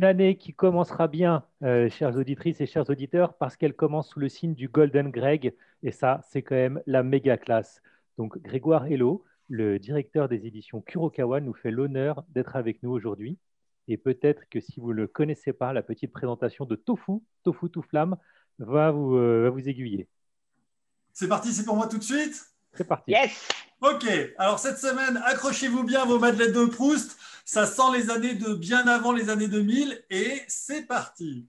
une 0.00 0.06
année 0.06 0.38
qui 0.38 0.54
commencera 0.54 1.08
bien, 1.08 1.44
euh, 1.62 1.90
chères 1.90 2.16
auditrices 2.16 2.62
et 2.62 2.66
chers 2.66 2.88
auditeurs, 2.88 3.34
parce 3.34 3.58
qu'elle 3.58 3.74
commence 3.74 4.08
sous 4.08 4.18
le 4.18 4.30
signe 4.30 4.54
du 4.54 4.66
Golden 4.66 5.10
Greg, 5.10 5.54
et 5.82 5.92
ça, 5.92 6.22
c'est 6.26 6.40
quand 6.40 6.54
même 6.54 6.80
la 6.86 7.02
méga 7.02 7.36
classe. 7.36 7.82
Donc, 8.16 8.38
Grégoire 8.38 8.86
Hello, 8.86 9.26
le 9.50 9.78
directeur 9.78 10.26
des 10.26 10.46
éditions 10.46 10.80
Kurokawa, 10.80 11.42
nous 11.42 11.52
fait 11.52 11.70
l'honneur 11.70 12.24
d'être 12.30 12.56
avec 12.56 12.82
nous 12.82 12.90
aujourd'hui. 12.90 13.36
Et 13.88 13.98
peut-être 13.98 14.48
que 14.48 14.58
si 14.58 14.80
vous 14.80 14.94
ne 14.94 15.02
le 15.02 15.06
connaissez 15.06 15.52
pas, 15.52 15.74
la 15.74 15.82
petite 15.82 16.12
présentation 16.12 16.64
de 16.64 16.76
Tofu, 16.76 17.20
Tofu 17.42 17.68
tout 17.68 17.82
flamme, 17.82 18.16
va 18.58 18.92
vous, 18.92 19.16
euh, 19.16 19.42
va 19.42 19.50
vous 19.50 19.68
aiguiller. 19.68 20.08
C'est 21.12 21.28
parti, 21.28 21.52
c'est 21.52 21.66
pour 21.66 21.76
moi 21.76 21.88
tout 21.88 21.98
de 21.98 22.04
suite 22.04 22.42
C'est 22.74 22.84
parti. 22.84 23.10
Yes 23.10 23.30
Ok, 23.80 24.06
alors 24.38 24.58
cette 24.58 24.78
semaine, 24.78 25.22
accrochez-vous 25.24 25.84
bien 25.84 26.04
vos 26.04 26.18
madeleines 26.18 26.52
de 26.52 26.66
Proust. 26.66 27.16
Ça 27.44 27.66
sent 27.66 27.90
les 27.94 28.10
années 28.10 28.34
de 28.34 28.54
bien 28.54 28.86
avant 28.86 29.12
les 29.12 29.30
années 29.30 29.48
2000 29.48 30.04
et 30.10 30.42
c'est 30.48 30.82
parti. 30.82 31.48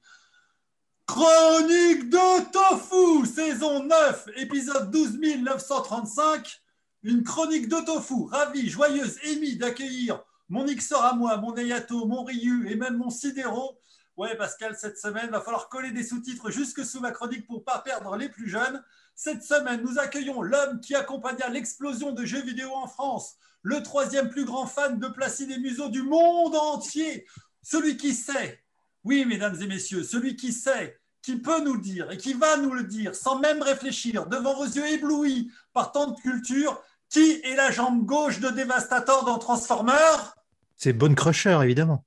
Chronique 1.05 2.09
de 2.09 2.51
Tofu, 2.51 3.27
saison 3.27 3.83
9, 3.83 4.29
épisode 4.37 4.89
12 4.91 5.19
935. 5.43 6.61
Une 7.03 7.23
chronique 7.23 7.67
de 7.67 7.85
Tofu, 7.85 8.27
ravie, 8.31 8.69
joyeuse, 8.69 9.17
émie 9.23 9.57
d'accueillir 9.57 10.23
mon 10.51 10.67
Ixor 10.67 11.03
à 11.03 11.13
moi, 11.13 11.37
mon 11.37 11.55
Ayato, 11.55 12.05
mon 12.05 12.23
Ryu 12.23 12.69
et 12.69 12.75
même 12.75 12.97
mon 12.97 13.09
Sidero. 13.09 13.79
Ouais, 14.17 14.35
Pascal, 14.35 14.75
cette 14.77 14.97
semaine, 14.97 15.29
va 15.29 15.39
falloir 15.41 15.69
coller 15.69 15.91
des 15.91 16.03
sous-titres 16.03 16.51
jusque 16.51 16.85
sous 16.85 16.99
ma 16.99 17.11
chronique 17.11 17.47
pour 17.47 17.63
pas 17.63 17.79
perdre 17.79 18.17
les 18.17 18.27
plus 18.27 18.49
jeunes. 18.49 18.83
Cette 19.23 19.43
semaine, 19.43 19.83
nous 19.83 19.99
accueillons 19.99 20.41
l'homme 20.41 20.79
qui 20.79 20.95
accompagna 20.95 21.47
l'explosion 21.47 22.11
de 22.11 22.25
jeux 22.25 22.41
vidéo 22.41 22.71
en 22.73 22.87
France, 22.87 23.35
le 23.61 23.83
troisième 23.83 24.29
plus 24.29 24.45
grand 24.45 24.65
fan 24.65 24.97
de 24.97 25.07
Placide 25.09 25.51
et 25.51 25.59
Museau 25.59 25.89
du 25.89 26.01
monde 26.01 26.55
entier, 26.55 27.27
celui 27.61 27.97
qui 27.97 28.15
sait, 28.15 28.63
oui, 29.03 29.25
mesdames 29.25 29.55
et 29.61 29.67
messieurs, 29.67 30.01
celui 30.01 30.35
qui 30.35 30.51
sait, 30.51 30.99
qui 31.21 31.35
peut 31.35 31.63
nous 31.63 31.75
le 31.75 31.81
dire 31.81 32.09
et 32.09 32.17
qui 32.17 32.33
va 32.33 32.57
nous 32.57 32.73
le 32.73 32.81
dire 32.81 33.13
sans 33.13 33.37
même 33.37 33.61
réfléchir, 33.61 34.25
devant 34.25 34.55
vos 34.55 34.65
yeux 34.65 34.87
éblouis 34.87 35.51
par 35.71 35.91
tant 35.91 36.07
de 36.07 36.19
culture, 36.19 36.81
qui 37.07 37.41
est 37.43 37.55
la 37.55 37.69
jambe 37.69 38.03
gauche 38.03 38.39
de 38.39 38.49
Devastator 38.49 39.23
dans 39.23 39.37
Transformers? 39.37 40.35
C'est 40.77 40.93
Bonne 40.93 41.13
Crusher, 41.13 41.59
évidemment. 41.61 42.03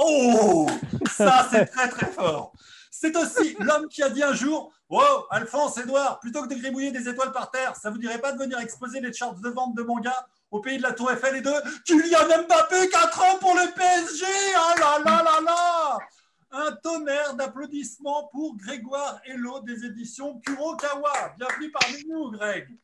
Oh, 0.00 0.66
ça 1.06 1.48
c'est 1.50 1.66
très 1.66 1.90
très 1.90 2.10
fort. 2.10 2.54
C'est 2.98 3.14
aussi 3.14 3.54
l'homme 3.60 3.88
qui 3.88 4.02
a 4.02 4.08
dit 4.08 4.22
un 4.22 4.32
jour 4.32 4.72
Oh, 4.88 5.26
Alphonse, 5.30 5.76
Edouard, 5.76 6.18
plutôt 6.18 6.42
que 6.42 6.48
de 6.48 6.54
gribouiller 6.54 6.92
des 6.92 7.06
étoiles 7.06 7.30
par 7.30 7.50
terre, 7.50 7.76
ça 7.76 7.90
vous 7.90 7.98
dirait 7.98 8.20
pas 8.20 8.32
de 8.32 8.38
venir 8.38 8.58
exposer 8.58 9.00
les 9.00 9.12
charts 9.12 9.34
de 9.34 9.48
vente 9.50 9.74
de 9.74 9.82
manga 9.82 10.14
au 10.50 10.60
pays 10.60 10.78
de 10.78 10.82
la 10.82 10.92
Tour 10.92 11.10
Eiffel 11.12 11.36
et 11.36 11.40
de 11.42 11.52
Kylian 11.84 12.44
Mbappé, 12.46 12.88
4 12.88 13.22
ans 13.22 13.38
pour 13.38 13.54
le 13.54 13.74
PSG 13.74 14.24
Ah 14.56 14.74
là 14.80 14.98
là 15.04 15.22
là 15.22 15.40
là 15.44 15.98
Un 16.52 16.72
tonnerre 16.76 17.34
d'applaudissements 17.34 18.28
pour 18.28 18.56
Grégoire 18.56 19.20
Hello 19.26 19.60
des 19.60 19.84
éditions 19.84 20.40
Kurokawa. 20.40 21.34
Bienvenue 21.36 21.70
parmi 21.70 22.02
nous, 22.08 22.30
Greg. 22.30 22.78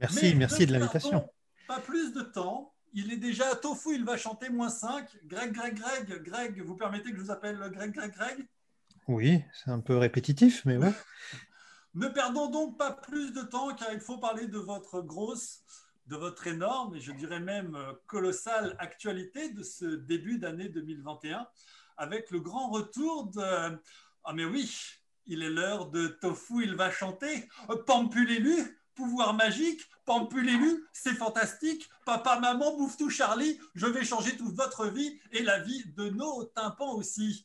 Merci, 0.00 0.34
merci 0.34 0.66
de 0.66 0.72
l'invitation. 0.72 1.28
Pas 1.68 1.78
plus 1.78 2.12
de 2.12 2.22
temps. 2.22 2.72
Il 2.94 3.12
est 3.12 3.18
déjà 3.18 3.50
à 3.50 3.54
Tofu, 3.54 3.94
il 3.94 4.04
va 4.04 4.16
chanter 4.16 4.48
moins 4.48 4.70
5. 4.70 5.08
Greg, 5.26 5.52
Greg, 5.52 5.78
Greg, 5.78 6.22
Greg, 6.24 6.62
vous 6.62 6.74
permettez 6.74 7.12
que 7.12 7.18
je 7.18 7.22
vous 7.22 7.30
appelle 7.30 7.58
Greg, 7.72 7.92
Greg, 7.92 8.12
Greg? 8.12 8.48
Oui, 9.08 9.42
c'est 9.52 9.70
un 9.70 9.80
peu 9.80 9.96
répétitif, 9.96 10.64
mais 10.64 10.76
ouais. 10.76 10.92
ne 11.94 12.08
perdons 12.08 12.50
donc 12.50 12.78
pas 12.78 12.92
plus 12.92 13.32
de 13.32 13.42
temps 13.42 13.74
car 13.74 13.92
il 13.92 14.00
faut 14.00 14.18
parler 14.18 14.46
de 14.46 14.58
votre 14.58 15.00
grosse, 15.00 15.64
de 16.06 16.16
votre 16.16 16.46
énorme 16.46 16.94
et 16.94 17.00
je 17.00 17.12
dirais 17.12 17.40
même 17.40 17.74
euh, 17.74 17.92
colossale 18.06 18.76
actualité 18.78 19.50
de 19.50 19.62
ce 19.62 19.84
début 19.84 20.38
d'année 20.38 20.68
2021 20.68 21.46
avec 21.96 22.30
le 22.30 22.40
grand 22.40 22.70
retour 22.70 23.26
de... 23.26 23.78
Ah 24.24 24.32
mais 24.34 24.44
oui, 24.44 24.70
il 25.26 25.42
est 25.42 25.50
l'heure 25.50 25.90
de 25.90 26.08
Tofu, 26.08 26.62
il 26.62 26.74
va 26.74 26.90
chanter. 26.90 27.48
Pampulelu, 27.86 28.78
pouvoir 28.94 29.34
magique, 29.34 29.82
Pampulelu, 30.04 30.86
c'est 30.92 31.14
fantastique. 31.14 31.88
Papa, 32.06 32.38
maman, 32.40 32.76
bouffe 32.76 32.96
tout 32.96 33.10
Charlie, 33.10 33.58
je 33.74 33.86
vais 33.86 34.04
changer 34.04 34.36
toute 34.36 34.54
votre 34.54 34.86
vie 34.86 35.18
et 35.32 35.42
la 35.42 35.60
vie 35.60 35.84
de 35.96 36.08
nos 36.08 36.44
tympans 36.44 36.94
aussi. 36.94 37.44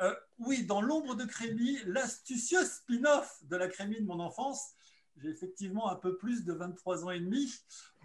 Euh, 0.00 0.14
oui, 0.38 0.64
dans 0.64 0.80
l'ombre 0.80 1.14
de 1.14 1.24
Crémy, 1.24 1.78
l'astucieux 1.84 2.64
spin-off 2.64 3.40
de 3.44 3.56
la 3.56 3.68
Crémy 3.68 4.00
de 4.00 4.06
mon 4.06 4.20
enfance. 4.20 4.72
J'ai 5.16 5.28
effectivement 5.28 5.90
un 5.90 5.96
peu 5.96 6.16
plus 6.16 6.44
de 6.44 6.52
23 6.52 7.04
ans 7.04 7.10
et 7.10 7.20
demi. 7.20 7.52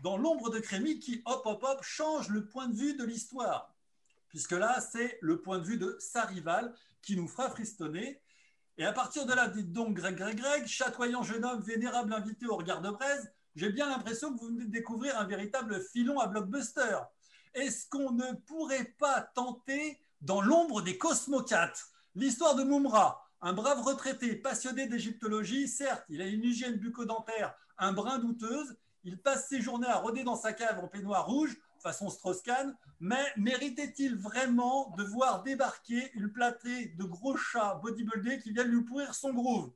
Dans 0.04 0.18
l'ombre 0.18 0.50
de 0.50 0.60
Crémy 0.60 1.00
qui, 1.00 1.22
hop, 1.26 1.42
hop, 1.46 1.64
hop, 1.64 1.84
change 1.84 2.30
le 2.30 2.46
point 2.46 2.68
de 2.68 2.76
vue 2.76 2.96
de 2.96 3.06
l'histoire. 3.06 3.74
Puisque 4.30 4.52
là, 4.52 4.82
c'est 4.82 5.18
le 5.22 5.42
point 5.42 5.60
de 5.60 5.66
vue 5.66 5.78
de 5.78 5.96
sa 6.00 6.26
rivale 6.26 6.76
qui 7.02 7.16
nous 7.16 7.28
fera 7.28 7.50
fristonner. 7.50 8.22
Et 8.78 8.86
à 8.86 8.92
partir 8.92 9.26
de 9.26 9.34
là, 9.34 9.48
dites 9.48 9.72
donc 9.72 9.96
Greg, 9.96 10.16
Greg, 10.16 10.38
Greg, 10.38 10.68
chatoyant 10.68 11.24
jeune 11.24 11.46
homme, 11.46 11.62
vénérable 11.62 12.14
invité 12.14 12.46
au 12.46 12.58
regard 12.58 12.82
de 12.82 12.92
braise, 12.92 13.32
j'ai 13.56 13.72
bien 13.72 13.90
l'impression 13.90 14.32
que 14.36 14.40
vous 14.40 14.48
venez 14.50 14.66
de 14.66 14.72
découvrir 14.72 15.18
un 15.18 15.26
véritable 15.26 15.82
filon 15.82 16.20
à 16.20 16.28
blockbuster. 16.28 17.00
Est-ce 17.56 17.90
qu'on 17.90 18.12
ne 18.12 18.34
pourrait 18.46 18.94
pas 19.00 19.22
tenter 19.22 20.00
dans 20.22 20.42
l'ombre 20.42 20.82
des 20.82 20.98
cosmocates. 20.98 21.86
L'histoire 22.16 22.56
de 22.56 22.64
Mumra, 22.64 23.24
un 23.42 23.54
brave 23.54 23.82
retraité 23.82 24.36
passionné 24.36 24.88
d'égyptologie, 24.88 25.68
certes, 25.68 26.06
il 26.10 26.22
a 26.22 26.26
une 26.26 26.44
hygiène 26.44 26.78
bucco-dentaire 26.78 27.56
un 27.78 27.94
brin 27.94 28.20
douteuse, 28.20 28.76
il 29.04 29.20
passe 29.20 29.48
ses 29.48 29.62
journées 29.62 29.88
à 29.88 29.98
rôder 29.98 30.24
dans 30.24 30.36
sa 30.36 30.54
cave 30.54 30.80
en 30.80 30.88
peignoir 30.88 31.28
rouge, 31.28 31.56
façon 31.80 32.10
Strauss-Kahn, 32.10 32.76
mais 33.00 33.24
méritait-il 33.38 34.16
vraiment 34.16 34.94
de 34.98 35.04
voir 35.04 35.44
débarquer 35.44 36.12
une 36.16 36.32
platée 36.32 36.88
de 36.98 37.04
gros 37.04 37.38
chats 37.38 37.80
bodybuildés 37.84 38.40
qui 38.40 38.52
viennent 38.52 38.70
lui 38.70 38.84
pourrir 38.84 39.14
son 39.14 39.32
groove? 39.32 39.72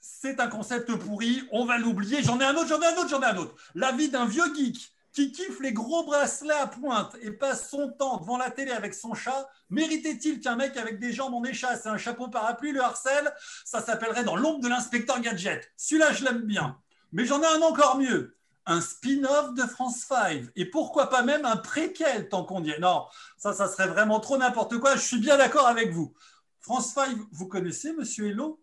C'est 0.00 0.40
un 0.40 0.48
concept 0.48 0.94
pourri, 0.96 1.46
on 1.52 1.64
va 1.64 1.78
l'oublier. 1.78 2.22
J'en 2.22 2.40
ai 2.40 2.44
un 2.44 2.54
autre, 2.54 2.68
j'en 2.68 2.80
ai 2.80 2.86
un 2.86 2.96
autre, 2.96 3.08
j'en 3.08 3.22
ai 3.22 3.26
un 3.26 3.36
autre. 3.36 3.54
La 3.74 3.92
vie 3.92 4.08
d'un 4.08 4.26
vieux 4.26 4.52
geek 4.54 4.92
qui 5.12 5.30
kiffe 5.30 5.60
les 5.60 5.72
gros 5.72 6.04
bracelets 6.04 6.54
à 6.54 6.66
pointe 6.66 7.16
et 7.20 7.30
passe 7.30 7.68
son 7.68 7.90
temps 7.92 8.18
devant 8.18 8.38
la 8.38 8.50
télé 8.50 8.72
avec 8.72 8.94
son 8.94 9.14
chat, 9.14 9.48
méritait-il 9.68 10.40
qu'un 10.40 10.56
mec 10.56 10.76
avec 10.76 10.98
des 10.98 11.12
jambes 11.12 11.34
en 11.34 11.44
échasse 11.44 11.84
et 11.84 11.88
un 11.88 11.98
chapeau 11.98 12.28
parapluie 12.28 12.72
le 12.72 12.82
harcèle? 12.82 13.32
Ça 13.64 13.82
s'appellerait 13.82 14.24
dans 14.24 14.36
l'ombre 14.36 14.60
de 14.60 14.68
l'inspecteur 14.68 15.20
Gadget. 15.20 15.70
Celui-là, 15.76 16.12
je 16.12 16.24
l'aime 16.24 16.42
bien. 16.42 16.78
Mais 17.12 17.26
j'en 17.26 17.42
ai 17.42 17.46
un 17.46 17.60
encore 17.60 17.98
mieux. 17.98 18.36
Un 18.64 18.80
spin-off 18.80 19.54
de 19.54 19.62
France 19.62 20.04
5. 20.08 20.44
Et 20.56 20.64
pourquoi 20.66 21.10
pas 21.10 21.22
même 21.22 21.44
un 21.44 21.56
préquel, 21.56 22.28
tant 22.28 22.44
qu'on 22.44 22.62
y 22.64 22.70
est. 22.70 22.78
Non, 22.78 23.06
ça, 23.36 23.52
ça 23.52 23.68
serait 23.68 23.88
vraiment 23.88 24.20
trop 24.20 24.38
n'importe 24.38 24.78
quoi. 24.78 24.94
Je 24.96 25.00
suis 25.00 25.18
bien 25.18 25.36
d'accord 25.36 25.66
avec 25.66 25.90
vous. 25.90 26.14
France 26.60 26.92
5, 26.94 27.18
vous 27.32 27.48
connaissez, 27.48 27.92
monsieur 27.92 28.28
Hello? 28.28 28.62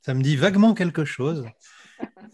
Ça 0.00 0.14
me 0.14 0.22
dit 0.22 0.36
vaguement 0.36 0.74
quelque 0.74 1.04
chose. 1.04 1.44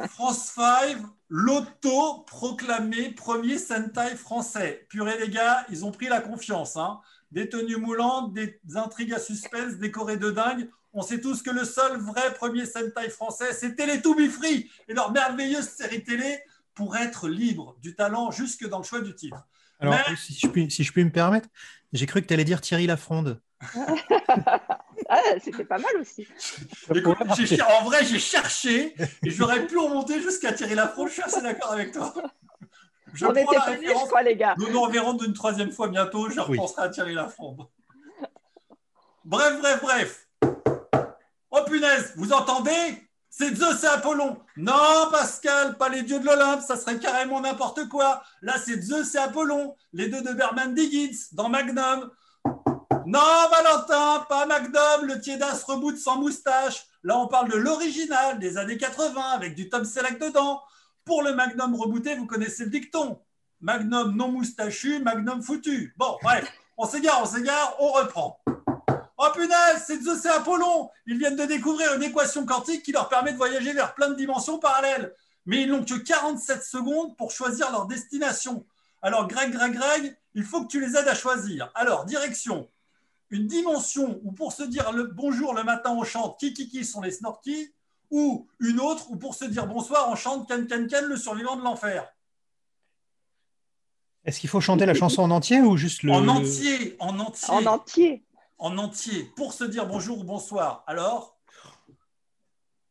France 0.09 0.53
5, 0.55 0.99
l'auto-proclamé 1.28 3.11
premier 3.11 3.59
Sentai 3.59 4.16
français. 4.16 4.87
Purée 4.88 5.19
les 5.19 5.28
gars, 5.28 5.65
ils 5.71 5.84
ont 5.84 5.91
pris 5.91 6.09
la 6.09 6.21
confiance. 6.21 6.77
Hein. 6.77 7.00
Des 7.31 7.49
tenues 7.49 7.77
moulantes, 7.77 8.33
des 8.34 8.61
intrigues 8.75 9.15
à 9.15 9.19
suspense, 9.19 9.75
décorées 9.75 10.16
de 10.16 10.31
dingue. 10.31 10.69
On 10.93 11.03
sait 11.03 11.21
tous 11.21 11.43
que 11.43 11.50
le 11.50 11.65
seul 11.65 11.99
vrai 12.00 12.34
premier 12.34 12.66
Sentai 12.66 13.11
français, 13.11 13.53
c'était 13.53 13.87
les 13.87 14.03
To 14.03 14.15
Be 14.15 14.28
Free 14.28 14.71
et 14.88 14.94
leur 14.94 15.12
merveilleuse 15.12 15.69
série 15.69 16.03
télé 16.03 16.41
pour 16.75 16.97
être 16.97 17.28
libre 17.28 17.77
du 17.81 17.94
talent 17.94 18.31
jusque 18.31 18.69
dans 18.69 18.78
le 18.78 18.84
choix 18.84 19.00
du 19.00 19.15
titre. 19.15 19.47
Alors, 19.78 19.97
si, 20.17 20.34
je 20.34 20.47
puis, 20.49 20.71
si 20.71 20.84
je 20.84 20.93
puis 20.93 21.05
me 21.05 21.11
permettre, 21.11 21.49
j'ai 21.93 22.06
cru 22.06 22.21
que 22.21 22.27
tu 22.27 22.34
allais 22.34 22.44
dire 22.44 22.61
Thierry 22.61 22.87
Lafronde. 22.87 23.41
Ah, 25.12 25.21
c'était 25.43 25.65
pas 25.65 25.78
mal 25.78 25.91
aussi. 26.00 26.26
en 26.88 27.84
vrai, 27.84 28.04
j'ai 28.04 28.21
cherché 28.21 28.94
et 29.25 29.31
j'aurais 29.31 29.66
pu 29.66 29.76
remonter 29.76 30.22
jusqu'à 30.22 30.53
tirer 30.53 30.76
la 30.76 30.94
Je 30.97 31.12
suis 31.12 31.22
assez 31.22 31.43
d'accord 31.43 31.72
avec 31.72 31.91
toi. 31.91 32.14
Je 33.12 33.26
On 33.26 33.32
était 33.32 33.44
pas 33.44 33.76
je 33.76 34.06
crois, 34.06 34.23
les 34.23 34.37
gars. 34.37 34.55
Nous 34.56 34.70
nous 34.70 34.81
reverrons 34.81 35.14
d'une 35.14 35.32
troisième 35.32 35.73
fois 35.73 35.88
bientôt. 35.88 36.31
Je 36.31 36.38
repenserai 36.38 36.82
à 36.82 36.88
Thierry 36.90 37.14
Lafronde. 37.14 37.67
Bref, 39.25 39.58
bref, 39.61 39.81
bref. 39.82 40.29
Oh 41.50 41.64
punaise, 41.67 42.12
vous 42.17 42.32
entendez? 42.32 43.08
C'est 43.29 43.52
Zeus 43.56 43.82
et 43.82 43.88
Apollon. 43.88 44.38
Non, 44.56 45.08
Pascal, 45.11 45.76
pas 45.76 45.88
les 45.88 46.02
dieux 46.02 46.20
de 46.20 46.25
l'Olympe, 46.25 46.62
ça 46.62 46.76
serait 46.76 46.99
carrément 46.99 47.40
n'importe 47.40 47.88
quoi. 47.88 48.23
Là, 48.43 48.55
c'est 48.64 48.81
Zeus 48.81 49.14
et 49.17 49.19
Apollon, 49.19 49.75
les 49.93 50.08
deux 50.08 50.23
de 50.23 50.32
Berman 50.32 50.73
Diggins 50.73 51.17
dans 51.32 51.49
Magnum. 51.49 52.11
Non, 53.12 53.19
Valentin, 53.51 54.25
pas 54.29 54.47
McDom, 54.47 55.03
le 55.03 55.21
Tiedas 55.21 55.65
reboot 55.67 55.99
sans 55.99 56.19
moustache. 56.19 56.87
Là, 57.03 57.19
on 57.19 57.27
parle 57.27 57.51
de 57.51 57.57
l'original 57.57 58.39
des 58.39 58.57
années 58.57 58.77
80 58.77 59.21
avec 59.31 59.57
du 59.57 59.69
Tom 59.69 59.85
Selleck 59.85 60.21
dedans. 60.21 60.62
Pour 61.05 61.25
le 61.25 61.35
Magnum 61.35 61.75
rebooté, 61.75 62.15
vous 62.15 62.27
connaissez 62.27 62.67
le 62.67 62.71
dicton. 62.71 63.21
Magnum 63.61 64.15
non 64.15 64.29
moustachu, 64.29 65.01
Magnum 65.01 65.43
foutu. 65.43 65.93
Bon, 65.97 66.19
bref, 66.23 66.53
on 66.77 66.87
s'égare, 66.87 67.21
on 67.21 67.27
s'égare, 67.27 67.75
on 67.81 67.91
reprend. 67.91 68.41
Oh 69.19 69.27
punaise, 69.35 69.83
c'est 69.85 70.01
Zeus 70.01 70.25
et 70.27 70.29
Apollon. 70.29 70.89
Ils 71.07 71.19
viennent 71.19 71.35
de 71.35 71.47
découvrir 71.47 71.93
une 71.95 72.05
équation 72.05 72.47
quantique 72.47 72.85
qui 72.85 72.93
leur 72.93 73.09
permet 73.09 73.33
de 73.33 73.39
voyager 73.39 73.73
vers 73.73 73.97
plein 73.97 74.11
de 74.11 74.15
dimensions 74.15 74.61
parallèles. 74.61 75.12
Mais 75.47 75.62
ils 75.62 75.69
n'ont 75.69 75.85
que 75.85 75.95
47 75.95 76.62
secondes 76.62 77.17
pour 77.17 77.33
choisir 77.33 77.73
leur 77.73 77.87
destination. 77.87 78.65
Alors, 79.03 79.27
Greg, 79.27 79.51
Greg, 79.51 79.73
Greg, 79.73 80.17
il 80.35 80.45
faut 80.45 80.62
que 80.62 80.69
tu 80.69 80.81
les 80.81 80.97
aides 80.97 81.09
à 81.09 81.17
choisir. 81.17 81.73
Alors, 81.75 82.05
direction 82.05 82.69
une 83.31 83.47
dimension 83.47 84.21
où 84.25 84.32
pour 84.32 84.53
se 84.53 84.62
dire 84.62 84.93
le 84.93 85.05
bonjour 85.05 85.55
le 85.55 85.62
matin 85.62 85.94
on 85.97 86.05
chante 86.05 86.38
qui 86.38 86.53
qui 86.53 86.69
qui 86.69 86.85
sont 86.85 87.00
les 87.00 87.12
snorkies 87.12 87.73
ou 88.11 88.49
une 88.59 88.81
autre 88.81 89.11
où 89.11 89.17
pour 89.17 89.35
se 89.35 89.44
dire 89.44 89.67
bonsoir 89.67 90.09
on 90.11 90.17
chante 90.17 90.49
can 90.49 90.67
can 90.69 90.87
can 90.88 91.06
le 91.06 91.17
survivant 91.17 91.56
de 91.56 91.62
l'enfer 91.62 92.06
Est-ce 94.25 94.41
qu'il 94.41 94.50
faut 94.50 94.61
chanter 94.61 94.87
la 94.87 94.94
chanson 94.94 95.23
en 95.23 95.31
entier 95.31 95.61
ou 95.61 95.77
juste 95.77 96.03
le 96.03 96.12
En 96.12 96.29
entier, 96.29 96.97
en 96.99 97.19
entier. 97.21 97.55
En 97.55 97.67
entier. 97.67 98.25
En 98.59 98.77
entier, 98.77 99.25
pour 99.37 99.55
se 99.55 99.65
dire 99.65 99.87
bonjour 99.87 100.19
ou 100.19 100.25
bonsoir. 100.25 100.85
Alors 100.87 101.41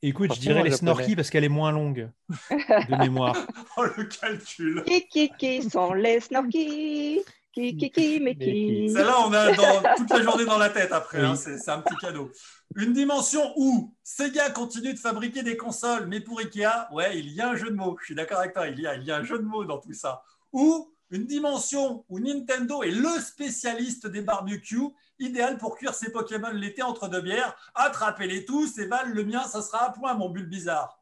Écoute, 0.02 0.34
je 0.34 0.40
dirais 0.40 0.64
les 0.64 0.72
snorkies 0.72 1.16
parce 1.18 1.30
qu'elle 1.30 1.44
est 1.44 1.50
moins 1.50 1.74
longue 1.74 2.10
de 2.30 2.96
mémoire. 2.96 3.36
oh, 3.78 3.84
le 3.98 4.06
calcul. 4.06 4.84
Qui, 4.88 5.06
qui, 5.08 5.30
qui 5.38 5.70
sont 5.70 5.94
les 5.94 6.22
snorkies? 6.22 7.20
Qui, 7.52 7.76
qui, 7.78 7.90
qui, 7.90 8.20
mais 8.20 8.36
qui. 8.36 8.90
Celle-là, 8.90 9.16
on 9.26 9.34
a 9.34 9.54
dans, 9.54 9.96
toute 9.98 10.10
la 10.10 10.22
journée 10.22 10.46
dans 10.46 10.58
la 10.58 10.70
tête 10.70 10.92
après. 10.92 11.20
Hein, 11.20 11.36
c'est 11.36 11.70
un 11.70 11.82
petit 11.82 11.96
cadeau. 11.96 12.32
Une 12.76 12.94
dimension 12.94 13.54
où 13.58 13.96
Sega 14.04 14.52
continue 14.52 14.94
de 14.94 15.00
fabriquer 15.00 15.42
des 15.42 15.58
consoles, 15.58 16.08
mais 16.08 16.20
pour 16.20 16.40
Ikea, 16.40 16.90
ouais, 16.92 17.18
il 17.18 17.30
y 17.32 17.42
a 17.42 17.50
un 17.50 17.56
jeu 17.56 17.72
de 17.72 17.76
mots. 17.76 17.98
Je 18.00 18.06
suis 18.06 18.16
d'accord 18.16 18.40
avec 18.40 18.54
toi, 18.54 18.68
il 18.68 18.80
y, 18.80 18.86
a, 18.86 18.96
il 18.96 19.04
y 19.04 19.12
a 19.12 19.18
un 19.18 19.24
jeu 19.24 19.40
de 19.40 19.44
mots 19.44 19.66
dans 19.66 19.80
tout 19.80 19.94
ça. 19.94 20.22
Ou 20.54 20.94
une 21.12 21.26
dimension 21.26 22.06
où 22.08 22.20
Nintendo 22.20 22.84
est 22.84 22.92
le 22.92 23.20
spécialiste 23.20 24.06
des 24.08 24.22
barbecues, 24.22 24.90
idéal 25.18 25.58
pour 25.58 25.76
cuire 25.76 25.96
ses 25.96 26.12
Pokémon 26.12 26.52
l'été 26.54 26.84
entre 26.84 27.08
deux 27.08 27.22
bières. 27.22 27.56
Attrapez-les 27.74 28.46
tous 28.46 28.78
et 28.78 28.86
Val, 28.86 29.12
le 29.12 29.24
mien, 29.24 29.44
ça 29.44 29.62
sera 29.62 29.86
à 29.86 29.92
point, 29.92 30.14
mon 30.14 30.30
bulle 30.30 30.48
bizarre. 30.48 31.02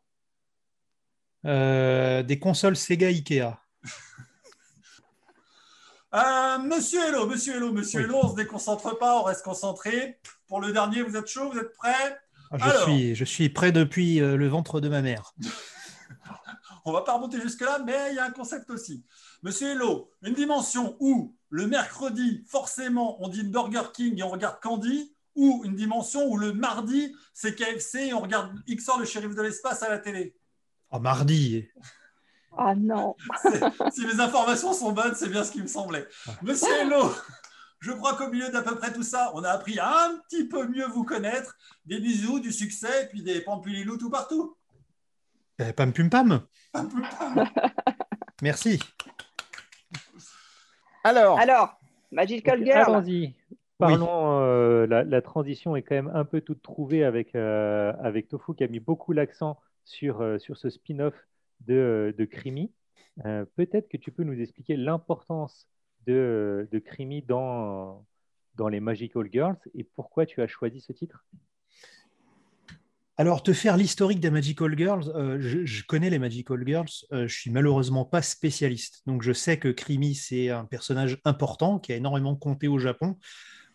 Euh, 1.46 2.24
des 2.24 2.40
consoles 2.40 2.78
Sega 2.78 3.08
Ikea. 3.08 3.60
Euh, 6.16 6.60
monsieur 6.60 7.02
Hello, 7.06 7.28
Monsieur 7.28 7.56
Hello, 7.58 7.74
Monsieur 7.74 8.02
Hello, 8.02 8.20
on 8.24 8.30
se 8.30 8.36
déconcentre 8.36 8.98
pas, 8.98 9.20
on 9.20 9.24
reste 9.24 9.44
concentré. 9.44 10.20
Pour 10.48 10.62
le 10.62 10.72
dernier, 10.72 11.02
vous 11.02 11.18
êtes 11.18 11.28
chaud, 11.28 11.52
vous 11.52 11.60
êtes 11.60 11.74
prêt 11.74 12.18
ah, 12.50 12.58
je, 12.58 12.84
suis, 12.84 13.16
je 13.16 13.26
suis 13.26 13.50
prêt 13.50 13.74
depuis 13.74 14.22
euh, 14.22 14.38
le 14.38 14.48
ventre 14.48 14.80
de 14.80 14.88
ma 14.88 15.02
mère. 15.02 15.34
on 16.86 16.94
va 16.94 17.02
pas 17.02 17.16
remonter 17.16 17.42
jusque-là, 17.42 17.80
mais 17.86 18.12
il 18.12 18.16
y 18.16 18.20
a 18.20 18.26
un 18.26 18.32
concept 18.32 18.70
aussi. 18.70 19.04
Monsieur 19.44 19.72
Hello, 19.72 20.10
une 20.22 20.34
dimension 20.34 20.96
où 21.02 21.36
le 21.50 21.68
mercredi, 21.68 22.46
forcément, 22.48 23.22
on 23.22 23.28
dit 23.28 23.44
Burger 23.44 23.92
King 23.94 24.18
et 24.18 24.24
on 24.24 24.30
regarde 24.30 24.62
Candy, 24.62 25.14
ou 25.36 25.62
une 25.66 25.76
dimension 25.76 26.26
où 26.26 26.38
le 26.38 26.54
mardi, 26.54 27.14
c'est 27.34 27.54
KFC 27.54 28.08
et 28.08 28.14
on 28.14 28.22
regarde 28.22 28.58
XOR, 28.70 28.98
le 28.98 29.06
shérif 29.06 29.36
de 29.36 29.42
l'espace, 29.42 29.84
à 29.84 29.90
la 29.90 30.00
télé? 30.00 30.36
Oh, 30.90 31.00
mardi 31.00 31.68
Ah 32.58 32.76
non 32.76 33.16
Si 33.92 34.06
mes 34.06 34.20
informations 34.20 34.74
sont 34.74 34.92
bonnes, 34.92 35.16
c'est 35.16 35.30
bien 35.30 35.44
ce 35.44 35.52
qui 35.52 35.62
me 35.62 35.68
semblait. 35.68 36.08
Monsieur 36.42 36.74
Hello, 36.82 37.12
je 37.80 37.92
crois 37.92 38.16
qu'au 38.16 38.30
milieu 38.30 38.50
d'à 38.50 38.62
peu 38.62 38.76
près 38.76 38.92
tout 38.92 39.04
ça, 39.04 39.32
on 39.36 39.44
a 39.44 39.50
appris 39.50 39.80
à 39.80 40.06
un 40.06 40.18
petit 40.28 40.48
peu 40.48 40.68
mieux 40.68 40.88
vous 40.88 41.04
connaître. 41.04 41.56
Des 41.86 42.00
bisous, 42.00 42.40
du 42.40 42.52
succès, 42.52 43.04
et 43.04 43.08
puis 43.08 43.22
des 43.22 43.42
pampulilous 43.42 43.98
tout 43.98 44.10
partout. 44.10 44.58
Eh, 45.60 45.74
pam 45.74 45.94
pum 45.94 46.10
pam. 46.10 46.42
Pam 46.72 46.90
pum 46.90 47.02
pam. 47.02 47.50
Merci. 48.42 48.80
Alors, 51.04 51.40
Alors 51.40 51.80
Magical 52.12 52.64
Girl. 52.64 52.96
Allons-y. 52.96 53.34
Parlons, 53.78 54.42
euh, 54.42 54.88
la, 54.88 55.22
transition 55.22 55.76
est 55.76 55.84
quand 55.84 55.96
même 55.96 56.12
un 56.14 56.26
peu 56.26 56.42
toute 56.42 56.64
trouvée 56.64 57.04
avec, 57.04 57.36
euh, 57.36 57.94
avec 58.02 58.28
Tofu 58.28 58.56
qui 58.56 58.64
a 58.64 58.68
mis 58.68 58.80
beaucoup 58.80 59.14
l'accent 59.14 59.60
sur, 59.86 60.22
euh, 60.22 60.40
sur 60.40 60.58
ce 60.58 60.70
spin-off 60.70 61.14
de, 61.62 62.14
de 62.18 62.26
Crimi. 62.26 62.72
Peut-être 63.56 63.90
que 63.90 63.98
tu 63.98 64.12
peux 64.12 64.24
nous 64.24 64.40
expliquer 64.40 64.78
l'importance 64.78 65.68
de, 66.06 66.68
de 66.72 66.80
Crimi 66.80 67.24
dans, 67.24 68.06
dans 68.56 68.68
les 68.68 68.80
Magical 68.80 69.28
Girls 69.32 69.58
et 69.74 69.84
pourquoi 69.84 70.26
tu 70.26 70.42
as 70.42 70.48
choisi 70.48 70.82
ce 70.82 70.94
titre? 70.94 71.26
Alors, 73.20 73.42
te 73.42 73.52
faire 73.52 73.78
l'historique 73.78 74.20
des 74.20 74.30
Magical 74.30 74.78
Girls, 74.78 75.12
euh, 75.16 75.38
je, 75.40 75.84
connais 75.84 76.12
les 76.12 76.20
Magical 76.20 76.64
Girls, 76.68 76.90
euh, 77.12 77.28
je 77.28 77.36
suis 77.36 77.50
malheureusement 77.50 78.06
pas 78.06 78.22
spécialiste. 78.22 79.02
Donc, 79.08 79.24
je 79.24 79.34
sais 79.34 79.58
que 79.58 79.70
Krimi, 79.70 80.14
c'est 80.14 80.50
un 80.50 80.66
personnage 80.66 81.20
important 81.26 81.80
qui 81.80 81.94
a 81.94 81.96
énormément 81.96 82.36
compté 82.36 82.68
au 82.68 82.78
Japon. 82.78 83.18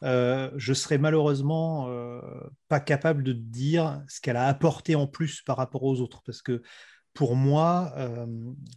Euh, 0.04 0.50
je 0.56 0.72
serais 0.72 0.98
malheureusement 0.98 1.88
pas 2.68 2.78
capable 2.78 3.24
de 3.24 3.32
dire 3.32 4.02
ce 4.06 4.20
qu'elle 4.20 4.36
a 4.36 4.46
apporté 4.46 4.94
en 4.94 5.08
plus 5.08 5.42
par 5.42 5.56
rapport 5.56 5.82
aux 5.82 6.00
autres. 6.00 6.22
Parce 6.24 6.40
que 6.40 6.62
pour 7.14 7.36
moi, 7.36 7.94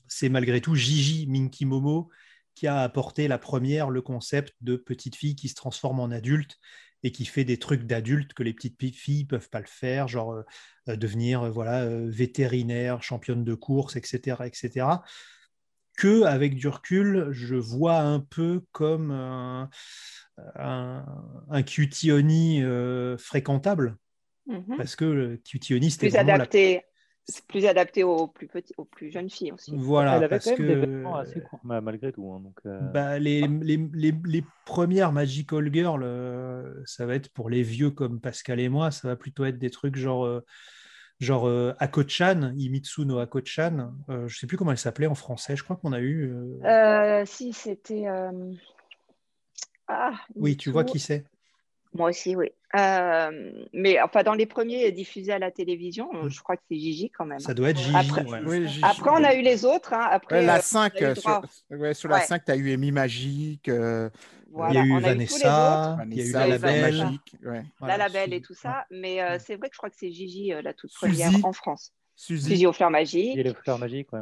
c'est 0.07 0.29
malgré 0.29 0.61
tout 0.61 0.75
Gigi 0.75 1.25
Minky 1.27 1.65
Momo 1.65 2.09
qui 2.55 2.67
a 2.67 2.81
apporté 2.81 3.27
la 3.27 3.37
première, 3.37 3.89
le 3.89 4.01
concept 4.01 4.55
de 4.61 4.77
petite 4.77 5.15
fille 5.15 5.35
qui 5.35 5.49
se 5.49 5.55
transforme 5.55 5.99
en 5.99 6.09
adulte 6.09 6.57
et 7.03 7.11
qui 7.11 7.25
fait 7.25 7.43
des 7.43 7.59
trucs 7.59 7.83
d'adultes 7.83 8.33
que 8.33 8.41
les 8.41 8.53
petites 8.53 8.95
filles 8.95 9.25
peuvent 9.25 9.49
pas 9.49 9.59
le 9.59 9.67
faire, 9.67 10.07
genre 10.07 10.31
euh, 10.33 10.43
euh, 10.89 10.95
devenir 10.95 11.43
euh, 11.43 11.49
voilà 11.51 11.85
vétérinaire, 11.87 13.03
championne 13.03 13.43
de 13.43 13.53
course, 13.53 13.95
etc., 13.95 14.37
etc. 14.45 14.87
Que 15.97 16.23
avec 16.23 16.55
du 16.55 16.67
recul, 16.67 17.27
je 17.31 17.55
vois 17.55 17.99
un 17.99 18.21
peu 18.21 18.63
comme 18.71 19.11
un, 19.11 19.69
un, 20.55 21.05
un 21.49 23.17
fréquentable, 23.17 23.97
mm-hmm. 24.47 24.77
parce 24.77 24.95
que 24.95 25.05
le 25.05 25.37
QToni 25.37 25.91
c'était 25.91 26.09
plus 26.09 26.17
adapté 26.17 26.85
c'est 27.27 27.45
plus 27.45 27.65
adapté 27.65 28.03
aux 28.03 28.27
plus 28.27 28.47
petits, 28.47 28.73
aux 28.77 28.85
plus 28.85 29.11
jeunes 29.11 29.29
filles 29.29 29.51
aussi. 29.51 29.73
Voilà, 29.75 30.17
elle 30.17 30.25
avait 30.25 30.39
quand 30.39 30.51
même 30.51 30.57
que... 30.57 30.63
des 30.63 30.75
vêtements 30.75 31.15
assez 31.17 31.41
courts 31.41 31.59
malgré 31.63 32.11
tout. 32.11 32.31
Hein, 32.31 32.41
donc, 32.41 32.59
euh, 32.65 32.79
bah, 32.79 33.17
les, 33.17 33.47
les, 33.47 33.77
les, 33.93 34.13
les, 34.25 34.43
premières 34.65 35.11
Magical 35.11 35.73
Girl, 35.73 36.03
euh, 36.03 36.83
ça 36.85 37.05
va 37.05 37.15
être 37.15 37.29
pour 37.29 37.49
les 37.49 37.63
vieux 37.63 37.89
comme 37.89 38.19
Pascal 38.19 38.59
et 38.59 38.69
moi, 38.69 38.91
ça 38.91 39.07
va 39.07 39.15
plutôt 39.15 39.45
être 39.45 39.57
des 39.57 39.71
trucs 39.71 39.95
genre 39.95 40.25
euh, 40.25 40.45
genre 41.19 41.49
Ako-chan, 41.79 42.53
Imitsu 42.57 43.05
no 43.05 43.19
Ako-chan. 43.19 43.91
je 44.27 44.37
sais 44.37 44.47
plus 44.47 44.57
comment 44.57 44.71
elle 44.71 44.77
s'appelait 44.77 45.07
en 45.07 45.15
français. 45.15 45.55
Je 45.55 45.63
crois 45.63 45.77
qu'on 45.77 45.93
a 45.93 46.01
eu. 46.01 46.31
si 47.25 47.53
c'était. 47.53 48.05
Ah, 49.87 50.13
oui, 50.35 50.57
tu 50.57 50.71
vois 50.71 50.83
qui 50.83 50.99
c'est. 50.99 51.25
Moi 51.95 52.09
aussi, 52.09 52.35
oui. 52.35 52.51
Euh, 52.75 53.63
mais 53.71 54.01
enfin, 54.01 54.23
dans 54.23 54.33
les 54.33 54.45
premiers 54.45 54.91
diffusés 54.91 55.31
à 55.31 55.39
la 55.39 55.49
télévision, 55.49 56.11
mmh. 56.11 56.29
je 56.29 56.41
crois 56.41 56.57
que 56.57 56.63
c'est 56.69 56.77
Gigi 56.77 57.09
quand 57.09 57.25
même. 57.25 57.39
Ça 57.39 57.53
doit 57.53 57.69
être 57.69 57.79
Gigi. 57.79 57.95
Après, 57.95 58.25
après 58.83 59.09
on 59.11 59.23
a 59.23 59.33
eu 59.33 59.41
les 59.41 59.63
autres. 59.63 59.93
Hein. 59.93 60.05
Après, 60.11 60.41
la 60.41 60.59
5, 60.61 61.01
euh, 61.01 61.15
sur, 61.15 61.41
sur, 61.93 62.09
la 62.09 62.19
5, 62.19 62.43
tu 62.43 62.51
as 62.51 62.57
eu 62.57 62.73
Amy 62.73 62.91
Magique. 62.91 63.69
Euh, 63.69 64.09
il 64.69 64.75
y 64.75 64.77
a 64.77 64.83
eu 64.83 64.99
Vanessa, 64.99 65.97
il 66.05 66.17
y 66.17 66.21
a 66.21 66.25
eu 66.25 66.31
La 66.31 66.47
Labelle. 66.47 67.19
La 67.81 67.97
Labelle 67.97 68.33
et 68.33 68.41
tout 68.41 68.53
ça. 68.53 68.85
Mais 68.91 69.19
c'est 69.39 69.55
vrai 69.55 69.69
que 69.69 69.73
je 69.73 69.77
crois 69.77 69.89
que 69.89 69.97
c'est 69.97 70.11
Gigi 70.11 70.51
la 70.61 70.73
toute 70.73 70.93
première 70.93 71.31
en 71.43 71.53
France. 71.53 71.93
Suzy. 72.17 72.51
Suzy 72.51 72.65
aux 72.65 72.71
fleurs 72.71 72.91
magiques. 72.91 73.37
Et 73.37 73.43
les 73.43 73.53
fleurs 73.53 73.77
magiques, 73.77 74.13
ouais. 74.13 74.21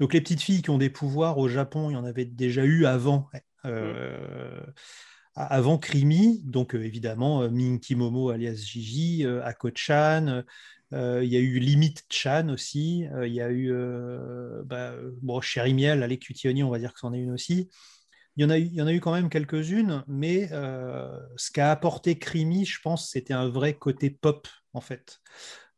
Donc 0.00 0.12
les 0.12 0.20
petites 0.20 0.40
filles 0.40 0.62
qui 0.62 0.70
ont 0.70 0.78
des 0.78 0.90
pouvoirs 0.90 1.38
au 1.38 1.46
Japon, 1.46 1.88
il 1.88 1.92
y 1.92 1.96
en 1.96 2.04
avait 2.04 2.24
déjà 2.24 2.64
eu 2.64 2.86
avant. 2.86 3.28
Mmh 3.62 3.70
avant 5.34 5.78
Krimi, 5.78 6.40
donc 6.44 6.74
euh, 6.74 6.84
évidemment 6.84 7.42
euh, 7.42 7.50
Minky 7.50 7.96
Momo 7.96 8.30
alias 8.30 8.54
Gigi, 8.54 9.26
euh, 9.26 9.44
Ako-chan, 9.44 10.44
il 10.92 11.24
y 11.24 11.36
a 11.36 11.40
eu 11.40 11.58
Limit 11.58 11.94
Chan 12.08 12.48
aussi, 12.50 13.04
il 13.24 13.32
y 13.32 13.40
a 13.40 13.50
eu 13.50 13.72
bah, 14.64 14.94
bon, 15.22 15.40
Miel, 15.72 16.18
Cutioni, 16.20 16.62
on 16.62 16.70
va 16.70 16.78
dire 16.78 16.92
que 16.92 17.00
c'en 17.00 17.12
est 17.12 17.18
une 17.18 17.32
aussi. 17.32 17.68
Il 18.36 18.42
y, 18.42 18.46
en 18.46 18.50
a 18.50 18.58
eu, 18.58 18.66
il 18.66 18.74
y 18.74 18.80
en 18.80 18.86
a 18.86 18.92
eu 18.92 19.00
quand 19.00 19.12
même 19.12 19.28
quelques-unes, 19.28 20.04
mais 20.06 20.46
ce 20.46 21.50
qu'a 21.50 21.72
apporté 21.72 22.16
Krimi, 22.16 22.64
je 22.64 22.80
pense, 22.80 23.10
c'était 23.10 23.34
un 23.34 23.48
vrai 23.48 23.74
côté 23.74 24.08
pop, 24.08 24.46
en 24.72 24.80
fait. 24.80 25.18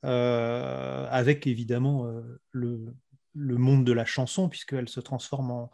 avec 0.02 1.46
évidemment 1.46 2.12
le, 2.50 2.84
le, 3.32 3.56
monde 3.56 3.86
de 3.86 3.92
la 3.92 4.04
chanson, 4.04 4.50
puisqu'elle 4.50 4.90
se 4.90 5.00
transforme 5.00 5.50
en, 5.50 5.70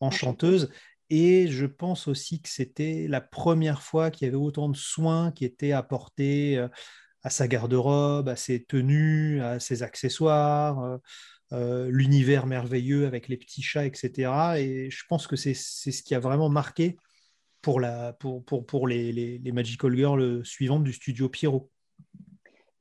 en 0.00 0.10
chanteuse. 0.10 0.70
Et 1.10 1.48
je 1.48 1.66
pense 1.66 2.08
aussi 2.08 2.40
que 2.40 2.48
c'était 2.48 3.06
la 3.08 3.20
première 3.20 3.82
fois 3.82 4.10
qu'il 4.10 4.26
y 4.26 4.28
avait 4.28 4.36
autant 4.36 4.68
de 4.68 4.76
soins 4.76 5.32
qui 5.32 5.44
étaient 5.44 5.72
apportés 5.72 6.64
à 7.22 7.30
sa 7.30 7.48
garde-robe, 7.48 8.28
à 8.28 8.36
ses 8.36 8.64
tenues, 8.64 9.42
à 9.42 9.60
ses 9.60 9.82
accessoires, 9.82 11.00
l'univers 11.50 12.46
merveilleux 12.46 13.06
avec 13.06 13.28
les 13.28 13.36
petits 13.36 13.62
chats, 13.62 13.86
etc. 13.86 14.58
Et 14.58 14.88
je 14.90 15.04
pense 15.08 15.26
que 15.26 15.36
c'est 15.36 15.54
ce 15.54 16.02
qui 16.02 16.14
a 16.14 16.20
vraiment 16.20 16.48
marqué 16.48 16.96
pour, 17.62 17.80
la, 17.80 18.12
pour, 18.14 18.44
pour, 18.44 18.66
pour 18.66 18.88
les, 18.88 19.12
les, 19.12 19.38
les, 19.38 19.52
Magical 19.52 19.94
Girls 19.94 20.44
suivantes 20.44 20.84
du 20.84 20.92
studio 20.92 21.28
Pierrot. 21.28 21.70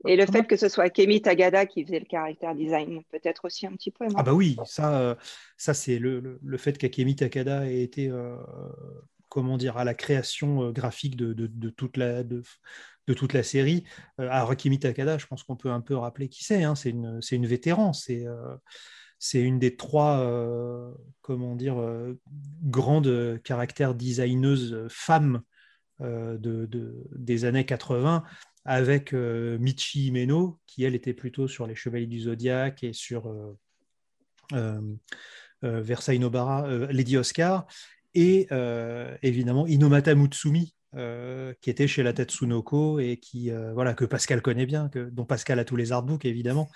Et 0.07 0.15
le 0.15 0.25
fait 0.25 0.47
que 0.47 0.55
ce 0.55 0.69
soit 0.69 0.89
Kemi 0.89 1.21
Tagada 1.21 1.65
qui 1.65 1.83
faisait 1.83 1.99
le 1.99 2.05
caractère 2.05 2.55
design, 2.55 3.03
peut-être 3.11 3.45
aussi 3.45 3.67
un 3.67 3.73
petit 3.73 3.91
peu. 3.91 4.05
ah 4.15 4.23
bah 4.23 4.33
oui, 4.33 4.55
ça, 4.65 4.97
euh, 4.99 5.15
ça 5.57 5.73
c'est 5.73 5.99
le, 5.99 6.39
le, 6.41 6.57
fait 6.57 6.77
qu'Akemi 6.77 7.15
Takada 7.15 7.69
ait 7.69 7.81
été, 7.81 8.07
euh, 8.07 8.37
comment 9.27 9.57
dire, 9.57 9.77
à 9.77 9.83
la 9.83 9.93
création 9.93 10.63
euh, 10.63 10.71
graphique 10.71 11.17
de, 11.17 11.33
de, 11.33 11.47
de, 11.47 11.69
toute 11.69 11.97
la, 11.97 12.23
de, 12.23 12.43
de, 13.07 13.13
toute 13.13 13.33
la 13.33 13.43
série. 13.43 13.83
alors 14.17 14.51
Akemi 14.51 14.79
Takada, 14.79 15.17
je 15.17 15.27
pense 15.27 15.43
qu'on 15.43 15.57
peut 15.57 15.71
un 15.71 15.81
peu 15.81 15.95
rappeler 15.95 16.29
qui 16.29 16.45
c'est. 16.45 16.63
Hein, 16.63 16.75
c'est 16.75 16.91
une, 16.91 17.19
une 17.31 17.47
vétéran. 17.47 17.91
C'est 17.93 18.25
c'est 19.21 19.41
une 19.41 19.59
des 19.59 19.75
trois, 19.75 20.25
comment 21.19 21.57
dire, 21.57 21.75
grandes 22.63 23.41
caractères 23.43 23.93
designeuses 23.93 24.87
femmes 24.87 25.41
de, 25.99 26.37
de, 26.37 27.03
des 27.17 27.43
années 27.43 27.65
80 27.65 28.23
avec 28.69 29.13
Michi 29.13 30.09
Imeno, 30.09 30.59
qui 30.67 30.83
elle 30.83 30.93
était 30.93 31.15
plutôt 31.15 31.47
sur 31.47 31.65
les 31.65 31.73
Chevaliers 31.73 32.05
du 32.05 32.19
Zodiaque 32.19 32.83
et 32.83 32.93
sur 32.93 33.33
Versailles 35.63 36.19
Nobara, 36.19 36.67
Lady 36.91 37.17
Oscar, 37.17 37.65
et 38.13 38.47
évidemment 39.23 39.65
Inomata 39.65 40.13
Mutsumi, 40.13 40.75
qui 40.93 41.69
était 41.71 41.87
chez 41.87 42.03
la 42.03 42.13
Tatsunoko 42.13 42.99
et 42.99 43.17
qui, 43.17 43.49
voilà, 43.73 43.95
que 43.95 44.05
Pascal 44.05 44.43
connaît 44.43 44.67
bien, 44.67 44.87
que, 44.87 45.09
dont 45.09 45.25
Pascal 45.25 45.57
a 45.57 45.65
tous 45.65 45.75
les 45.75 45.91
artbooks 45.91 46.25
évidemment, 46.25 46.69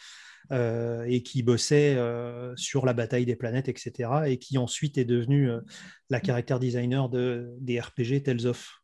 et 0.51 1.21
qui 1.23 1.43
bossait 1.43 1.95
sur 2.55 2.87
la 2.87 2.93
bataille 2.93 3.27
des 3.27 3.35
planètes, 3.35 3.69
etc. 3.69 4.09
Et 4.25 4.39
qui 4.39 4.57
ensuite 4.57 4.97
est 4.97 5.05
devenu 5.05 5.51
la 6.09 6.19
character 6.19 6.57
designer 6.59 7.07
de, 7.07 7.53
des 7.59 7.79
RPG 7.79 8.23
Tales 8.23 8.47
of. 8.47 8.82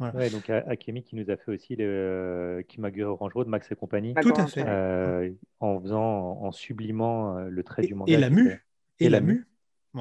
Ouais, 0.00 0.28
donc 0.30 0.50
Akemi 0.50 1.04
qui 1.04 1.14
nous 1.14 1.30
a 1.30 1.36
fait 1.36 1.52
aussi 1.52 1.76
le 1.76 2.64
Kimagure 2.68 3.10
Orange 3.10 3.32
Road, 3.34 3.48
Max 3.48 3.70
et 3.70 3.76
compagnie. 3.76 4.14
Tout 4.14 4.32
à 4.36 4.46
fait. 4.46 5.34
en 5.60 5.80
faisant, 5.80 6.40
en 6.42 6.52
sublimant 6.52 7.34
le 7.38 7.62
trait 7.62 7.82
du 7.82 7.94
manga. 7.94 8.12
Et 8.12 8.16
la 8.16 8.30
mue. 8.30 8.66
Et, 8.98 9.08
la 9.08 9.20
mue. 9.20 9.46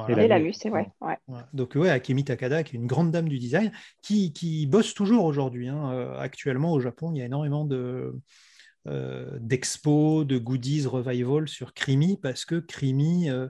Et 0.09 0.27
la 0.27 0.39
mue, 0.39 0.53
c'est 0.53 0.69
vrai. 0.69 0.91
Ouais. 1.01 1.17
Donc, 1.53 1.75
ouais, 1.75 1.89
Akemi 1.89 2.23
Takada, 2.23 2.63
qui 2.63 2.75
est 2.75 2.79
une 2.79 2.88
grande 2.88 3.12
dame 3.12 3.29
du 3.29 3.38
design, 3.38 3.71
qui, 4.01 4.33
qui 4.33 4.65
bosse 4.65 4.93
toujours 4.93 5.25
aujourd'hui. 5.25 5.69
Hein. 5.69 6.15
Actuellement, 6.17 6.73
au 6.73 6.79
Japon, 6.79 7.12
il 7.13 7.19
y 7.19 7.21
a 7.21 7.25
énormément 7.25 7.65
de, 7.65 8.15
euh, 8.85 9.38
d'expos, 9.39 10.27
de 10.27 10.38
goodies 10.38 10.88
revival 10.88 11.47
sur 11.47 11.73
Crimi, 11.73 12.17
parce 12.17 12.43
que 12.43 12.55
Crimi 12.55 13.29
euh, 13.29 13.47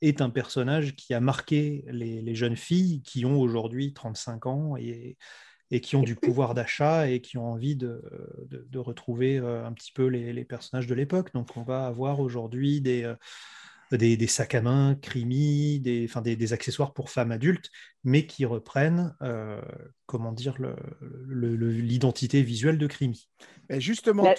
est 0.00 0.20
un 0.20 0.30
personnage 0.30 0.94
qui 0.94 1.12
a 1.12 1.18
marqué 1.18 1.84
les, 1.88 2.34
jeunes 2.36 2.54
filles 2.54 3.02
qui 3.02 3.26
ont 3.26 3.40
aujourd'hui 3.40 3.92
35 3.92 4.46
ans 4.46 4.76
et, 4.76 5.16
et, 5.70 5.80
qui 5.80 5.96
ont 5.96 6.02
du 6.02 6.14
pouvoir 6.14 6.54
d'achat 6.54 7.08
et 7.08 7.20
qui 7.20 7.38
ont 7.38 7.52
envie 7.52 7.76
de, 7.76 8.02
de, 8.50 8.78
retrouver 8.78 9.38
euh, 9.38 9.64
un 9.64 9.72
petit 9.72 9.92
peu 9.92 10.06
les, 10.06 10.44
personnages 10.44 10.86
de 10.86 10.94
l'époque. 10.94 11.32
Donc 11.34 11.56
on 11.56 11.62
va 11.62 11.86
avoir 11.86 12.20
aujourd'hui 12.20 12.80
des, 12.80 13.12
des, 13.90 14.26
sacs 14.26 14.54
à 14.54 14.62
main, 14.62 14.94
Crimi, 14.94 15.80
des, 15.80 16.06
enfin, 16.08 16.22
des, 16.22 16.52
accessoires 16.52 16.92
pour 16.92 17.10
femmes 17.10 17.32
adultes, 17.32 17.70
mais 18.04 18.26
qui 18.26 18.44
reprennent, 18.44 19.14
comment 20.06 20.32
dire, 20.32 20.56
l'identité 21.28 22.42
visuelle 22.42 22.78
de 22.78 22.86
Crimi. 22.86 23.28
Mais 23.68 23.80
justement, 23.80 24.32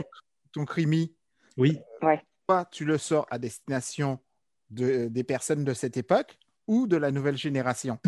ton 0.54 0.66
crimi, 0.66 1.14
oui. 1.58 1.80
Ouais. 2.02 2.22
Toi, 2.48 2.66
tu 2.72 2.86
le 2.86 2.98
sors 2.98 3.28
à 3.30 3.40
destination 3.40 4.20
de, 4.70 5.08
des 5.08 5.24
personnes 5.24 5.64
de 5.64 5.74
cette 5.74 5.98
époque 5.98 6.38
ou 6.68 6.88
de 6.88 6.98
la 6.98 7.12
nouvelle 7.12 7.38
génération? 7.38 8.00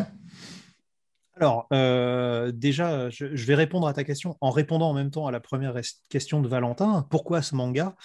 Alors, 1.40 1.68
euh, 1.72 2.52
déjà, 2.52 3.10
je, 3.10 3.26
vais 3.26 3.56
répondre 3.56 3.88
à 3.88 3.94
ta 3.94 4.04
question 4.04 4.36
en 4.42 4.50
répondant 4.50 4.90
en 4.90 4.94
même 4.94 5.10
temps 5.10 5.26
à 5.26 5.32
la 5.32 5.40
première 5.40 5.74
question 6.10 6.42
de 6.42 6.50
Valentin. 6.50 7.08
Pourquoi 7.10 7.42
ce 7.42 7.56
manga? 7.56 7.96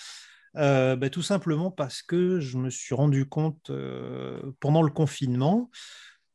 Euh, 0.57 0.95
bah, 0.95 1.11
Tout 1.11 1.23
simplement 1.23 1.73
parce 1.73 2.01
que 2.03 2.39
je 2.39 2.59
me 2.59 2.71
suis 2.71 2.95
rendu 2.95 3.27
compte 3.27 3.71
euh, 3.71 4.41
pendant 4.61 4.83
le 4.83 4.91
confinement 4.91 5.69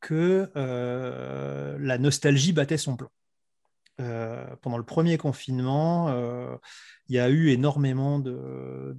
que 0.02 0.50
la 1.80 1.98
nostalgie 1.98 2.52
battait 2.52 2.78
son 2.78 2.98
plan. 2.98 3.10
Pendant 4.62 4.78
le 4.78 4.86
premier 4.86 5.18
confinement, 5.18 6.10
il 7.08 7.16
y 7.16 7.20
a 7.20 7.30
eu 7.30 7.50
énormément 7.50 8.20
de, 8.20 8.96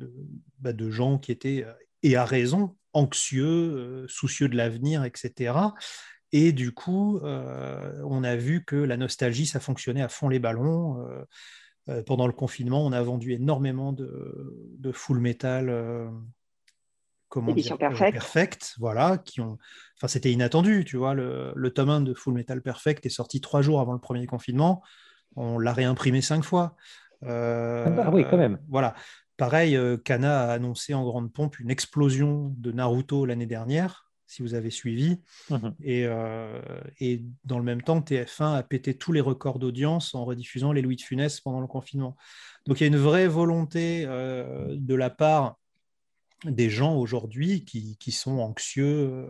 bah, 0.58 0.72
gens 0.88 1.18
qui 1.18 1.32
étaient, 1.32 1.66
et 2.02 2.16
à 2.16 2.24
raison, 2.24 2.76
anxieux, 2.92 4.06
soucieux 4.08 4.48
de 4.48 4.56
l'avenir, 4.56 5.04
etc. 5.04 5.52
Et 6.32 6.52
du 6.52 6.72
coup, 6.72 7.20
on 7.22 8.24
a 8.24 8.36
vu 8.36 8.64
que 8.64 8.76
la 8.76 8.96
nostalgie, 8.96 9.46
ça 9.46 9.60
fonctionnait 9.60 10.02
à 10.02 10.08
fond 10.08 10.28
les 10.28 10.38
ballons. 10.38 11.04
pendant 12.06 12.26
le 12.26 12.32
confinement, 12.32 12.84
on 12.86 12.92
a 12.92 13.02
vendu 13.02 13.32
énormément 13.32 13.92
de, 13.92 14.76
de 14.78 14.92
full 14.92 15.18
metal 15.18 15.70
comment 17.30 17.52
dire, 17.52 17.78
perfect. 17.78 18.12
perfect. 18.12 18.74
voilà, 18.78 19.16
qui 19.16 19.40
ont, 19.40 19.56
enfin 19.96 20.08
c'était 20.08 20.32
inattendu, 20.32 20.84
tu 20.84 20.98
vois, 20.98 21.14
le, 21.14 21.52
le, 21.54 21.70
tome 21.70 21.88
1 21.88 22.00
de 22.02 22.12
Full 22.12 22.34
Metal 22.34 22.60
Perfect 22.60 23.06
est 23.06 23.10
sorti 23.10 23.40
trois 23.40 23.62
jours 23.62 23.80
avant 23.80 23.92
le 23.92 24.00
premier 24.00 24.26
confinement, 24.26 24.82
on 25.36 25.58
l'a 25.58 25.72
réimprimé 25.72 26.20
cinq 26.20 26.44
fois. 26.44 26.76
Euh, 27.22 27.84
ah, 27.86 27.90
bah 27.90 28.10
oui, 28.12 28.24
quand 28.28 28.36
même. 28.36 28.58
Voilà. 28.68 28.94
Pareil, 29.36 29.76
euh, 29.76 29.96
Kana 29.96 30.42
a 30.42 30.52
annoncé 30.52 30.92
en 30.92 31.04
grande 31.04 31.32
pompe 31.32 31.60
une 31.60 31.70
explosion 31.70 32.52
de 32.58 32.72
Naruto 32.72 33.24
l'année 33.24 33.46
dernière, 33.46 34.09
si 34.30 34.42
vous 34.42 34.54
avez 34.54 34.70
suivi. 34.70 35.18
Mhm. 35.50 35.74
Et, 35.82 36.04
euh, 36.06 36.60
et, 37.00 37.22
dans 37.44 37.58
le 37.58 37.64
même 37.64 37.82
temps, 37.82 38.00
TF1 38.00 38.54
a 38.54 38.62
pété 38.62 38.94
tous 38.94 39.10
les 39.10 39.20
records 39.20 39.58
d'audience 39.58 40.14
en 40.14 40.24
rediffusant 40.24 40.72
les 40.72 40.82
Louis 40.82 40.96
de 40.96 41.02
Funès 41.02 41.40
pendant 41.40 41.60
le 41.60 41.66
confinement. 41.66 42.16
Donc 42.66 42.80
il 42.80 42.84
y 42.84 42.84
a 42.84 42.88
une 42.88 42.96
vraie 42.96 43.26
volonté 43.26 44.04
de 44.04 44.94
la 44.94 45.10
part 45.10 45.58
des 46.44 46.70
gens 46.70 46.94
aujourd'hui 46.96 47.64
qui, 47.64 48.12
sont 48.12 48.38
anxieux 48.38 49.26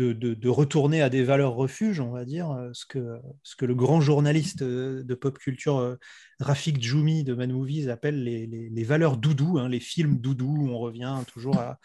euh, 0.00 0.14
de, 0.14 0.48
retourner 0.48 1.02
à 1.02 1.10
des 1.10 1.22
valeurs 1.22 1.54
refuges, 1.54 2.00
on 2.00 2.10
va 2.10 2.24
dire, 2.24 2.50
euh, 2.50 2.70
ce 2.72 2.86
que, 2.86 3.18
ce 3.42 3.56
que 3.56 3.66
le 3.66 3.74
grand 3.74 4.00
journaliste 4.00 4.62
euh, 4.62 5.02
de 5.02 5.14
pop 5.14 5.38
culture 5.38 5.98
Rafik 6.40 6.82
Djoumi 6.82 7.24
de 7.24 7.34
Man 7.34 7.52
Movies 7.52 7.90
appelle 7.90 8.24
les, 8.24 8.84
valeurs 8.84 9.18
doudou, 9.18 9.58
hein, 9.58 9.68
les 9.68 9.80
films 9.80 10.18
doudou, 10.18 10.68
on 10.70 10.78
revient 10.78 11.18
toujours 11.30 11.58
à 11.58 11.78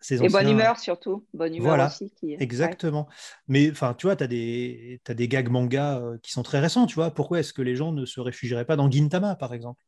ces 0.00 0.16
anciens... 0.16 0.28
Et 0.28 0.44
bonne 0.44 0.52
humeur 0.52 0.78
surtout, 0.78 1.26
bonne 1.32 1.54
humeur 1.54 1.68
voilà, 1.68 1.86
aussi. 1.86 2.12
Qui... 2.20 2.34
Exactement. 2.34 3.08
Mais 3.48 3.70
enfin, 3.70 3.94
tu 3.94 4.06
vois, 4.06 4.16
tu 4.16 4.24
as 4.24 4.28
des, 4.28 5.00
as 5.08 5.14
des 5.14 5.28
gags 5.28 5.48
manga 5.48 6.02
qui 6.22 6.32
sont 6.32 6.42
très 6.42 6.60
récents, 6.60 6.86
tu 6.86 6.96
vois. 6.96 7.12
Pourquoi 7.12 7.40
est-ce 7.40 7.54
que 7.54 7.62
les 7.62 7.76
gens 7.76 7.92
ne 7.92 8.04
se 8.04 8.20
réfugieraient 8.20 8.66
pas 8.66 8.76
dans 8.76 8.90
Gintama, 8.90 9.36
par 9.36 9.54
exemple? 9.54 9.82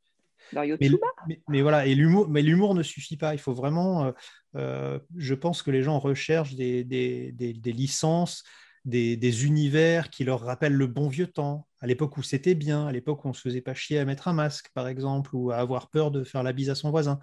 Mais, 1.49 1.63
voilà, 1.63 1.87
et 1.87 1.95
l'humour, 1.95 2.29
mais 2.29 2.43
l'humour 2.43 2.75
ne 2.75 2.83
suffit 2.83 3.17
pas. 3.17 3.35
Il 3.35 3.39
faut 3.39 3.53
vraiment. 3.53 4.07
Euh, 4.07 4.13
euh, 4.57 4.99
je 5.17 5.35
pense 5.35 5.63
que 5.63 5.71
les 5.71 5.83
gens 5.83 5.99
recherchent 5.99 6.55
des, 6.55 6.85
des, 6.85 7.33
des, 7.33 7.73
licences, 7.73 8.43
des, 8.85 9.47
univers 9.47 10.11
qui 10.11 10.25
leur 10.25 10.41
rappellent 10.41 10.75
le 10.75 10.87
bon 10.87 11.09
vieux 11.09 11.27
temps, 11.27 11.67
à 11.81 11.87
l'époque 11.87 12.17
où 12.17 12.23
c'était 12.23 12.55
bien, 12.55 12.87
à 12.87 12.93
l'époque 12.93 13.25
où 13.25 13.29
on 13.29 13.33
se 13.33 13.43
faisait 13.43 13.61
pas 13.61 13.75
chier 13.75 13.99
à 13.99 14.05
mettre 14.05 14.29
un 14.29 14.33
masque, 14.33 14.71
par 14.75 14.89
exemple, 14.89 15.35
ou 15.35 15.51
à 15.51 15.57
avoir 15.57 15.91
peur 15.91 16.11
de 16.11 16.25
faire 16.25 16.43
la 16.43 16.53
bise 16.53 16.71
à 16.71 16.75
son 16.75 16.91
voisin. 16.91 17.19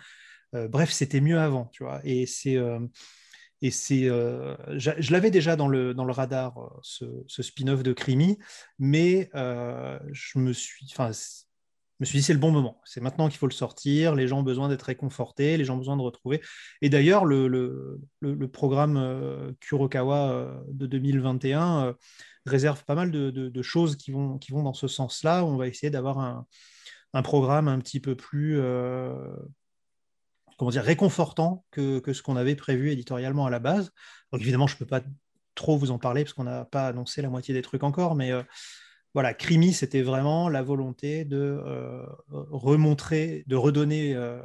Euh, 0.53 0.67
bref, 0.67 0.91
c'était 0.91 1.21
mieux 1.21 1.39
avant, 1.39 1.65
tu 1.73 1.83
vois. 1.83 2.01
Et 2.03 2.25
c'est 2.25 2.57
et 3.61 3.71
c'est, 3.71 4.03
je 4.03 5.11
l'avais 5.11 5.31
déjà 5.31 5.55
dans 5.55 5.69
le, 5.69 5.93
dans 5.93 6.03
le 6.03 6.11
radar, 6.11 6.79
ce, 6.81 7.05
ce 7.27 7.41
spin-off 7.41 7.81
de 7.81 7.93
Crimi, 7.93 8.37
mais 8.77 9.29
je 9.33 10.37
me 10.37 10.51
suis, 10.51 10.85
enfin, 10.91 11.11
me 12.03 12.05
suis 12.05 12.19
dit, 12.19 12.23
c'est 12.23 12.33
le 12.33 12.39
bon 12.39 12.51
moment. 12.51 12.81
C'est 12.85 13.01
maintenant 13.01 13.29
qu'il 13.29 13.37
faut 13.37 13.47
le 13.47 13.53
sortir. 13.53 14.15
Les 14.15 14.27
gens 14.27 14.39
ont 14.39 14.43
besoin 14.43 14.69
d'être 14.69 14.83
réconfortés, 14.83 15.57
les 15.57 15.65
gens 15.65 15.75
ont 15.75 15.79
besoin 15.79 15.97
de 15.97 16.01
retrouver. 16.01 16.41
Et 16.81 16.89
d'ailleurs, 16.89 17.25
le, 17.25 17.99
programme 18.51 18.97
euh, 18.97 19.51
Kurokawa 19.59 20.31
euh, 20.31 20.61
de 20.67 20.85
2021 20.85 21.85
euh, 21.85 21.93
réserve 22.45 22.83
pas 22.85 22.95
mal 22.95 23.11
de, 23.11 23.61
choses 23.61 23.95
qui 23.95 24.11
vont, 24.11 24.39
dans 24.51 24.73
ce 24.73 24.87
sens-là. 24.87 25.45
On 25.45 25.55
va 25.55 25.67
essayer 25.67 25.89
d'avoir 25.89 26.19
un, 26.19 26.45
programme 27.23 27.67
un 27.67 27.79
petit 27.79 27.99
peu 27.99 28.15
plus 28.15 28.59
comment 30.57 30.71
dire, 30.71 30.83
réconfortant 30.83 31.65
que, 31.71 32.01
ce 32.11 32.21
qu'on 32.21 32.35
avait 32.35 32.55
prévu 32.55 32.91
éditorialement 32.91 33.45
à 33.45 33.49
la 33.49 33.59
base. 33.59 33.91
Évidemment, 34.33 34.67
je 34.67 34.75
ne 34.75 34.79
peux 34.79 34.85
pas 34.85 35.01
trop 35.55 35.77
vous 35.77 35.91
en 35.91 35.99
parler 35.99 36.23
parce 36.23 36.33
qu'on 36.33 36.43
n'a 36.43 36.65
pas 36.65 36.87
annoncé 36.87 37.21
la 37.21 37.29
moitié 37.29 37.53
des 37.53 37.61
trucs 37.61 37.83
encore, 37.83 38.15
mais 38.15 38.31
voilà, 39.13 39.33
Crimi, 39.33 39.73
c'était 39.73 40.01
vraiment 40.01 40.49
la 40.49 40.63
volonté 40.63 41.23
de 41.23 41.37
euh, 41.37 42.03
remontrer, 42.29 43.43
de 43.47 43.55
redonner 43.55 44.15
euh, 44.15 44.41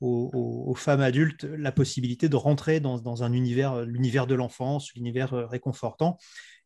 aux, 0.00 0.74
femmes 0.76 1.00
adultes 1.00 1.44
la 1.44 1.72
possibilité 1.72 2.28
de 2.28 2.36
rentrer 2.36 2.80
dans, 2.80 3.22
un 3.22 3.32
univers, 3.32 3.82
l'univers 3.82 4.26
de 4.26 4.34
l'enfance, 4.34 4.92
l'univers 4.94 5.32
euh, 5.32 5.46
réconfortant. 5.46 6.18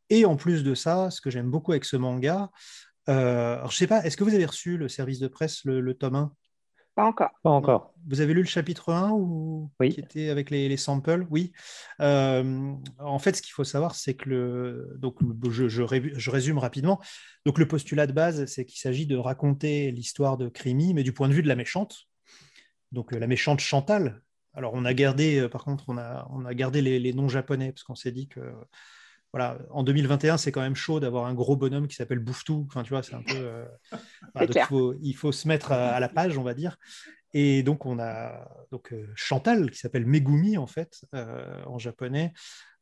Et 0.08 0.25
en 0.25 0.34
plus 0.34 0.64
de 0.64 0.75
ça, 0.75 1.10
ce 1.10 1.20
que 1.20 1.30
j'aime 1.30 1.50
beaucoup 1.50 1.70
avec 1.70 1.84
ce 1.84 1.96
manga, 1.96 2.50
alors 3.06 3.72
je 3.72 3.76
sais 3.76 3.88
pas, 3.88 4.04
est-ce 4.04 4.16
que 4.16 4.22
vous 4.22 4.34
avez 4.34 4.46
reçu 4.46 4.76
le 4.76 4.88
service 4.88 5.18
de 5.18 5.26
presse, 5.26 5.64
le, 5.64 5.80
le 5.80 5.94
tome 5.94 6.14
1 6.14 6.32
pas 6.94 7.04
encore. 7.04 7.30
Pas 7.42 7.50
encore. 7.50 7.94
Vous 8.09 8.20
avez 8.20 8.35
lu 8.35 8.40
le 8.40 8.47
chapitre 8.47 8.92
1 8.92 9.11
ou... 9.12 9.70
oui. 9.78 9.94
qui 9.94 10.00
était 10.00 10.28
avec 10.28 10.50
les, 10.50 10.76
samples? 10.76 11.26
Oui. 11.30 11.52
Euh, 12.00 12.73
en 12.99 13.18
fait, 13.18 13.37
ce 13.37 13.42
qu'il 13.42 13.52
faut 13.52 13.64
savoir, 13.64 13.94
c'est 13.94 14.14
que 14.14 14.28
le. 14.28 14.97
Donc, 14.99 15.18
je, 15.50 15.68
je, 15.68 16.30
résume 16.30 16.59
rapidement. 16.59 17.00
Donc, 17.47 17.59
le 17.59 17.68
postulat 17.68 18.06
de 18.06 18.12
base, 18.12 18.44
c'est 18.47 18.64
qu'il 18.64 18.80
s'agit 18.80 19.06
de 19.06 19.16
raconter 19.16 19.90
l'histoire 19.92 20.37
de 20.37 20.49
Crimi, 20.49 20.94
mais 20.94 21.02
du 21.02 21.12
point 21.12 21.28
de 21.28 21.35
vue 21.35 21.42
de 21.42 21.49
la 21.49 21.56
méchante. 21.56 22.06
Donc, 22.92 23.12
la 23.12 23.26
méchante 23.26 23.61
Chantal. 23.61 24.23
Alors, 24.52 24.73
on 24.75 24.85
a 24.85 24.94
gardé, 24.94 25.38
euh, 25.38 25.49
par 25.49 25.64
contre, 25.64 25.85
on 25.88 25.97
a, 25.97 26.26
on 26.30 26.44
a 26.44 26.54
gardé 26.54 26.82
les, 26.82 26.99
les 26.99 27.12
noms 27.12 27.28
japonais, 27.28 27.73
parce 27.73 27.85
qu'on 27.85 27.94
s'est 27.94 28.12
dit 28.12 28.26
que 28.26 28.40
voilà, 29.32 29.58
en 29.70 29.84
2021, 29.84 30.38
c'est 30.38 30.50
quand 30.50 30.60
même 30.60 30.75
chaud 30.75 30.99
d'avoir 30.99 31.26
un 31.26 31.34
gros 31.34 31.56
bonhomme 31.56 31.87
qui 31.87 31.94
s'appelle 31.94 32.18
Bouftou. 32.18 32.66
Enfin, 32.68 32.82
tu 32.82 32.90
vois, 32.90 33.02
c'est 33.02 33.14
un 33.14 33.22
peu. 33.22 33.37
Euh, 33.37 33.64
il, 34.40 34.60
faut, 34.62 34.94
il, 35.00 35.14
faut, 35.14 35.30
se 35.30 35.46
mettre 35.46 35.70
à, 35.72 36.00
la 36.00 36.08
page, 36.08 36.37
on 36.37 36.42
va 36.42 36.54
dire. 36.54 36.76
Et 37.32 37.62
donc, 37.62 37.87
on 37.87 38.00
a 38.00 38.49
donc, 38.72 38.92
euh, 38.92 39.06
Chantal, 39.14 39.70
qui 39.70 39.78
s'appelle 39.78 40.04
Megumi, 40.04 40.58
en 40.58 40.66
fait, 40.66 41.04
euh, 41.14 41.62
en 41.66 41.78
japonais. 41.78 42.32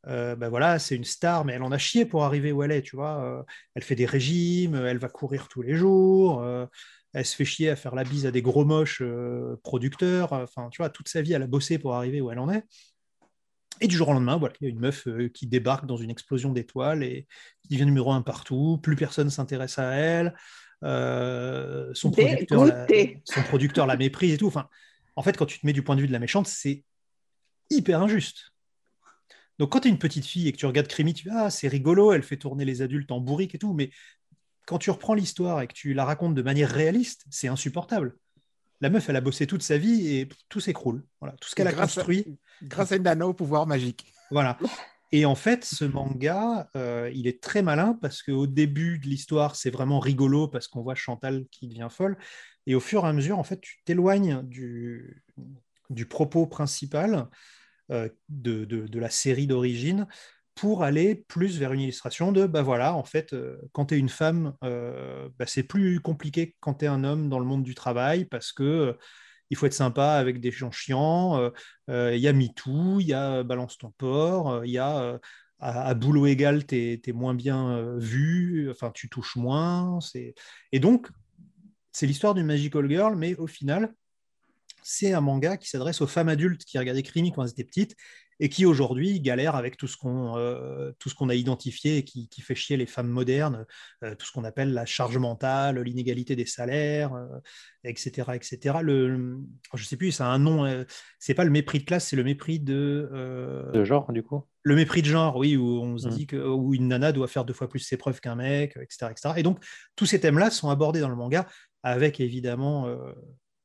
Ben 0.05 0.47
voilà, 0.47 0.79
c'est 0.79 0.95
une 0.95 1.03
star, 1.03 1.43
mais 1.43 1.53
elle 1.53 1.61
en 1.61 1.73
a 1.73 1.77
chié 1.77 2.05
pour 2.05 2.23
arriver 2.23 2.51
où 2.53 2.63
elle 2.63 2.71
est, 2.71 2.81
tu 2.81 2.95
vois. 2.95 3.45
Elle 3.75 3.83
fait 3.83 3.95
des 3.95 4.05
régimes, 4.05 4.73
elle 4.75 4.97
va 4.97 5.09
courir 5.09 5.49
tous 5.49 5.61
les 5.61 5.75
jours, 5.75 6.41
elle 7.13 7.25
se 7.25 7.35
fait 7.35 7.43
chier 7.43 7.69
à 7.69 7.75
faire 7.75 7.93
la 7.95 8.05
bise 8.05 8.25
à 8.25 8.31
des 8.31 8.41
gros 8.41 8.63
moches 8.63 9.03
producteurs. 9.61 10.31
Enfin, 10.31 10.69
tu 10.71 10.77
vois, 10.77 10.89
toute 10.89 11.09
sa 11.09 11.21
vie, 11.21 11.33
elle 11.33 11.43
a 11.43 11.47
bossé 11.47 11.79
pour 11.79 11.95
arriver 11.95 12.21
où 12.21 12.31
elle 12.31 12.39
en 12.39 12.49
est. 12.49 12.63
Et 13.81 13.87
du 13.87 13.95
jour 13.95 14.09
au 14.09 14.13
lendemain, 14.13 14.37
voilà, 14.37 14.53
il 14.59 14.65
y 14.65 14.67
a 14.67 14.69
une 14.69 14.79
meuf 14.79 15.07
euh, 15.07 15.29
qui 15.29 15.47
débarque 15.47 15.85
dans 15.85 15.97
une 15.97 16.09
explosion 16.09 16.51
d'étoiles 16.51 17.03
et 17.03 17.27
qui 17.61 17.69
devient 17.69 17.85
numéro 17.85 18.11
un 18.11 18.21
partout. 18.21 18.79
Plus 18.81 18.95
personne 18.95 19.29
s'intéresse 19.29 19.79
à 19.79 19.91
elle. 19.93 20.35
Euh, 20.83 21.89
son, 21.93 22.11
producteur 22.11 22.65
la, 22.65 22.85
Dégoûté. 22.85 23.21
son 23.25 23.41
producteur 23.43 23.87
la 23.87 23.97
méprise 23.97 24.33
et 24.33 24.37
tout. 24.37 24.47
Enfin, 24.47 24.67
en 25.15 25.23
fait, 25.23 25.37
quand 25.37 25.45
tu 25.45 25.59
te 25.59 25.65
mets 25.65 25.73
du 25.73 25.83
point 25.83 25.95
de 25.95 26.01
vue 26.01 26.07
de 26.07 26.13
la 26.13 26.19
méchante, 26.19 26.47
c'est 26.47 26.83
hyper 27.69 28.01
injuste. 28.01 28.51
Donc, 29.59 29.71
quand 29.71 29.81
tu 29.81 29.89
es 29.89 29.91
une 29.91 29.99
petite 29.99 30.25
fille 30.25 30.47
et 30.47 30.51
que 30.51 30.57
tu 30.57 30.65
regardes 30.65 30.87
Crimi, 30.87 31.13
tu 31.13 31.23
dis 31.23 31.35
Ah, 31.35 31.49
c'est 31.49 31.67
rigolo, 31.67 32.13
elle 32.13 32.23
fait 32.23 32.37
tourner 32.37 32.65
les 32.65 32.81
adultes 32.81 33.11
en 33.11 33.19
bourrique 33.19 33.55
et 33.55 33.59
tout. 33.59 33.73
Mais 33.73 33.91
quand 34.65 34.77
tu 34.77 34.89
reprends 34.91 35.13
l'histoire 35.13 35.61
et 35.61 35.67
que 35.67 35.73
tu 35.73 35.93
la 35.93 36.05
racontes 36.05 36.35
de 36.35 36.41
manière 36.41 36.69
réaliste, 36.69 37.25
c'est 37.29 37.47
insupportable. 37.47 38.17
La 38.81 38.89
meuf, 38.89 39.09
elle 39.09 39.15
a 39.15 39.21
bossé 39.21 39.45
toute 39.47 39.61
sa 39.63 39.77
vie 39.77 40.15
et 40.15 40.29
tout 40.47 40.59
s'écroule. 40.59 41.03
Voilà, 41.19 41.35
tout 41.41 41.49
ce 41.49 41.55
qu'elle 41.55 41.67
a 41.67 41.71
à- 41.71 41.73
construit. 41.73 42.37
Grâce 42.63 42.91
à 42.91 42.95
une 42.95 43.03
nana 43.03 43.27
au 43.27 43.33
pouvoir 43.33 43.67
magique. 43.67 44.13
Voilà. 44.31 44.57
Et 45.11 45.25
en 45.25 45.35
fait, 45.35 45.65
ce 45.65 45.85
manga, 45.85 46.69
euh, 46.75 47.09
il 47.15 47.25
est 47.27 47.41
très 47.41 47.61
malin 47.61 47.97
parce 48.01 48.21
qu'au 48.21 48.45
début 48.47 48.99
de 48.99 49.07
l'histoire, 49.07 49.55
c'est 49.55 49.71
vraiment 49.71 49.99
rigolo 49.99 50.47
parce 50.47 50.67
qu'on 50.67 50.81
voit 50.83 50.95
Chantal 50.95 51.45
qui 51.51 51.67
devient 51.67 51.87
folle. 51.89 52.17
Et 52.67 52.75
au 52.75 52.79
fur 52.79 53.05
et 53.05 53.07
à 53.07 53.13
mesure, 53.13 53.39
en 53.39 53.43
fait, 53.43 53.59
tu 53.59 53.81
t'éloignes 53.85 54.43
du, 54.43 55.23
du 55.89 56.05
propos 56.05 56.45
principal 56.45 57.27
euh, 57.91 58.07
de, 58.29 58.65
de- 58.65 58.85
de 58.87 58.99
la 58.99 59.09
série 59.09 59.47
d'origine 59.47 60.05
pour 60.59 60.83
aller 60.83 61.15
plus 61.15 61.57
vers 61.57 61.71
une 61.71 61.79
illustration 61.79 62.33
de, 62.33 62.45
bah 62.45 62.63
voilà, 62.63 62.93
en 62.93 63.05
fait, 63.05 63.31
euh, 63.31 63.57
quand 63.71 63.85
tu 63.85 63.95
es 63.95 63.97
une 63.97 64.09
femme, 64.09 64.53
euh, 64.65 65.29
bah, 65.39 65.45
c'est 65.47 65.63
plus 65.63 66.01
compliqué 66.01 66.51
que 66.51 66.55
quand 66.59 66.73
tu 66.73 66.85
es 66.85 66.87
un 66.89 67.05
homme 67.05 67.29
dans 67.29 67.39
le 67.39 67.45
monde 67.45 67.63
du 67.63 67.75
travail 67.75 68.25
parce 68.25 68.51
que 68.51 68.63
euh, 68.63 68.93
il 69.49 69.55
faut 69.55 69.67
être 69.67 69.73
sympa 69.73 70.11
avec 70.15 70.41
des 70.41 70.51
gens 70.51 70.69
chiants. 70.69 71.49
Il 71.87 72.17
y 72.17 72.27
a 72.27 72.33
MeToo, 72.33 72.99
il 72.99 73.07
y 73.07 73.13
a 73.13 73.41
Balance 73.41 73.79
ton 73.79 73.89
port, 73.89 74.63
il 74.63 74.69
y 74.69 74.77
a 74.77 75.19
à, 75.59 75.93
boulot 75.95 76.27
égal, 76.27 76.67
tu 76.67 77.01
es, 77.03 77.13
moins 77.13 77.33
bien 77.33 77.95
vu, 77.97 78.69
enfin, 78.69 78.91
tu 78.93 79.09
touches 79.09 79.37
moins. 79.37 79.97
Et 80.71 80.79
donc, 80.79 81.07
c'est 81.91 82.05
l'histoire 82.05 82.35
d'une 82.35 82.45
Magical 82.45 82.87
Girl, 82.87 83.15
mais 83.15 83.35
au 83.37 83.47
final, 83.47 83.91
c'est 84.83 85.13
un 85.13 85.21
manga 85.21 85.57
qui 85.57 85.67
s'adresse 85.67 86.01
aux 86.01 86.07
femmes 86.07 86.29
adultes 86.29 86.63
qui 86.63 86.77
regardaient 86.77 87.01
Crimi 87.01 87.31
quand 87.31 87.43
elles 87.43 87.49
étaient 87.49 87.63
petites 87.63 87.95
et 88.39 88.49
qui 88.49 88.65
aujourd'hui 88.65 89.19
galèrent 89.19 89.55
avec 89.55 89.75
tout 89.75 89.87
ce 89.87 89.97
qu'on 89.97 90.37
euh, 90.37 90.91
tout 90.99 91.09
ce 91.09 91.15
qu'on 91.15 91.29
a 91.29 91.35
identifié 91.35 91.97
et 91.97 92.03
qui, 92.03 92.29
qui 92.29 92.41
fait 92.41 92.55
chier 92.55 92.77
les 92.77 92.85
femmes 92.85 93.09
modernes, 93.09 93.65
euh, 94.03 94.15
tout 94.15 94.25
ce 94.25 94.31
qu'on 94.31 94.43
appelle 94.43 94.73
la 94.73 94.85
charge 94.85 95.17
mentale, 95.17 95.79
l'inégalité 95.81 96.35
des 96.35 96.45
salaires, 96.45 97.13
euh, 97.13 97.27
etc., 97.83 98.31
etc. 98.33 98.77
Le, 98.81 99.39
je 99.73 99.83
sais 99.83 99.97
plus, 99.97 100.11
ça 100.11 100.27
a 100.27 100.29
un 100.29 100.39
nom. 100.39 100.85
c'est 101.19 101.33
pas 101.33 101.43
le 101.43 101.51
mépris 101.51 101.79
de 101.79 101.83
classe, 101.85 102.07
c'est 102.07 102.15
le 102.15 102.23
mépris 102.23 102.59
de 102.59 103.09
De 103.73 103.83
genre, 103.83 104.11
du 104.11 104.23
coup? 104.23 104.43
le 104.63 104.75
mépris 104.75 105.01
de 105.01 105.07
genre, 105.07 105.35
oui, 105.37 105.55
où 105.57 105.81
on 105.81 105.97
se 105.97 106.07
Mm. 106.07 106.11
dit 106.11 106.27
que 106.27 106.35
où 106.37 106.73
une 106.73 106.89
nana 106.89 107.11
doit 107.11 107.27
faire 107.27 107.43
deux 107.45 107.53
fois 107.53 107.69
plus 107.69 107.79
ses 107.79 107.97
preuves 107.97 108.19
qu'un 108.21 108.35
mec, 108.35 108.77
etc., 108.77 109.07
etc. 109.11 109.33
Et 109.37 109.43
donc, 109.43 109.63
tous 109.95 110.05
ces 110.05 110.19
thèmes-là 110.19 110.51
sont 110.51 110.69
abordés 110.69 110.99
dans 110.99 111.09
le 111.09 111.15
manga, 111.15 111.47
avec 111.83 112.19
évidemment, 112.19 112.87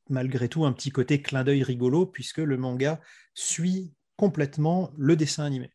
malgré 0.08 0.48
tout, 0.48 0.64
un 0.64 0.72
petit 0.72 0.90
côté 0.90 1.20
clin 1.20 1.44
d'œil 1.44 1.62
rigolo, 1.62 2.06
puisque 2.06 2.38
le 2.38 2.56
manga 2.56 3.00
suit 3.34 3.92
complètement 4.16 4.90
le 4.96 5.16
dessin 5.16 5.44
animé. 5.44 5.70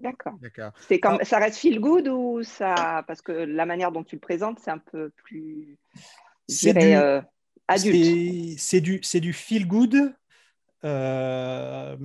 D'accord. 0.00 0.34
C'est 0.88 1.00
comme, 1.00 1.18
ça 1.22 1.38
reste 1.38 1.58
feel 1.58 1.80
good 1.80 2.08
ou 2.08 2.42
ça 2.42 3.04
Parce 3.06 3.22
que 3.22 3.32
la 3.32 3.64
manière 3.64 3.92
dont 3.92 4.04
tu 4.04 4.16
le 4.16 4.20
présentes, 4.20 4.58
c'est 4.60 4.70
un 4.70 4.78
peu 4.78 5.10
plus, 5.10 5.78
je 6.48 6.54
dirais, 6.56 6.90
du- 6.90 6.96
euh, 6.96 7.22
adulte. 7.68 8.58
C'est- 8.58 8.80
du, 8.80 9.00
c'est 9.02 9.20
du 9.20 9.32
feel 9.32 9.66
good 9.66 10.14
euh, 10.84 11.96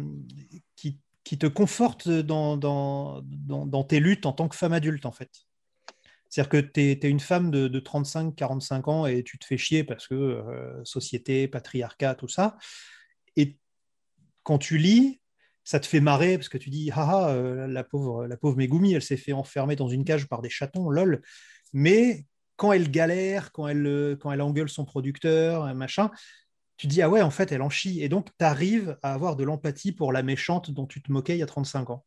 qui, 0.76 1.00
qui 1.24 1.38
te 1.38 1.48
conforte 1.48 2.10
dans, 2.10 2.58
dans, 2.58 3.22
dans, 3.24 3.66
dans 3.66 3.84
tes 3.84 4.00
luttes 4.00 4.26
en 4.26 4.34
tant 4.34 4.48
que 4.48 4.56
femme 4.56 4.74
adulte, 4.74 5.06
en 5.06 5.12
fait. 5.12 5.30
C'est-à-dire 6.30 6.50
que 6.50 6.58
tu 6.58 6.80
es, 6.82 7.10
une 7.10 7.20
femme 7.20 7.50
de, 7.50 7.68
de 7.68 7.80
35-45 7.80 8.88
ans 8.88 9.06
et 9.08 9.24
tu 9.24 9.40
te 9.40 9.46
fais 9.46 9.58
chier 9.58 9.84
parce 9.84 10.08
que 10.08 10.14
euh, 10.14 10.86
société, 10.86 11.48
patriarcat, 11.48 12.16
tout 12.16 12.28
ça. 12.28 12.56
Et 13.36 13.58
quand 14.44 14.60
tu 14.60 14.78
lis, 14.78 15.22
ça 15.64 15.80
te 15.80 15.86
fait 15.86 16.00
marrer 16.00 16.38
parce 16.38 16.50
que 16.50 16.58
tu 16.58 16.70
dis 16.70 16.90
ah, 16.94 17.08
ah 17.10 17.30
euh, 17.32 17.68
la 17.68 17.84
pauvre 17.84 18.26
la 18.28 18.38
pauvre 18.38 18.58
Megumi 18.58 18.94
elle 18.94 19.02
s'est 19.02 19.18
fait 19.18 19.34
enfermer 19.34 19.76
dans 19.76 19.88
une 19.88 20.04
cage 20.04 20.28
par 20.28 20.42
des 20.42 20.50
chatons 20.50 20.90
lol 20.90 21.22
mais 21.74 22.26
quand 22.56 22.72
elle 22.74 22.90
galère 22.90 23.52
quand 23.52 23.68
elle 23.68 23.86
euh, 23.86 24.16
quand 24.16 24.32
elle 24.32 24.42
engueule 24.42 24.70
son 24.70 24.86
producteur 24.86 25.66
un 25.66 25.74
machin 25.74 26.12
tu 26.78 26.88
dis 26.88 27.02
ah 27.02 27.10
ouais 27.10 27.22
en 27.22 27.30
fait 27.32 27.52
elle 27.52 27.62
en 27.62 27.70
chie 27.70 28.02
et 28.02 28.10
donc 28.10 28.30
tu 28.38 28.46
arrives 28.46 28.98
à 29.04 29.14
avoir 29.14 29.36
de 29.36 29.44
l'empathie 29.44 29.92
pour 29.92 30.12
la 30.14 30.24
méchante 30.24 30.72
dont 30.72 30.88
tu 30.88 31.02
te 31.02 31.12
moquais 31.12 31.36
il 31.36 31.40
y 31.40 31.44
a 31.44 31.48
35 31.48 31.90
ans 31.90 32.06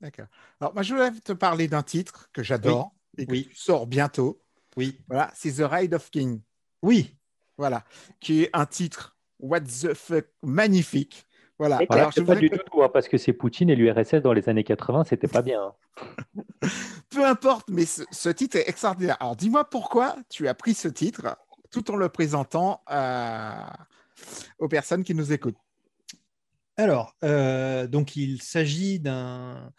D'accord. 0.00 0.26
Alors, 0.60 0.74
moi, 0.74 0.82
je 0.84 0.94
voulais 0.94 1.10
te 1.10 1.32
parler 1.32 1.66
d'un 1.66 1.82
titre 1.82 2.28
que 2.32 2.42
j'adore 2.42 2.94
et 3.16 3.26
Oui. 3.28 3.48
tu 3.48 3.56
sors 3.56 3.86
bientôt. 3.86 4.40
oui 4.76 5.00
Voilà, 5.08 5.30
c'est 5.34 5.52
The 5.54 5.68
Ride 5.68 5.94
of 5.94 6.10
King. 6.10 6.40
oui 6.82 7.16
Voilà, 7.56 7.84
qui 8.20 8.44
est 8.44 8.50
un 8.52 8.66
titre 8.66 9.16
what 9.40 9.62
the 9.62 9.94
fuck 9.94 10.26
magnifique. 10.42 11.24
Voilà. 11.58 11.80
Alors, 11.88 12.10
je 12.12 12.16
pas 12.20 12.34
voudrais 12.34 12.40
du 12.40 12.50
que- 12.50 12.56
tout, 12.56 12.82
hein, 12.82 12.88
parce 12.92 13.08
que 13.08 13.18
c'est 13.18 13.32
Poutine 13.32 13.68
et 13.70 13.74
l'URSS 13.76 14.22
dans 14.22 14.32
les 14.32 14.48
années 14.48 14.64
80, 14.64 15.04
c'était 15.04 15.26
pas 15.28 15.42
bien. 15.42 15.60
hein. 15.62 15.74
peu 17.10 17.24
importe, 17.26 17.68
mais 17.68 17.84
ce, 17.84 18.02
ce 18.12 18.28
titre 18.28 18.56
est 18.56 18.68
extraordinaire. 18.68 19.16
Alors, 19.20 19.34
dis-moi 19.36 19.64
pourquoi 19.68 20.16
tu 20.28 20.46
as 20.48 20.54
pris 20.54 20.74
ce 20.74 20.88
titre 20.88 21.36
tout 21.70 21.90
en 21.90 21.96
le 21.96 22.08
présentant 22.08 22.80
à- 22.86 23.76
aux 24.58 24.68
personnes 24.68 25.02
qui 25.04 25.14
nous 25.14 25.32
écoutent. 25.32 25.58
Alors, 26.76 27.16
euh, 27.24 27.86
donc 27.88 28.16
il 28.16 28.40
s'agit 28.42 29.00
d'un 29.00 29.72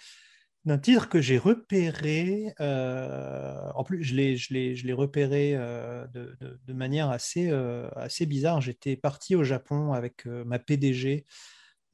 d'un 0.65 0.77
titre 0.77 1.07
que 1.07 1.21
j'ai 1.21 1.37
repéré. 1.37 2.53
euh, 2.59 3.55
en 3.75 3.83
plus, 3.85 4.03
je 4.03 4.13
l'ai 4.13 4.35
je 4.35 4.53
l'ai- 4.53 4.75
je 4.75 4.85
l'ai 4.85 4.93
repéré 4.93 5.53
euh, 5.55 6.05
de, 6.07 6.35
de- 6.41 6.59
de 6.63 6.73
manière 6.73 7.09
assez, 7.09 7.49
euh, 7.49 7.89
assez 7.95 8.25
bizarre. 8.25 8.59
J'étais 8.59 8.97
parti 8.97 9.35
au 9.37 9.43
Japon 9.43 9.93
avec 9.93 10.27
euh, 10.27 10.43
ma 10.45 10.59
PDG 10.59 11.25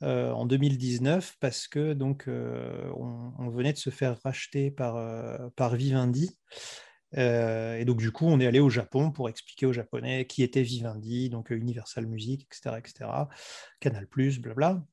euh, 0.06 0.32
en 0.32 0.46
2019 0.46 1.36
parce 1.40 1.68
que 1.68 1.94
donc 1.94 2.28
euh, 2.28 2.92
on, 2.96 3.50
venait 3.50 3.74
de 3.74 3.78
se 3.80 3.90
faire 3.90 4.20
racheter 4.24 4.70
par, 4.70 4.98
euh, 4.98 5.50
par 5.56 5.76
Vivendi. 5.76 6.38
Et 7.18 7.86
donc, 7.86 7.98
du 8.00 8.12
coup, 8.12 8.26
on 8.26 8.42
est 8.42 8.46
allé 8.48 8.60
au 8.60 8.70
Japon 8.70 9.10
pour 9.10 9.30
expliquer 9.30 9.66
aux 9.66 9.72
Japonais 9.72 10.28
qui 10.28 10.44
était 10.44 10.64
Vivendi, 10.64 11.30
donc 11.30 11.50
Universal 11.50 12.08
Music, 12.08 12.46
etc., 12.52 12.78
etc., 12.78 13.10
Canal+, 13.80 14.06
blabla. 14.42 14.84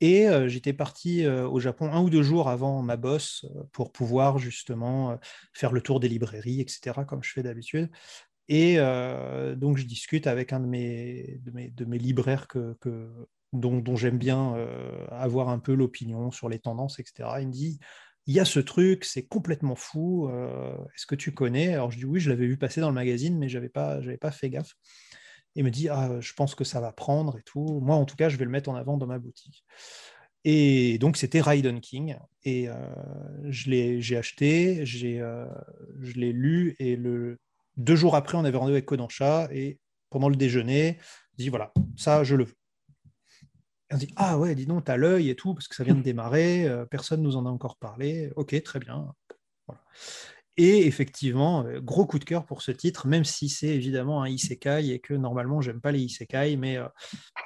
Et 0.00 0.26
j'étais 0.46 0.72
parti 0.72 1.26
au 1.26 1.60
Japon 1.60 1.92
un 1.92 2.00
ou 2.00 2.08
deux 2.08 2.22
jours 2.22 2.48
avant 2.48 2.80
ma 2.80 2.96
bosse 2.96 3.44
pour 3.72 3.92
pouvoir 3.92 4.38
justement 4.38 5.18
faire 5.52 5.70
le 5.70 5.82
tour 5.82 6.00
des 6.00 6.08
librairies, 6.08 6.62
etc., 6.62 7.04
comme 7.06 7.22
je 7.22 7.32
fais 7.32 7.42
d'habitude. 7.42 7.90
Et 8.48 8.76
donc, 9.56 9.76
je 9.76 9.84
discute 9.84 10.26
avec 10.26 10.54
un 10.54 10.60
de 10.60 10.66
mes, 10.66 11.40
de 11.42 11.50
mes, 11.50 11.68
de 11.68 11.84
mes 11.84 11.98
libraires 11.98 12.48
que- 12.48 12.74
dont, 13.52 13.96
j'aime 13.96 14.18
bien 14.18 14.54
euh, 14.56 15.06
avoir 15.10 15.48
un 15.48 15.58
peu 15.58 15.74
l'opinion 15.74 16.30
sur 16.30 16.48
les 16.48 16.58
tendances, 16.58 16.98
etc. 16.98 17.28
Il 17.40 17.48
me 17.48 17.52
dit, 17.52 17.78
il 18.26 18.34
y 18.34 18.40
a 18.40 18.44
ce 18.44 18.60
truc, 18.60 19.04
c'est 19.04 19.26
complètement 19.26 19.76
fou, 19.76 20.28
euh, 20.28 20.76
est-ce 20.94 21.06
que 21.06 21.14
tu 21.14 21.32
connais? 21.32 21.74
Alors, 21.74 21.90
je 21.90 21.98
dis 21.98 22.04
oui, 22.04 22.20
je 22.20 22.30
l'avais 22.30 22.46
vu 22.46 22.56
passer 22.56 22.80
dans 22.80 22.88
le 22.88 22.94
magazine, 22.94 23.38
mais 23.38 23.48
je 23.48 23.56
n'avais 23.56 23.68
pas, 23.68 24.00
j'avais 24.00 24.16
pas 24.16 24.32
fait 24.32 24.50
gaffe. 24.50 24.74
Il 25.54 25.64
me 25.64 25.70
dit, 25.70 25.88
ah, 25.88 26.20
je 26.20 26.32
pense 26.34 26.54
que 26.54 26.64
ça 26.64 26.80
va 26.80 26.92
prendre 26.92 27.38
et 27.38 27.42
tout. 27.42 27.80
Moi, 27.80 27.96
en 27.96 28.04
tout 28.04 28.16
cas, 28.16 28.28
je 28.28 28.36
vais 28.36 28.44
le 28.44 28.50
mettre 28.50 28.68
en 28.68 28.74
avant 28.74 28.98
dans 28.98 29.06
ma 29.06 29.18
boutique. 29.18 29.64
Et 30.44 30.98
donc, 30.98 31.16
c'était 31.16 31.40
Raiden 31.40 31.80
King. 31.80 32.16
Et 32.44 32.68
euh, 32.68 32.74
je 33.48 33.70
l'ai, 33.70 34.02
j'ai 34.02 34.18
acheté, 34.18 34.84
j'ai, 34.84 35.18
je 36.00 36.12
l'ai 36.20 36.32
lu. 36.32 36.76
Et 36.78 36.94
le, 36.94 37.38
deux 37.78 37.96
jours 37.96 38.16
après, 38.16 38.36
on 38.36 38.44
avait 38.44 38.58
rendez-vous 38.58 38.76
avec 38.76 38.84
Kodansha. 38.84 39.48
Et 39.50 39.78
pendant 40.10 40.28
le 40.28 40.36
déjeuner, 40.36 40.98
je 41.38 41.44
dis, 41.44 41.48
voilà, 41.48 41.72
ça, 41.96 42.22
je 42.22 42.36
le 42.36 42.44
veux. 42.44 42.56
On 43.96 43.98
dit, 43.98 44.12
ah 44.16 44.38
ouais, 44.38 44.54
dis 44.54 44.66
donc, 44.66 44.84
t'as 44.84 44.96
l'œil 44.96 45.30
et 45.30 45.36
tout, 45.36 45.54
parce 45.54 45.68
que 45.68 45.74
ça 45.74 45.84
vient 45.84 45.94
de 45.94 46.02
démarrer. 46.02 46.68
euh, 46.68 46.84
personne 46.84 47.22
nous 47.22 47.36
en 47.36 47.46
a 47.46 47.48
encore 47.48 47.76
parlé. 47.76 48.30
Ok, 48.36 48.60
très 48.62 48.78
bien. 48.78 49.12
Voilà. 49.66 49.80
Et 50.58 50.86
effectivement, 50.86 51.64
euh, 51.66 51.80
gros 51.80 52.06
coup 52.06 52.18
de 52.18 52.24
cœur 52.24 52.44
pour 52.46 52.60
ce 52.62 52.70
titre, 52.72 53.06
même 53.06 53.24
si 53.24 53.48
c'est 53.48 53.68
évidemment 53.68 54.22
un 54.22 54.28
isekai 54.28 54.90
et 54.90 55.00
que 55.00 55.14
normalement, 55.14 55.60
j'aime 55.62 55.80
pas 55.80 55.92
les 55.92 56.00
isekai, 56.00 56.56
mais 56.56 56.76
euh, 56.76 56.86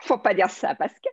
Faut 0.03 0.19
pas 0.19 0.35
dire 0.35 0.51
ça, 0.51 0.75
Pascal, 0.75 1.13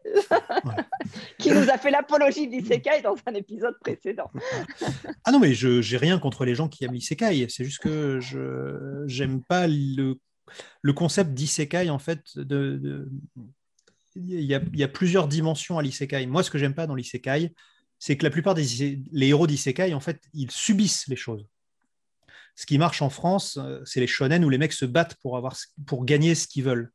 Ouais. 0.65 0.75
qui 1.39 1.51
nous 1.51 1.69
a 1.69 1.77
fait 1.77 1.91
l'apologie 1.91 2.47
d'Isekai 2.47 3.01
dans 3.03 3.15
un 3.27 3.33
épisode 3.33 3.75
précédent. 3.79 4.31
Ah 5.25 5.31
non, 5.31 5.39
mais 5.39 5.53
je 5.53 5.81
j'ai 5.81 5.97
rien 5.97 6.19
contre 6.19 6.45
les 6.45 6.55
gens 6.55 6.69
qui 6.69 6.85
aiment 6.85 6.93
l'isekai. 6.93 7.47
C'est 7.49 7.65
juste 7.65 7.79
que 7.79 8.19
je 8.21 9.03
j'aime 9.07 9.43
pas 9.43 9.67
le 9.67 10.15
le 10.81 10.93
concept 10.93 11.31
d'isekai, 11.33 11.89
en 11.89 11.99
fait, 11.99 12.21
de, 12.37 13.09
il, 14.25 14.43
y 14.43 14.83
a, 14.83 14.87
plusieurs 14.87 15.27
dimensions 15.27 15.77
à 15.77 15.81
l'isekai. 15.81 16.25
Moi, 16.25 16.43
ce 16.43 16.51
que 16.51 16.57
j'aime 16.57 16.73
pas 16.73 16.87
dans 16.87 16.95
l'isekai, 16.95 17.53
c'est 17.99 18.17
que 18.17 18.23
la 18.23 18.29
plupart 18.29 18.53
des 18.53 19.01
héros 19.21 19.47
d'isekai, 19.47 19.93
en 19.93 19.99
fait, 19.99 20.21
ils 20.33 20.51
subissent 20.51 21.07
les 21.07 21.15
choses. 21.15 21.47
Ce 22.55 22.65
qui 22.65 22.79
marche 22.79 23.03
en 23.03 23.09
France, 23.09 23.57
euh, 23.61 23.81
c'est 23.85 23.99
les 23.99 24.07
shonen 24.07 24.43
où 24.43 24.49
les 24.49 24.57
mecs 24.57 24.73
se 24.73 24.85
battent 24.85 25.15
pour, 25.21 25.37
avoir, 25.37 25.55
pour 25.85 26.05
gagner 26.05 26.33
ce 26.33 26.47
qu'ils 26.47 26.63
veulent. 26.63 26.91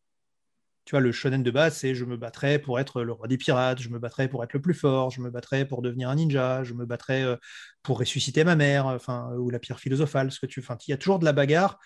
Tu 0.85 0.91
vois, 0.91 1.01
le 1.01 1.13
shonen 1.13 1.45
de 1.45 1.51
base, 1.53 1.77
c'est 1.77 1.95
je 1.95 2.05
me 2.05 2.17
battrai 2.17 2.59
pour 2.59 2.81
être 2.81 3.05
le 3.05 3.13
roi 3.13 3.29
des 3.29 3.39
pirates, 3.39 3.81
je 3.81 3.89
me 3.89 4.01
battrai 4.01 4.27
pour 4.27 4.43
être 4.43 4.53
le 4.53 4.61
plus 4.61 4.75
fort, 4.75 5.11
je 5.11 5.21
me 5.21 5.31
battrai 5.31 5.65
pour 5.65 5.81
devenir 5.81 6.11
un 6.11 6.17
ninja, 6.17 6.65
je 6.65 6.75
me 6.75 6.85
battrai 6.85 7.23
euh, 7.23 7.37
pour 7.85 8.01
ressusciter 8.01 8.43
ma 8.43 8.57
mère, 8.57 8.87
enfin, 8.87 9.31
ou 9.37 9.51
la 9.51 9.61
pierre 9.61 9.79
philosophale. 9.79 10.33
Ce 10.33 10.41
que 10.41 10.47
tu, 10.47 10.59
enfin, 10.59 10.77
il 10.89 10.91
y 10.91 10.95
a 10.95 10.97
toujours 10.97 11.21
de 11.21 11.25
la 11.25 11.33
bagarre 11.33 11.79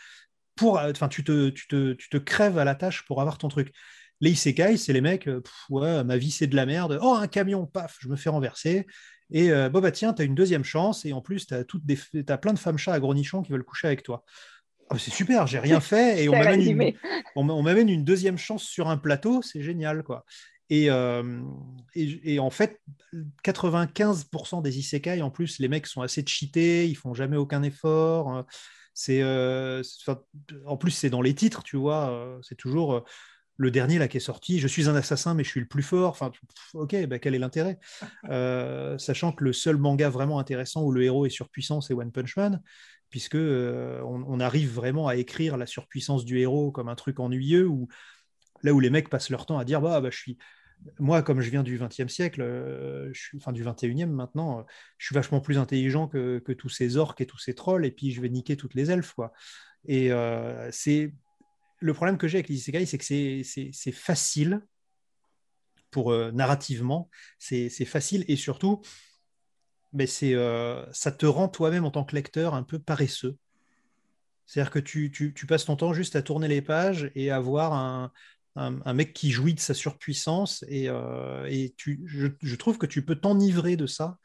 pour, 0.55 0.79
euh, 0.79 0.91
enfin, 0.91 1.09
tu 1.09 1.23
te, 1.23 1.51
tu 1.51 1.69
te, 1.69 1.93
tu 1.93 2.09
te 2.09 2.17
crèves 2.17 2.57
à 2.57 2.65
la 2.65 2.75
tâche 2.75 3.05
pour 3.05 3.21
avoir 3.21 3.37
ton 3.37 3.49
truc. 3.49 3.75
Les 4.21 4.31
isekai, 4.31 4.77
c'est 4.77 4.93
les 4.93 5.01
mecs, 5.01 5.29
ouais, 5.69 6.05
ma 6.05 6.17
vie 6.17 6.31
c'est 6.31 6.47
de 6.47 6.57
la 6.57 6.67
merde. 6.67 6.99
Oh, 7.03 7.15
un 7.15 7.27
camion, 7.27 7.67
paf, 7.67 7.99
je 8.01 8.09
me 8.09 8.17
fais 8.17 8.31
renverser. 8.31 8.87
Et 9.31 9.51
euh, 9.51 9.69
bah 9.69 9.91
tiens, 9.91 10.13
tu 10.13 10.23
as 10.23 10.25
une 10.25 10.35
deuxième 10.35 10.65
chance, 10.65 11.05
et 11.05 11.13
en 11.13 11.21
plus, 11.21 11.47
tu 11.47 11.55
as, 11.55 11.65
as, 12.29 12.39
plein 12.39 12.53
de 12.53 12.59
femmes 12.59 12.79
chats 12.79 12.93
à 12.93 13.01
gros 13.01 13.15
nichons 13.15 13.43
qui 13.43 13.53
veulent 13.53 13.65
coucher 13.65 13.89
avec 13.89 14.03
toi. 14.03 14.25
Oh, 14.91 14.99
c'est 14.99 15.11
super, 15.11 15.47
j'ai 15.47 15.59
rien 15.59 15.81
fait, 15.81 16.23
et 16.23 16.29
on 16.29 16.33
m'amène, 16.33 16.61
une, 16.61 16.93
on, 17.35 17.63
m'amène 17.63 17.89
une 17.89 18.05
deuxième 18.05 18.39
chance 18.39 18.63
sur 18.63 18.89
un 18.89 18.97
plateau, 18.97 19.43
c'est 19.43 19.63
génial, 19.63 20.03
quoi. 20.03 20.25
Et, 20.69 20.91
euh, 20.91 21.43
et, 21.95 22.39
en 22.41 22.51
fait, 22.51 22.81
95% 23.45 24.63
des 24.63 24.79
isekai, 24.79 25.23
en 25.23 25.31
plus, 25.31 25.59
les 25.59 25.69
mecs 25.69 25.87
sont 25.87 26.03
assez 26.03 26.25
cheatés, 26.27 26.89
ils 26.89 26.97
font 26.97 27.15
jamais 27.15 27.37
aucun 27.37 27.63
effort. 27.63 28.45
C'est, 28.93 29.23
euh, 29.23 29.83
en 30.65 30.77
plus, 30.77 30.91
c'est 30.91 31.11
dans 31.11 31.23
les 31.23 31.35
titres, 31.35 31.63
tu 31.63 31.77
vois. 31.77 32.41
C'est 32.43 32.57
toujours 32.57 33.05
le 33.57 33.71
dernier 33.71 33.99
là 33.99 34.09
qui 34.09 34.19
est 34.19 34.21
sorti, 34.21 34.59
je 34.59 34.69
suis 34.69 34.89
un 34.89 34.95
assassin 34.95 35.35
mais 35.35 35.45
je 35.45 35.49
suis 35.49 35.61
le 35.61 35.67
plus 35.67 35.83
fort. 35.83 36.11
Enfin, 36.11 36.31
ok, 36.75 37.07
bah, 37.07 37.19
quel 37.19 37.35
est 37.35 37.39
l'intérêt? 37.39 37.79
Euh, 38.29 38.99
Sachant 38.99 39.33
que 39.33 39.45
le 39.45 39.53
seul 39.53 39.77
manga 39.77 40.09
vraiment 40.09 40.39
intéressant 40.39 40.83
où 40.83 40.91
le 40.91 41.03
héros 41.03 41.27
est 41.27 41.31
surpuissant, 41.31 41.81
c'est 41.81 41.95
One 41.95 42.11
Punch 42.11 42.37
Man, 42.37 42.61
puisque 43.09 43.37
euh, 43.37 44.01
on, 44.03 44.41
arrive 44.41 44.73
vraiment 44.73 45.07
à 45.07 45.17
écrire 45.17 45.57
la 45.57 45.67
surpuissance 45.67 46.25
du 46.25 46.41
héros 46.41 46.73
comme 46.73 46.89
un 46.89 46.95
truc 46.97 47.21
ennuyeux, 47.21 47.67
ou 47.67 47.89
là 48.63 48.73
où 48.73 48.81
les 48.81 48.91
mecs 48.91 49.09
passent 49.09 49.31
leur 49.31 49.47
temps 49.47 49.59
à 49.59 49.65
dire 49.65 49.81
bah, 49.81 50.01
bah 50.01 50.11
je 50.11 50.19
suis 50.19 50.39
moi, 50.99 51.23
comme 51.23 51.41
je 51.41 51.51
viens 51.51 51.63
du 51.63 51.79
20e 51.79 52.09
siècle, 52.09 52.43
euh, 52.43 53.11
je 53.13 53.21
suis, 53.21 53.39
enfin 53.39 53.53
du 53.53 53.65
21e 53.65 54.07
maintenant, 54.07 54.67
je 54.99 55.07
suis 55.07 55.15
vachement 55.15 55.41
plus 55.41 55.59
intelligent 55.59 56.09
que, 56.09 56.39
tous 56.53 56.69
ces 56.69 56.97
orques 56.97 57.21
et 57.21 57.27
tous 57.27 57.39
ces 57.39 57.55
trolls, 57.55 57.87
et 57.87 57.91
puis 57.91 58.11
je 58.13 58.21
vais 58.21 58.29
niquer 58.29 58.57
toutes 58.57 58.75
les 58.75 58.91
elfes. 58.91 59.15
Quoi. 59.15 59.33
Et 59.87 60.11
c'est 60.71 61.13
le 61.79 61.95
problème 61.95 62.19
que 62.19 62.29
j'ai 62.29 62.39
avec 62.39 62.49
les 62.49 62.57
c'est 62.87 62.99
que 62.99 63.05
c'est 63.05 63.93
facile 63.93 64.63
pour 65.91 66.13
euh, 66.13 66.31
narrativement, 66.33 67.09
c'est 67.39 67.69
facile 67.85 68.25
et 68.29 68.37
surtout, 68.37 68.83
mais 69.93 70.07
c'est 70.07 70.35
euh, 70.35 70.85
ça 70.93 71.13
te 71.13 71.27
rend 71.27 71.49
toi-même 71.49 71.85
en 71.85 71.91
tant 71.91 72.05
que 72.05 72.15
lecteur 72.15 72.55
un 72.55 72.63
peu 72.63 72.79
paresseux. 72.79 73.37
C'est-à-dire 74.47 74.71
que 74.71 74.79
tu, 74.79 75.35
passes 75.49 75.65
ton 75.65 75.77
temps 75.77 75.93
juste 75.93 76.15
à 76.15 76.23
tourner 76.23 76.49
les 76.49 76.63
pages 76.63 77.11
et 77.15 77.31
à 77.31 77.41
voir 77.41 77.73
un, 78.55 78.93
mec 78.95 79.13
qui 79.13 79.31
jouit 79.31 79.55
de 79.55 79.61
sa 79.61 79.75
surpuissance 79.75 80.65
et, 80.69 80.89
euh, 80.89 81.49
je, 81.77 82.55
trouve 82.57 82.79
que 82.79 82.87
tu 82.87 83.05
peux 83.05 83.17
t'enivrer 83.17 83.77
de 83.77 83.87
ça 83.87 84.19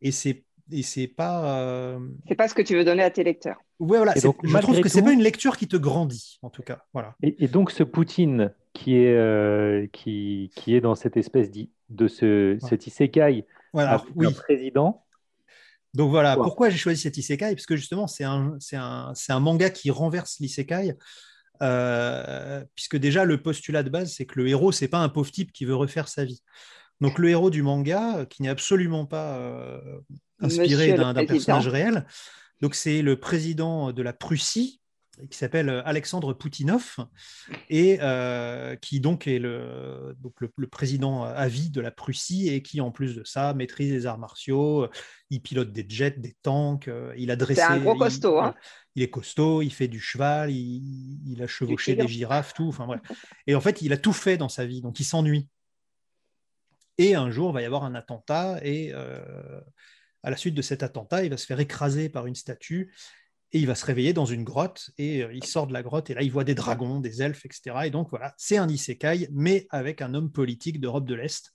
et 0.00 0.12
c'est 0.12 0.44
et 0.70 0.82
c'est 0.82 1.08
pas. 1.08 1.98
C'est 2.28 2.34
pas 2.34 2.48
ce 2.48 2.54
que 2.54 2.62
tu 2.62 2.76
veux 2.76 2.84
donner 2.84 3.02
à 3.02 3.10
tes 3.10 3.24
lecteurs. 3.24 3.60
Ouais, 3.82 3.96
voilà. 3.96 4.14
Donc, 4.14 4.36
je 4.44 4.58
trouve 4.58 4.80
que 4.80 4.88
c'est 4.88 5.02
pas 5.02 5.12
une 5.12 5.22
lecture 5.22 5.56
qui 5.56 5.66
te 5.66 5.76
grandit, 5.76 6.38
en 6.42 6.50
tout 6.50 6.62
cas. 6.62 6.84
Voilà. 6.92 7.16
Et, 7.20 7.48
donc 7.48 7.72
ce 7.72 7.82
Poutine 7.82 8.54
qui 8.72 8.96
est 8.96 9.16
euh, 9.16 9.88
qui, 9.92 10.52
qui 10.54 10.76
est 10.76 10.80
dans 10.80 10.94
cette 10.94 11.16
espèce 11.16 11.50
de 11.88 12.06
ce 12.06 12.56
cet 12.60 12.86
isekai, 12.86 13.44
voilà, 13.72 14.04
oui. 14.14 14.26
un 14.26 14.30
président. 14.30 15.04
Donc 15.94 16.10
voilà, 16.10 16.36
pourquoi 16.36 16.70
j'ai 16.70 16.78
choisi 16.78 17.02
cet 17.02 17.16
isekai? 17.16 17.56
Parce 17.56 17.66
que 17.66 17.74
justement, 17.74 18.06
c'est 18.06 18.22
un, 18.22 18.56
un, 18.74 19.12
un, 19.28 19.40
manga 19.40 19.68
qui 19.68 19.90
renverse 19.90 20.38
l'isekai. 20.38 20.94
Euh, 21.60 22.64
puisque 22.76 22.96
déjà 22.96 23.24
le 23.24 23.42
postulat 23.42 23.82
de 23.82 23.90
base, 23.90 24.12
c'est 24.12 24.26
que 24.26 24.38
le 24.38 24.48
héros, 24.48 24.70
c'est 24.70 24.88
pas 24.88 24.98
un 24.98 25.08
pauvre 25.08 25.30
type 25.32 25.50
qui 25.50 25.64
veut 25.64 25.74
refaire 25.74 26.06
sa 26.06 26.24
vie. 26.24 26.40
Donc 27.00 27.18
le 27.18 27.30
héros 27.30 27.50
du 27.50 27.62
manga, 27.62 28.26
qui 28.30 28.42
n'est 28.42 28.48
absolument 28.48 29.06
pas 29.06 29.80
inspiré 30.38 30.92
d'un 30.92 31.14
personnage 31.26 31.66
réel. 31.66 32.06
Donc 32.62 32.74
c'est 32.74 33.02
le 33.02 33.18
président 33.18 33.92
de 33.92 34.02
la 34.02 34.12
Prussie 34.12 34.80
qui 35.30 35.36
s'appelle 35.36 35.68
Alexandre 35.84 36.32
Poutinov 36.32 36.96
et 37.68 37.98
euh, 38.00 38.76
qui 38.76 38.98
donc 38.98 39.26
est 39.26 39.38
le, 39.38 40.16
donc 40.20 40.34
le, 40.40 40.66
président 40.66 41.24
à 41.24 41.48
vie 41.48 41.70
de 41.70 41.80
la 41.80 41.90
Prussie 41.90 42.48
et 42.48 42.62
qui 42.62 42.80
en 42.80 42.90
plus 42.90 43.14
de 43.14 43.24
ça 43.24 43.52
maîtrise 43.52 43.92
les 43.92 44.06
arts 44.06 44.18
martiaux, 44.18 44.88
il 45.28 45.42
pilote 45.42 45.70
des 45.72 45.84
jets, 45.86 46.12
des 46.12 46.34
tanks, 46.42 46.88
il 47.16 47.30
a 47.30 47.36
dressé. 47.36 47.60
C'est 47.60 47.66
un 47.66 47.78
gros 47.78 47.94
costaud. 47.94 48.38
Il, 48.40 48.44
hein. 48.44 48.54
il, 48.94 49.02
est 49.02 49.10
costaud, 49.10 49.60
il 49.60 49.72
fait 49.72 49.88
du 49.88 50.00
cheval, 50.00 50.50
il, 50.50 51.42
a 51.42 51.46
chevauché 51.46 51.94
des 51.94 52.08
girafes, 52.08 52.54
tout. 52.54 52.68
Enfin 52.68 52.86
bref. 52.86 53.00
Et 53.46 53.54
en 53.54 53.60
fait, 53.60 53.82
il 53.82 53.92
a 53.92 53.98
tout 53.98 54.14
fait 54.14 54.38
dans 54.38 54.48
sa 54.48 54.64
vie, 54.64 54.80
donc 54.80 54.98
il 54.98 55.04
s'ennuie. 55.04 55.46
Et 56.98 57.14
un 57.14 57.30
jour, 57.30 57.50
il 57.50 57.54
va 57.54 57.62
y 57.62 57.66
avoir 57.66 57.84
un 57.84 57.94
attentat 57.94 58.60
et 58.62 58.92
euh, 58.94 59.60
à 60.22 60.30
la 60.30 60.36
suite 60.36 60.54
de 60.54 60.62
cet 60.62 60.82
attentat, 60.82 61.24
il 61.24 61.30
va 61.30 61.36
se 61.36 61.46
faire 61.46 61.60
écraser 61.60 62.08
par 62.08 62.26
une 62.26 62.34
statue 62.34 62.92
et 63.52 63.58
il 63.58 63.66
va 63.66 63.74
se 63.74 63.84
réveiller 63.84 64.12
dans 64.12 64.24
une 64.24 64.44
grotte 64.44 64.90
et 64.98 65.22
euh, 65.22 65.32
il 65.34 65.44
sort 65.44 65.66
de 65.66 65.72
la 65.72 65.82
grotte 65.82 66.10
et 66.10 66.14
là 66.14 66.22
il 66.22 66.32
voit 66.32 66.44
des 66.44 66.54
dragons, 66.54 67.00
des 67.00 67.22
elfes, 67.22 67.44
etc. 67.44 67.76
Et 67.84 67.90
donc 67.90 68.08
voilà, 68.10 68.34
c'est 68.38 68.56
un 68.56 68.68
isekai, 68.68 69.28
mais 69.30 69.66
avec 69.70 70.00
un 70.00 70.14
homme 70.14 70.32
politique 70.32 70.80
d'Europe 70.80 71.06
de 71.06 71.14
l'Est. 71.14 71.52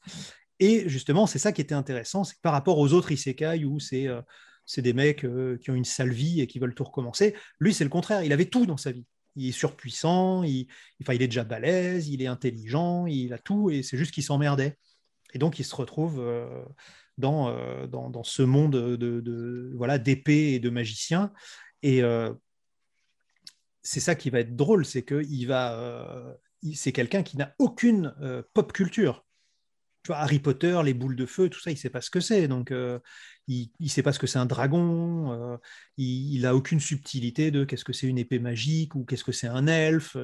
Et 0.59 0.87
justement, 0.89 1.27
c'est 1.27 1.39
ça 1.39 1.51
qui 1.51 1.61
était 1.61 1.75
intéressant, 1.75 2.23
c'est 2.23 2.35
que 2.35 2.41
par 2.41 2.53
rapport 2.53 2.77
aux 2.77 2.93
autres 2.93 3.11
isekai 3.11 3.65
où 3.65 3.79
c'est 3.79 4.07
euh, 4.07 4.21
des 4.77 4.93
mecs 4.93 5.25
euh, 5.25 5.57
qui 5.57 5.71
ont 5.71 5.75
une 5.75 5.85
sale 5.85 6.11
vie 6.11 6.41
et 6.41 6.47
qui 6.47 6.59
veulent 6.59 6.75
tout 6.75 6.83
recommencer, 6.83 7.35
lui 7.59 7.73
c'est 7.73 7.83
le 7.83 7.89
contraire, 7.89 8.23
il 8.23 8.33
avait 8.33 8.45
tout 8.45 8.65
dans 8.65 8.77
sa 8.77 8.91
vie. 8.91 9.05
Il 9.35 9.49
est 9.49 9.51
surpuissant, 9.51 10.41
il, 10.43 10.67
enfin, 11.01 11.13
il 11.13 11.21
est 11.21 11.27
déjà 11.27 11.43
balèze, 11.43 12.09
il 12.09 12.23
est 12.23 12.27
intelligent, 12.27 13.05
il 13.05 13.33
a 13.33 13.37
tout, 13.37 13.69
et 13.69 13.83
c'est 13.83 13.95
juste 13.95 14.11
qu'il 14.11 14.23
s'emmerdait. 14.23 14.77
Et 15.33 15.37
donc 15.37 15.59
il 15.59 15.63
se 15.63 15.75
retrouve 15.75 16.19
dans, 17.17 17.87
dans, 17.87 18.23
ce 18.23 18.43
monde 18.43 18.75
de, 18.75 19.71
voilà 19.75 19.97
d'épées 19.97 20.53
et 20.53 20.59
de 20.59 20.69
magiciens. 20.69 21.33
Et 21.83 22.03
euh, 22.03 22.33
c'est 23.81 23.99
ça 23.99 24.15
qui 24.15 24.29
va 24.29 24.39
être 24.39 24.55
drôle, 24.55 24.85
c'est 24.85 25.03
que 25.03 25.23
il 25.29 25.45
va, 25.45 25.79
euh, 25.79 26.33
c'est 26.73 26.91
quelqu'un 26.91 27.23
qui 27.23 27.37
n'a 27.37 27.53
aucune 27.59 28.13
pop 28.53 28.73
culture. 28.73 29.25
Tu 30.03 30.09
vois, 30.09 30.17
Harry 30.17 30.39
Potter, 30.39 30.79
les 30.83 30.93
boules 30.93 31.15
de 31.15 31.25
feu, 31.25 31.49
tout 31.49 31.59
ça, 31.59 31.71
il 31.71 31.77
sait 31.77 31.89
pas 31.89 32.01
ce 32.01 32.09
que 32.09 32.19
c'est. 32.19 32.47
Donc, 32.47 32.71
il 33.47 33.69
ne 33.79 33.87
sait 33.87 34.03
pas 34.03 34.13
ce 34.13 34.19
que 34.19 34.27
c'est 34.27 34.39
un 34.39 34.45
dragon. 34.45 35.59
il, 35.97 36.41
n'a 36.41 36.55
aucune 36.55 36.79
subtilité 36.79 37.51
de 37.51 37.65
qu'est-ce 37.65 37.83
que 37.83 37.93
c'est 37.93 38.07
une 38.07 38.17
épée 38.17 38.39
magique 38.39 38.95
ou 38.95 39.03
qu'est-ce 39.03 39.23
que 39.23 39.31
c'est 39.31 39.47
un 39.47 39.67
elfe. 39.67 40.15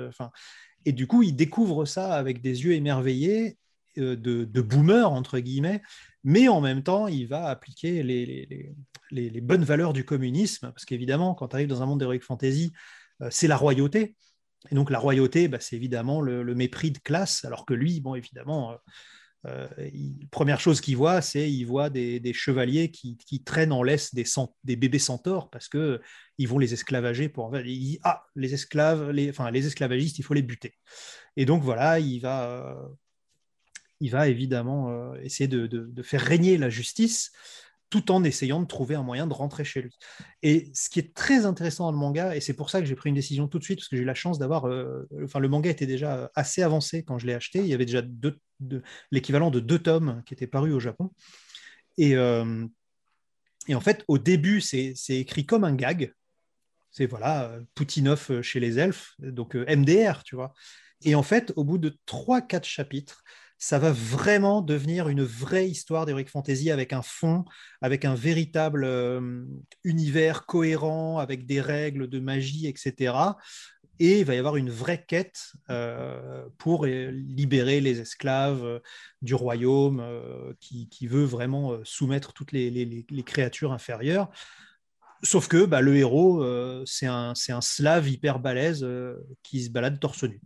Et 0.86 0.94
du 0.94 1.08
coup, 1.08 1.24
il 1.24 1.36
découvre 1.36 1.86
ça 1.86 2.14
avec 2.14 2.42
des 2.42 2.64
yeux 2.64 2.74
émerveillés 2.74 3.58
de, 3.96 4.16
de 4.16 4.62
boomer 4.62 5.12
entre 5.12 5.40
guillemets, 5.40 5.82
mais 6.24 6.48
en 6.48 6.62
même 6.62 6.84
temps, 6.84 7.08
il 7.08 7.28
va 7.28 7.48
appliquer 7.48 8.02
les, 8.02 9.42
bonnes 9.42 9.64
valeurs 9.64 9.94
du 9.94 10.06
communisme, 10.06 10.72
parce 10.72 10.86
qu'évidemment, 10.86 11.36
quand 11.36 11.50
tu 11.50 11.56
arrives 11.56 11.68
dans 11.68 11.82
un 11.82 11.86
monde 11.86 12.00
d'heroic 12.00 12.22
fantasy, 12.22 12.72
euh, 13.22 13.28
c'est 13.30 13.48
la 13.48 13.58
royauté. 13.58 14.16
Et 14.72 14.76
donc 14.76 14.90
la 14.90 15.00
royauté, 15.00 15.50
bah, 15.50 15.60
c'est 15.60 15.76
évidemment 15.76 16.22
le, 16.22 16.44
mépris 16.56 16.92
de 16.92 17.00
classe, 17.00 17.44
alors 17.46 17.66
que 17.66 17.74
lui, 17.74 18.00
bon, 18.00 18.16
évidemment, 18.16 18.72
euh, 18.72 18.78
euh 19.48 19.68
première 20.32 20.62
chose 20.62 20.80
qu'il 20.80 20.96
voit, 20.96 21.22
c'est 21.22 21.52
il 21.52 21.66
voit 21.66 21.90
des, 21.90 22.34
chevaliers 22.34 22.90
qui, 22.90 23.44
traînent 23.46 23.74
en 23.74 23.84
laisse 23.84 24.16
des, 24.16 24.24
bébés 24.78 25.00
centaures 25.00 25.50
parce 25.50 25.68
que 25.68 26.02
ils 26.38 26.48
vont 26.48 26.60
les 26.60 26.74
esclavager 26.74 27.28
pour. 27.28 27.56
Il 27.58 27.64
dit 27.64 28.00
ah 28.04 28.24
les 28.36 28.54
esclaves, 28.54 29.12
les, 29.12 29.30
enfin 29.30 29.52
les 29.52 29.68
esclavagistes, 29.68 30.18
il 30.20 30.24
faut 30.24 30.34
les 30.34 30.42
buter. 30.42 30.76
Et 31.36 31.46
donc 31.46 31.62
voilà, 31.64 32.00
il 32.00 32.20
va 32.20 32.78
il 34.04 34.12
va 34.12 34.28
évidemment 34.28 34.90
euh, 34.90 35.16
essayer 35.22 35.48
de, 35.48 36.04
faire 36.04 36.20
régner 36.20 36.58
la 36.58 36.70
justice 36.70 37.32
tout 37.90 38.12
en 38.12 38.26
essayant 38.26 38.60
de 38.60 38.68
trouver 38.68 38.96
un 38.96 39.04
moyen 39.04 39.28
de 39.28 39.34
rentrer 39.34 39.64
chez 39.64 39.82
lui. 39.82 39.98
Et 40.42 40.70
ce 40.74 40.90
qui 40.90 41.00
est 41.00 41.16
très 41.16 41.46
intéressant 41.46 41.86
dans 41.86 41.92
le 41.94 41.98
manga, 41.98 42.36
et 42.36 42.42
c'est 42.42 42.54
pour 42.54 42.70
ça 42.70 42.82
que 42.82 42.86
j'ai 42.86 42.96
pris 42.96 43.10
une 43.10 43.16
décision 43.16 43.48
tout 43.48 43.60
de 43.60 43.64
suite, 43.64 43.80
parce 43.80 43.88
que 43.88 43.96
j'ai 43.96 44.02
eu 44.02 44.06
la 44.06 44.14
chance 44.14 44.40
d'avoir... 44.40 44.68
Euh, 44.68 45.08
enfin, 45.24 45.40
le 45.40 45.48
manga 45.48 45.70
était 45.70 45.86
déjà 45.86 46.30
assez 46.36 46.62
avancé 46.62 47.04
quand 47.04 47.18
je 47.18 47.28
l'ai 47.28 47.34
acheté, 47.34 47.60
il 47.60 47.68
y 47.68 47.74
avait 47.74 47.86
déjà 47.86 48.02
l'équivalent 49.12 49.52
de 49.52 49.62
deux 49.62 49.80
tomes 49.80 50.22
qui 50.26 50.34
étaient 50.34 50.48
parus 50.48 50.74
au 50.74 50.82
Japon. 50.82 51.12
Et, 51.98 52.18
euh, 52.18 52.66
en 53.72 53.80
fait, 53.80 54.04
au 54.10 54.18
début, 54.18 54.60
c'est 54.60 54.96
écrit 55.08 55.46
comme 55.46 55.64
un 55.64 55.76
gag. 55.76 56.14
C'est 56.92 57.06
voilà, 57.06 57.58
Poutinov 57.74 58.42
chez 58.42 58.60
les 58.60 58.80
elfes, 58.80 59.14
donc 59.20 59.56
MDR, 59.56 60.24
tu 60.26 60.36
vois. 60.36 60.54
Et 61.04 61.16
en 61.16 61.24
fait, 61.24 61.54
au 61.56 61.64
bout 61.64 61.78
de 61.78 61.98
3-4 62.06 62.66
chapitres, 62.66 63.24
ça 63.58 63.80
va 63.80 63.92
vraiment 63.92 64.62
devenir 64.62 65.08
une 65.10 65.24
vraie 65.24 65.70
histoire 65.70 66.06
d'Heroic 66.06 66.26
Fantasy 66.28 66.70
avec 66.70 66.92
un 66.94 67.02
fond, 67.02 67.46
avec 67.82 68.04
un 68.06 68.16
véritable 68.16 68.84
euh, 68.84 69.46
univers 69.84 70.46
cohérent, 70.46 71.18
avec 71.18 71.46
des 71.46 71.62
règles 71.62 72.08
de 72.08 72.20
magie, 72.20 72.68
etc. 72.68 73.14
et 74.00 74.20
il 74.20 74.26
va 74.26 74.36
y 74.36 74.38
avoir 74.38 74.58
une 74.58 74.70
vraie 74.70 75.06
quête 75.06 75.54
euh, 75.70 76.46
pour 76.58 76.86
libérer 76.86 77.80
les 77.80 78.02
esclaves 78.02 78.64
euh, 78.66 78.80
du 79.22 79.36
royaume 79.36 80.00
euh, 80.02 80.54
qui, 80.60 81.08
veut 81.08 81.26
vraiment 81.26 81.80
soumettre 81.84 82.34
toutes 82.34 82.52
les, 82.52 83.06
créatures 83.26 83.72
inférieures. 83.72 84.30
Sauf 85.22 85.48
que 85.48 85.66
bah, 85.66 85.82
le 85.82 85.96
héros, 85.96 86.44
c'est 86.86 87.08
un, 87.08 87.34
un, 87.50 87.62
slave 87.62 88.10
hyper 88.10 88.40
balèze 88.40 88.86
qui 89.42 89.64
se 89.64 89.70
balade 89.70 90.00
torse 90.00 90.24
nu. 90.24 90.42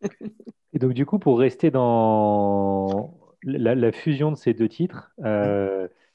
Et 0.78 0.80
donc, 0.80 0.92
du 0.92 1.06
coup, 1.06 1.18
pour 1.18 1.40
rester 1.40 1.72
dans 1.72 3.18
la, 3.42 3.90
fusion 3.90 4.30
de 4.30 4.36
ces 4.36 4.54
deux 4.54 4.68
titres, 4.68 5.12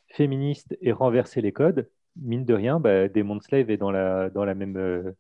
féministe 0.08 0.78
et 0.80 0.94
renverser 0.94 1.42
les 1.42 1.52
codes, 1.52 1.90
mine 2.16 2.46
de 2.46 2.54
rien, 2.54 2.80
bah, 2.80 3.10
Demon 3.10 3.42
Slave 3.42 3.70
est 3.70 3.78
dans 3.78 3.92
la, 3.92 4.30
dans 4.30 4.46
la 4.46 4.56
même 4.56 5.14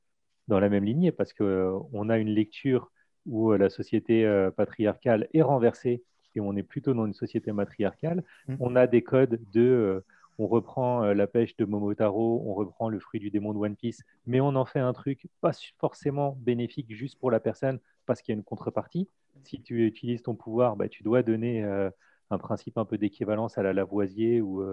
dans 0.47 0.59
la 0.59 0.69
même 0.69 0.83
lignée 0.83 1.11
parce 1.11 1.33
qu'on 1.33 1.45
euh, 1.45 2.09
a 2.09 2.17
une 2.17 2.29
lecture 2.29 2.91
où 3.25 3.51
euh, 3.51 3.57
la 3.57 3.69
société 3.69 4.25
euh, 4.25 4.51
patriarcale 4.51 5.27
est 5.33 5.41
renversée 5.41 6.03
et 6.35 6.41
on 6.41 6.55
est 6.55 6.63
plutôt 6.63 6.93
dans 6.93 7.05
une 7.05 7.13
société 7.13 7.51
matriarcale. 7.51 8.23
Mm. 8.47 8.55
On 8.59 8.75
a 8.75 8.87
des 8.87 9.03
codes 9.03 9.39
de 9.51 10.03
on 10.39 10.47
reprend 10.47 11.13
la 11.13 11.27
pêche 11.27 11.55
de 11.57 11.65
Momotaro, 11.65 12.43
on 12.45 12.53
reprend 12.53 12.89
le 12.89 12.99
fruit 12.99 13.19
du 13.19 13.29
démon 13.29 13.53
de 13.53 13.59
One 13.59 13.75
Piece, 13.75 14.03
mais 14.25 14.41
on 14.41 14.55
en 14.55 14.65
fait 14.65 14.79
un 14.79 14.93
truc 14.93 15.27
pas 15.41 15.51
forcément 15.79 16.37
bénéfique 16.39 16.93
juste 16.93 17.19
pour 17.19 17.31
la 17.31 17.39
personne 17.39 17.79
parce 18.05 18.21
qu'il 18.21 18.33
y 18.33 18.35
a 18.35 18.37
une 18.37 18.43
contrepartie. 18.43 19.09
Si 19.43 19.61
tu 19.61 19.85
utilises 19.85 20.23
ton 20.23 20.35
pouvoir, 20.35 20.75
bah, 20.75 20.89
tu 20.89 21.03
dois 21.03 21.23
donner 21.23 21.63
un 21.63 22.37
principe 22.37 22.77
un 22.77 22.85
peu 22.85 22.97
d'équivalence 22.97 23.57
à 23.57 23.63
la 23.63 23.73
Lavoisier 23.73 24.41
ou, 24.41 24.63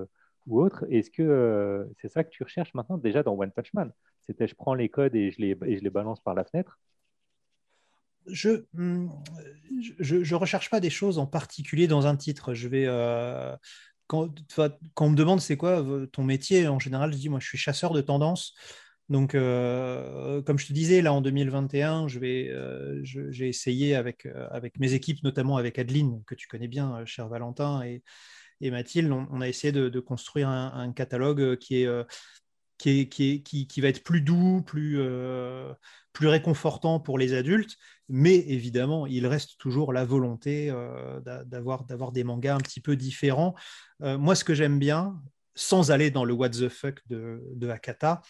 ou 0.46 0.60
autre. 0.60 0.84
Est-ce 0.90 1.10
que 1.10 1.88
c'est 2.00 2.08
ça 2.08 2.24
que 2.24 2.30
tu 2.30 2.42
recherches 2.42 2.74
maintenant 2.74 2.98
déjà 2.98 3.22
dans 3.22 3.36
One 3.36 3.50
Punch 3.52 3.72
Man? 3.74 3.92
C'était 4.22 4.46
je 4.46 4.54
prends 4.54 4.74
les 4.74 4.88
codes 4.88 5.14
et 5.14 5.30
je 5.30 5.40
les, 5.40 5.90
balance 5.90 6.20
par 6.20 6.34
la 6.34 6.44
fenêtre 6.44 6.78
je 8.26 8.50
ne 8.74 9.06
hmm, 9.06 9.10
je, 9.98 10.34
recherche 10.34 10.68
pas 10.68 10.78
des 10.78 10.90
choses 10.90 11.18
en 11.18 11.26
particulier 11.26 11.88
dans 11.88 12.06
un 12.06 12.16
titre. 12.16 12.52
Je 12.52 12.68
vais 12.68 12.84
euh, 12.86 13.56
quand, 14.10 14.28
on 14.98 15.10
me 15.10 15.14
demande 15.14 15.40
c'est 15.40 15.56
quoi 15.56 15.84
ton 16.10 16.24
métier, 16.24 16.66
en 16.66 16.80
général, 16.80 17.12
je 17.12 17.18
dis 17.18 17.28
moi 17.28 17.38
je 17.38 17.46
suis 17.46 17.58
chasseur 17.58 17.92
de 17.92 18.00
tendances. 18.00 18.54
Donc, 19.08 19.34
euh, 19.34 20.42
comme 20.42 20.58
je 20.58 20.66
te 20.66 20.72
disais, 20.72 21.00
là 21.00 21.12
en 21.12 21.20
2021, 21.20 22.08
je 22.08 22.18
vais, 22.18 22.48
euh, 22.50 23.00
j'ai 23.02 23.48
essayé 23.48 23.94
avec, 23.94 24.26
avec 24.50 24.78
mes 24.80 24.94
équipes, 24.94 25.22
notamment 25.22 25.56
avec 25.56 25.78
Adeline, 25.78 26.22
que 26.26 26.34
tu 26.34 26.48
connais 26.48 26.68
bien, 26.68 27.04
cher 27.06 27.28
Valentin, 27.28 27.82
et, 27.82 28.02
et 28.60 28.70
Mathilde, 28.72 29.12
on, 29.12 29.40
a 29.40 29.48
essayé 29.48 29.72
de, 29.72 30.00
construire 30.00 30.48
un, 30.48 30.92
catalogue 30.92 31.56
qui 31.58 31.82
est 31.82 31.88
qui, 32.80 33.08
qui, 33.08 33.42
qui, 33.42 33.80
va 33.80 33.88
être 33.88 34.02
plus 34.02 34.22
doux, 34.22 34.62
plus, 34.62 34.96
euh, 34.98 35.72
plus 36.12 36.28
réconfortant 36.28 36.98
pour 36.98 37.18
les 37.18 37.34
adultes, 37.34 37.76
mais 38.10 38.36
évidemment, 38.36 39.06
il 39.06 39.26
reste 39.26 39.56
toujours 39.58 39.92
la 39.92 40.04
volonté 40.04 40.70
euh, 40.70 41.20
d'avoir, 41.44 42.12
des 42.12 42.24
mangas 42.24 42.56
un 42.56 42.60
petit 42.60 42.80
peu 42.80 42.96
différents. 42.96 43.54
Euh, 44.02 44.18
moi, 44.18 44.34
ce 44.34 44.44
que 44.44 44.54
j'aime 44.54 44.78
bien, 44.78 45.20
sans 45.54 45.90
aller 45.90 46.10
dans 46.10 46.24
le 46.24 46.32
what 46.32 46.50
the 46.50 46.68
fuck 46.68 47.00
de, 47.08 47.42
de 47.54 47.68
Akata, 47.68 48.20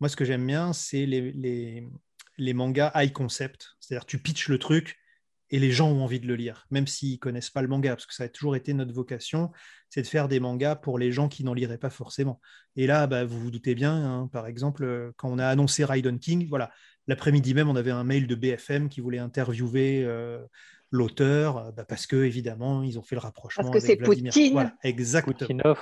moi, 0.00 0.08
ce 0.08 0.16
que 0.16 0.24
j'aime 0.24 0.46
bien, 0.46 0.72
c'est 0.72 1.06
les 1.06 2.52
mangas 2.54 2.92
high 2.94 3.12
concept, 3.12 3.76
c'est-à-dire 3.80 4.06
tu 4.06 4.18
pitches 4.18 4.48
le 4.48 4.58
truc, 4.58 4.98
et 5.50 5.58
les 5.58 5.70
gens 5.70 5.88
ont 5.88 6.02
envie 6.02 6.20
de 6.20 6.26
le 6.26 6.34
lire, 6.34 6.66
même 6.70 6.88
s'ils 6.88 7.18
connaissent 7.20 7.50
pas 7.50 7.62
le 7.62 7.68
manga, 7.68 7.90
parce 7.90 8.06
que 8.06 8.14
ça 8.14 8.24
a 8.24 8.28
toujours 8.28 8.56
été 8.56 8.74
notre 8.74 8.92
vocation, 8.92 9.52
c'est 9.88 10.02
de 10.02 10.06
faire 10.08 10.26
des 10.26 10.40
mangas 10.40 10.74
pour 10.74 10.98
les 10.98 11.12
gens 11.12 11.28
qui 11.28 11.44
n'en 11.44 11.54
liraient 11.54 11.78
pas 11.78 11.90
forcément. 11.90 12.40
Et 12.74 12.88
là, 12.88 13.06
bah, 13.06 13.24
vous 13.24 13.38
vous 13.38 13.50
doutez 13.52 13.76
bien, 13.76 13.94
hein, 13.94 14.28
par 14.32 14.48
exemple, 14.48 14.82
euh, 14.82 15.12
quand 15.16 15.30
on 15.30 15.38
a 15.38 15.46
annoncé 15.46 15.84
Raiden 15.84 16.18
King, 16.18 16.48
voilà, 16.48 16.72
l'après-midi 17.06 17.54
même, 17.54 17.68
on 17.68 17.76
avait 17.76 17.90
un 17.90 18.04
mail 18.04 18.26
de 18.26 18.34
BFM 18.34 18.88
qui 18.88 19.00
voulait 19.00 19.18
interviewer 19.18 20.02
euh, 20.04 20.38
l'auteur, 20.90 21.58
euh, 21.58 21.72
bah, 21.72 21.84
parce 21.84 22.06
que 22.06 22.16
évidemment, 22.16 22.82
ils 22.82 22.98
ont 22.98 23.02
fait 23.02 23.16
le 23.16 23.20
rapprochement. 23.20 23.64
Parce 23.64 23.74
que 23.74 23.86
c'est 23.86 23.96
Poutine. 23.96 24.52
Voilà, 24.52 24.74
exactement. 24.82 25.76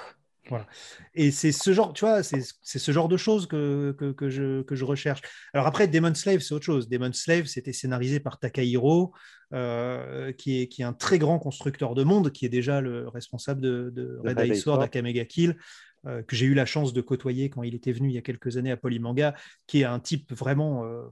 Et 1.15 1.31
c'est 1.31 1.53
ce 1.53 1.73
genre, 1.73 1.93
tu 1.93 2.05
vois, 2.05 2.23
c'est 2.23 2.43
ce 2.43 2.93
genre 2.93 3.09
de 3.09 3.17
choses 3.17 3.47
que, 3.47 3.93
que, 3.93 4.29
je, 4.29 4.63
que 4.63 4.75
je 4.75 4.85
recherche. 4.85 5.23
Alors 5.55 5.67
après, 5.67 5.87
Demon 5.87 6.15
Slave, 6.15 6.41
c'est 6.41 6.53
autre 6.53 6.65
chose. 6.65 6.89
Demon 6.89 7.13
Slave, 7.13 7.47
c'était 7.47 7.73
scénarisé 7.73 8.21
par 8.21 8.39
Takahiro, 8.39 9.13
euh, 9.55 10.33
qui, 10.33 10.63
est, 10.63 10.67
qui 10.67 10.83
est 10.83 10.85
un 10.85 10.93
très 10.93 11.19
grand 11.19 11.39
constructeur 11.39 11.95
de 11.95 12.03
monde, 12.03 12.33
qui 12.33 12.45
est 12.45 12.51
déjà 12.51 12.81
le 12.81 13.09
responsable 13.09 13.61
de, 13.61 14.21
Red 14.25 14.39
Eye 14.41 14.57
Sword, 14.57 14.83
Akamega 14.83 15.25
Kill, 15.25 15.57
que 16.05 16.35
j'ai 16.35 16.47
eu 16.47 16.55
la 16.55 16.67
chance 16.67 16.93
de 16.93 17.01
côtoyer 17.01 17.49
quand 17.49 17.63
il 17.63 17.75
était 17.75 17.93
venu 17.93 18.09
il 18.09 18.15
y 18.15 18.19
a 18.19 18.23
quelques 18.23 18.57
années 18.57 18.73
à 18.73 18.77
Polymanga, 18.77 19.35
qui 19.67 19.83
est 19.83 19.85
un 19.85 20.01
type 20.01 20.33
vraiment... 20.33 20.85
Euh, 20.85 21.05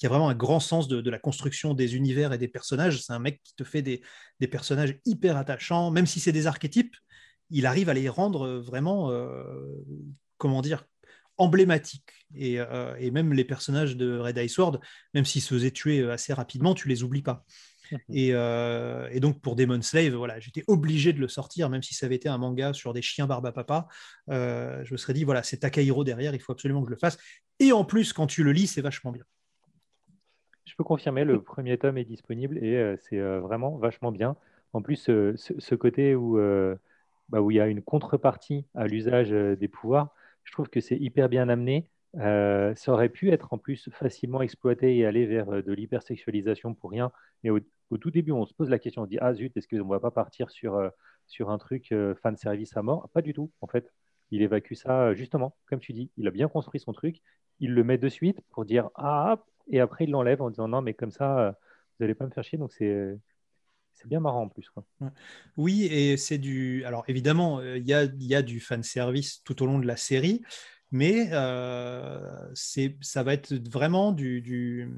qui 0.00 0.06
a 0.06 0.08
vraiment 0.08 0.30
un 0.30 0.34
grand 0.34 0.60
sens 0.60 0.88
de, 0.88 1.10
la 1.10 1.18
construction 1.18 1.74
des 1.74 1.94
univers 1.94 2.32
et 2.32 2.38
des 2.38 2.48
personnages. 2.48 3.02
C'est 3.02 3.12
un 3.12 3.18
mec 3.18 3.42
qui 3.44 3.54
te 3.54 3.64
fait 3.64 3.82
des, 3.82 4.00
personnages 4.50 4.98
hyper 5.04 5.36
attachants, 5.36 5.90
même 5.90 6.06
si 6.06 6.20
c'est 6.20 6.32
des 6.32 6.46
archétypes, 6.46 6.96
il 7.50 7.66
arrive 7.66 7.90
à 7.90 7.94
les 7.94 8.08
rendre 8.08 8.46
euh, 8.46 8.60
vraiment, 8.60 9.10
euh, 9.10 9.52
comment 10.38 10.62
dire, 10.62 10.86
emblématiques. 11.36 12.26
Euh, 12.40 12.96
et, 12.98 13.10
même 13.10 13.34
les 13.34 13.44
personnages 13.44 13.94
de 13.94 14.18
Red 14.18 14.38
Eye 14.38 14.48
Sword, 14.48 14.80
même 15.12 15.26
s'ils 15.26 15.42
se 15.42 15.52
faisaient 15.52 15.70
tuer 15.70 16.10
assez 16.10 16.32
rapidement, 16.32 16.74
tu 16.74 16.88
les 16.88 17.02
oublies 17.02 17.22
pas. 17.22 17.44
Et, 18.08 18.32
donc 19.20 19.40
pour 19.40 19.56
Demon 19.56 19.82
Slave, 19.82 20.14
voilà, 20.14 20.38
j'étais 20.40 20.64
obligé 20.66 21.12
de 21.12 21.20
le 21.20 21.28
sortir, 21.28 21.68
même 21.70 21.82
si 21.82 21.94
ça 21.94 22.06
avait 22.06 22.16
été 22.16 22.28
un 22.28 22.38
manga 22.38 22.72
sur 22.72 22.92
des 22.92 23.02
chiens 23.02 23.26
barba 23.26 23.52
papa. 23.52 23.88
je 24.28 24.92
me 24.92 24.96
serais 24.96 25.12
dit, 25.12 25.24
voilà, 25.24 25.42
c'est 25.42 25.58
Takahiro 25.58 26.04
derrière, 26.04 26.34
il 26.34 26.40
faut 26.40 26.52
absolument 26.52 26.80
que 26.82 26.88
je 26.88 26.94
le 26.94 26.98
fasse. 26.98 27.18
Et 27.58 27.72
en 27.72 27.84
plus, 27.84 28.12
quand 28.12 28.26
tu 28.26 28.42
le 28.42 28.52
lis, 28.52 28.66
c'est 28.66 28.82
vachement 28.82 29.12
bien. 29.12 29.24
Je 30.64 30.74
peux 30.76 30.84
confirmer, 30.84 31.24
le 31.24 31.42
premier 31.42 31.76
tome 31.78 31.98
est 31.98 32.04
disponible 32.04 32.58
et 32.58 32.96
c'est 33.08 33.18
vraiment 33.18 33.76
vachement 33.76 34.12
bien. 34.12 34.36
En 34.72 34.82
plus, 34.82 34.96
ce, 34.96 35.74
côté 35.74 36.14
où 36.14 36.38
bah, 37.30 37.40
où 37.40 37.50
il 37.50 37.56
y 37.56 37.60
a 37.60 37.68
une 37.68 37.82
contrepartie 37.82 38.66
à 38.74 38.86
l'usage 38.86 39.32
euh, 39.32 39.54
des 39.56 39.68
pouvoirs, 39.68 40.14
je 40.42 40.52
trouve 40.52 40.68
que 40.68 40.80
c'est 40.80 40.96
hyper 40.96 41.28
bien 41.28 41.48
amené. 41.48 41.88
Euh, 42.16 42.74
ça 42.74 42.92
aurait 42.92 43.08
pu 43.08 43.30
être 43.30 43.52
en 43.52 43.58
plus 43.58 43.88
facilement 43.92 44.42
exploité 44.42 44.96
et 44.96 45.06
aller 45.06 45.26
vers 45.26 45.48
euh, 45.50 45.62
de 45.62 45.72
l'hypersexualisation 45.72 46.74
pour 46.74 46.90
rien. 46.90 47.12
Et 47.44 47.50
au, 47.50 47.60
tout 48.00 48.10
début, 48.10 48.32
on 48.32 48.46
se 48.46 48.54
pose 48.54 48.68
la 48.68 48.78
question, 48.78 49.02
on 49.02 49.04
se 49.04 49.10
dit 49.10 49.18
ah 49.20 49.34
zut, 49.34 49.56
est-ce 49.56 49.68
qu'on 49.68 49.84
ne 49.84 49.90
va 49.90 50.00
pas 50.00 50.10
partir 50.10 50.50
sur, 50.50 50.80
sur 51.26 51.50
un 51.50 51.58
truc 51.58 51.92
fan 52.22 52.36
service 52.36 52.76
à 52.76 52.82
mort? 52.82 53.08
Pas 53.12 53.22
du 53.22 53.32
tout, 53.32 53.50
en 53.60 53.66
fait. 53.66 53.92
Il 54.30 54.42
évacue 54.42 54.74
ça 54.74 55.12
justement, 55.14 55.56
comme 55.66 55.80
tu 55.80 55.92
dis. 55.92 56.10
Il 56.16 56.28
a 56.28 56.30
bien 56.30 56.48
construit 56.48 56.80
son 56.80 56.92
truc. 56.92 57.20
Il 57.58 57.74
le 57.74 57.82
met 57.82 57.98
de 57.98 58.08
suite 58.08 58.40
pour 58.50 58.64
dire 58.64 58.90
ah, 58.94 59.44
et 59.68 59.80
après 59.80 60.04
il 60.04 60.10
l'enlève 60.10 60.40
en 60.40 60.50
disant 60.50 60.68
non, 60.68 60.82
mais 60.82 60.94
comme 60.94 61.10
ça, 61.10 61.56
vous 61.98 62.04
n'allez 62.04 62.14
pas 62.14 62.26
me 62.26 62.30
faire 62.30 62.44
chier. 62.44 62.58
Donc 62.58 62.72
c'est 62.72 63.18
c'est 64.00 64.08
bien 64.08 64.20
marrant 64.20 64.42
en 64.42 64.48
plus. 64.48 64.70
Oui, 65.56 65.84
et 65.84 66.16
c'est 66.16 66.38
du. 66.38 66.84
Alors 66.84 67.04
évidemment, 67.08 67.60
euh, 67.60 67.76
il 67.76 67.86
y, 67.86 67.92
a, 67.92 68.04
y 68.04 68.34
a, 68.34 68.42
du 68.42 68.60
fan 68.60 68.82
service 68.82 69.42
tout 69.44 69.62
au 69.62 69.66
long 69.66 69.78
de 69.78 69.86
la 69.86 69.96
série, 69.96 70.42
mais 70.90 71.28
euh, 71.32 72.52
ça 73.00 73.22
va 73.22 73.32
être 73.32 73.54
vraiment 73.68 74.12
du, 74.12 74.40
du, 74.40 74.88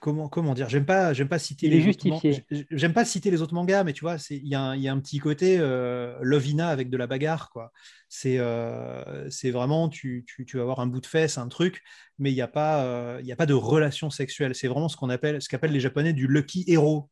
comment, 0.00 0.28
comment 0.28 0.54
dire? 0.54 0.68
J'aime 0.68 0.86
pas, 0.86 1.12
j'aime 1.12 1.28
pas 1.28 1.38
citer 1.38 1.68
les 1.68 1.80
justifié. 1.80 2.44
J'aime 2.70 2.92
pas 2.92 3.04
citer 3.04 3.30
les 3.30 3.42
autres 3.42 3.54
mangas, 3.54 3.84
mais 3.84 3.92
tu 3.92 4.02
vois, 4.02 4.16
il 4.30 4.46
y, 4.46 4.54
a 4.54 4.92
un 4.92 5.00
petit 5.00 5.18
côté 5.18 5.56
euh, 5.58 6.16
Lovina 6.22 6.68
avec 6.68 6.90
de 6.90 6.96
la 6.96 7.06
bagarre, 7.06 7.50
quoi. 7.50 7.72
C'est 8.08 8.36
euh, 8.38 9.28
vraiment, 9.44 9.88
tu, 9.88 10.24
tu, 10.26 10.44
tu, 10.46 10.56
vas 10.56 10.62
avoir 10.62 10.80
un 10.80 10.86
bout 10.86 11.00
de 11.00 11.06
fesse, 11.06 11.38
un 11.38 11.48
truc, 11.48 11.82
mais 12.18 12.30
il 12.30 12.34
n'y 12.34 12.42
a 12.42 12.48
pas, 12.48 12.84
euh, 12.84 13.22
a 13.28 13.36
pas 13.36 13.46
de 13.46 13.54
relation 13.54 14.10
sexuelle. 14.10 14.54
C'est 14.54 14.68
vraiment 14.68 14.88
ce 14.88 14.96
qu'on 14.96 15.10
appelle, 15.10 15.40
ce 15.42 15.48
qu'appellent 15.48 15.72
les 15.72 15.80
Japonais 15.80 16.12
du 16.12 16.26
lucky 16.26 16.64
hero 16.66 17.10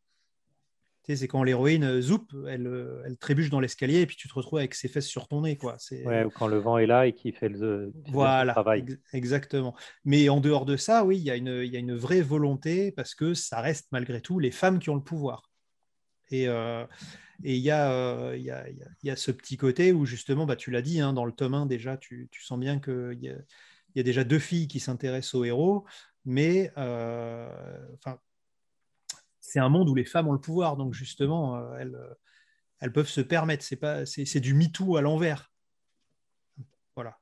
c'est 1.04 1.28
quand 1.28 1.42
l'héroïne, 1.42 1.84
euh, 1.84 2.00
zoup, 2.00 2.28
elle, 2.48 2.66
euh, 2.66 3.02
elle 3.04 3.16
trébuche 3.16 3.50
dans 3.50 3.60
l'escalier 3.60 4.00
et 4.00 4.06
puis 4.06 4.16
tu 4.16 4.28
te 4.28 4.34
retrouves 4.34 4.60
avec 4.60 4.74
ses 4.74 4.88
fesses 4.88 5.06
sur 5.06 5.26
ton 5.26 5.42
nez. 5.42 5.56
Quoi. 5.56 5.76
Ouais, 6.04 6.24
ou 6.24 6.30
quand 6.30 6.46
le 6.46 6.58
vent 6.58 6.78
est 6.78 6.86
là 6.86 7.06
et 7.06 7.12
qu'il 7.12 7.34
fait 7.34 7.48
le, 7.48 7.92
voilà, 8.08 8.52
travail. 8.52 8.84
exactement. 9.12 9.74
Mais 10.04 10.28
en 10.28 10.40
dehors 10.40 10.64
de 10.64 10.76
ça, 10.76 11.04
oui, 11.04 11.18
il 11.18 11.24
y, 11.24 11.30
a 11.30 11.36
une, 11.36 11.64
y 11.64 11.76
a 11.76 11.78
une 11.78 11.96
vraie 11.96 12.20
volonté 12.20 12.92
parce 12.92 13.14
que 13.14 13.34
ça 13.34 13.60
reste 13.60 13.88
malgré 13.90 14.20
tout 14.20 14.38
les 14.38 14.52
femmes 14.52 14.78
qui 14.78 14.90
ont 14.90 14.94
le 14.94 15.02
pouvoir. 15.02 15.50
Et 16.30 16.48
euh, 16.48 16.86
il 17.42 17.56
y, 17.56 17.70
a, 17.70 18.36
y, 18.36 18.50
a, 18.50 18.64
y, 19.02 19.10
a, 19.10 19.16
ce 19.16 19.32
petit 19.32 19.56
côté 19.56 19.92
où 19.92 20.06
justement, 20.06 20.46
bah, 20.46 20.56
tu 20.56 20.70
l'as 20.70 20.82
dit, 20.82 21.00
hein, 21.00 21.12
dans 21.12 21.24
le 21.24 21.32
tome 21.32 21.54
1 21.54 21.66
déjà, 21.66 21.96
tu, 21.96 22.28
tu 22.30 22.42
sens 22.42 22.58
bien 22.58 22.78
qu'il 22.78 23.18
y, 23.20 23.26
y 23.96 24.00
a, 24.00 24.02
déjà 24.02 24.22
deux 24.24 24.38
filles 24.38 24.68
qui 24.68 24.78
s'intéressent 24.78 25.34
au 25.34 25.44
héros, 25.44 25.84
mais 26.24 26.70
enfin 26.76 28.18
c'est 29.42 29.58
un 29.58 29.68
monde 29.68 29.90
où 29.90 29.94
les 29.94 30.04
femmes 30.04 30.28
ont 30.28 30.32
le 30.32 30.40
pouvoir, 30.40 30.76
donc 30.76 30.94
justement, 30.94 31.56
euh, 31.56 31.76
elles, 31.78 31.94
euh, 31.96 32.14
elles 32.80 32.92
peuvent 32.92 33.08
se 33.08 33.20
permettre. 33.20 33.64
C'est 33.64 33.76
pas, 33.76 34.06
c'est, 34.06 34.40
du 34.40 34.54
MeToo 34.54 34.96
à 34.96 35.02
l'envers. 35.02 35.52
Voilà. 36.94 37.18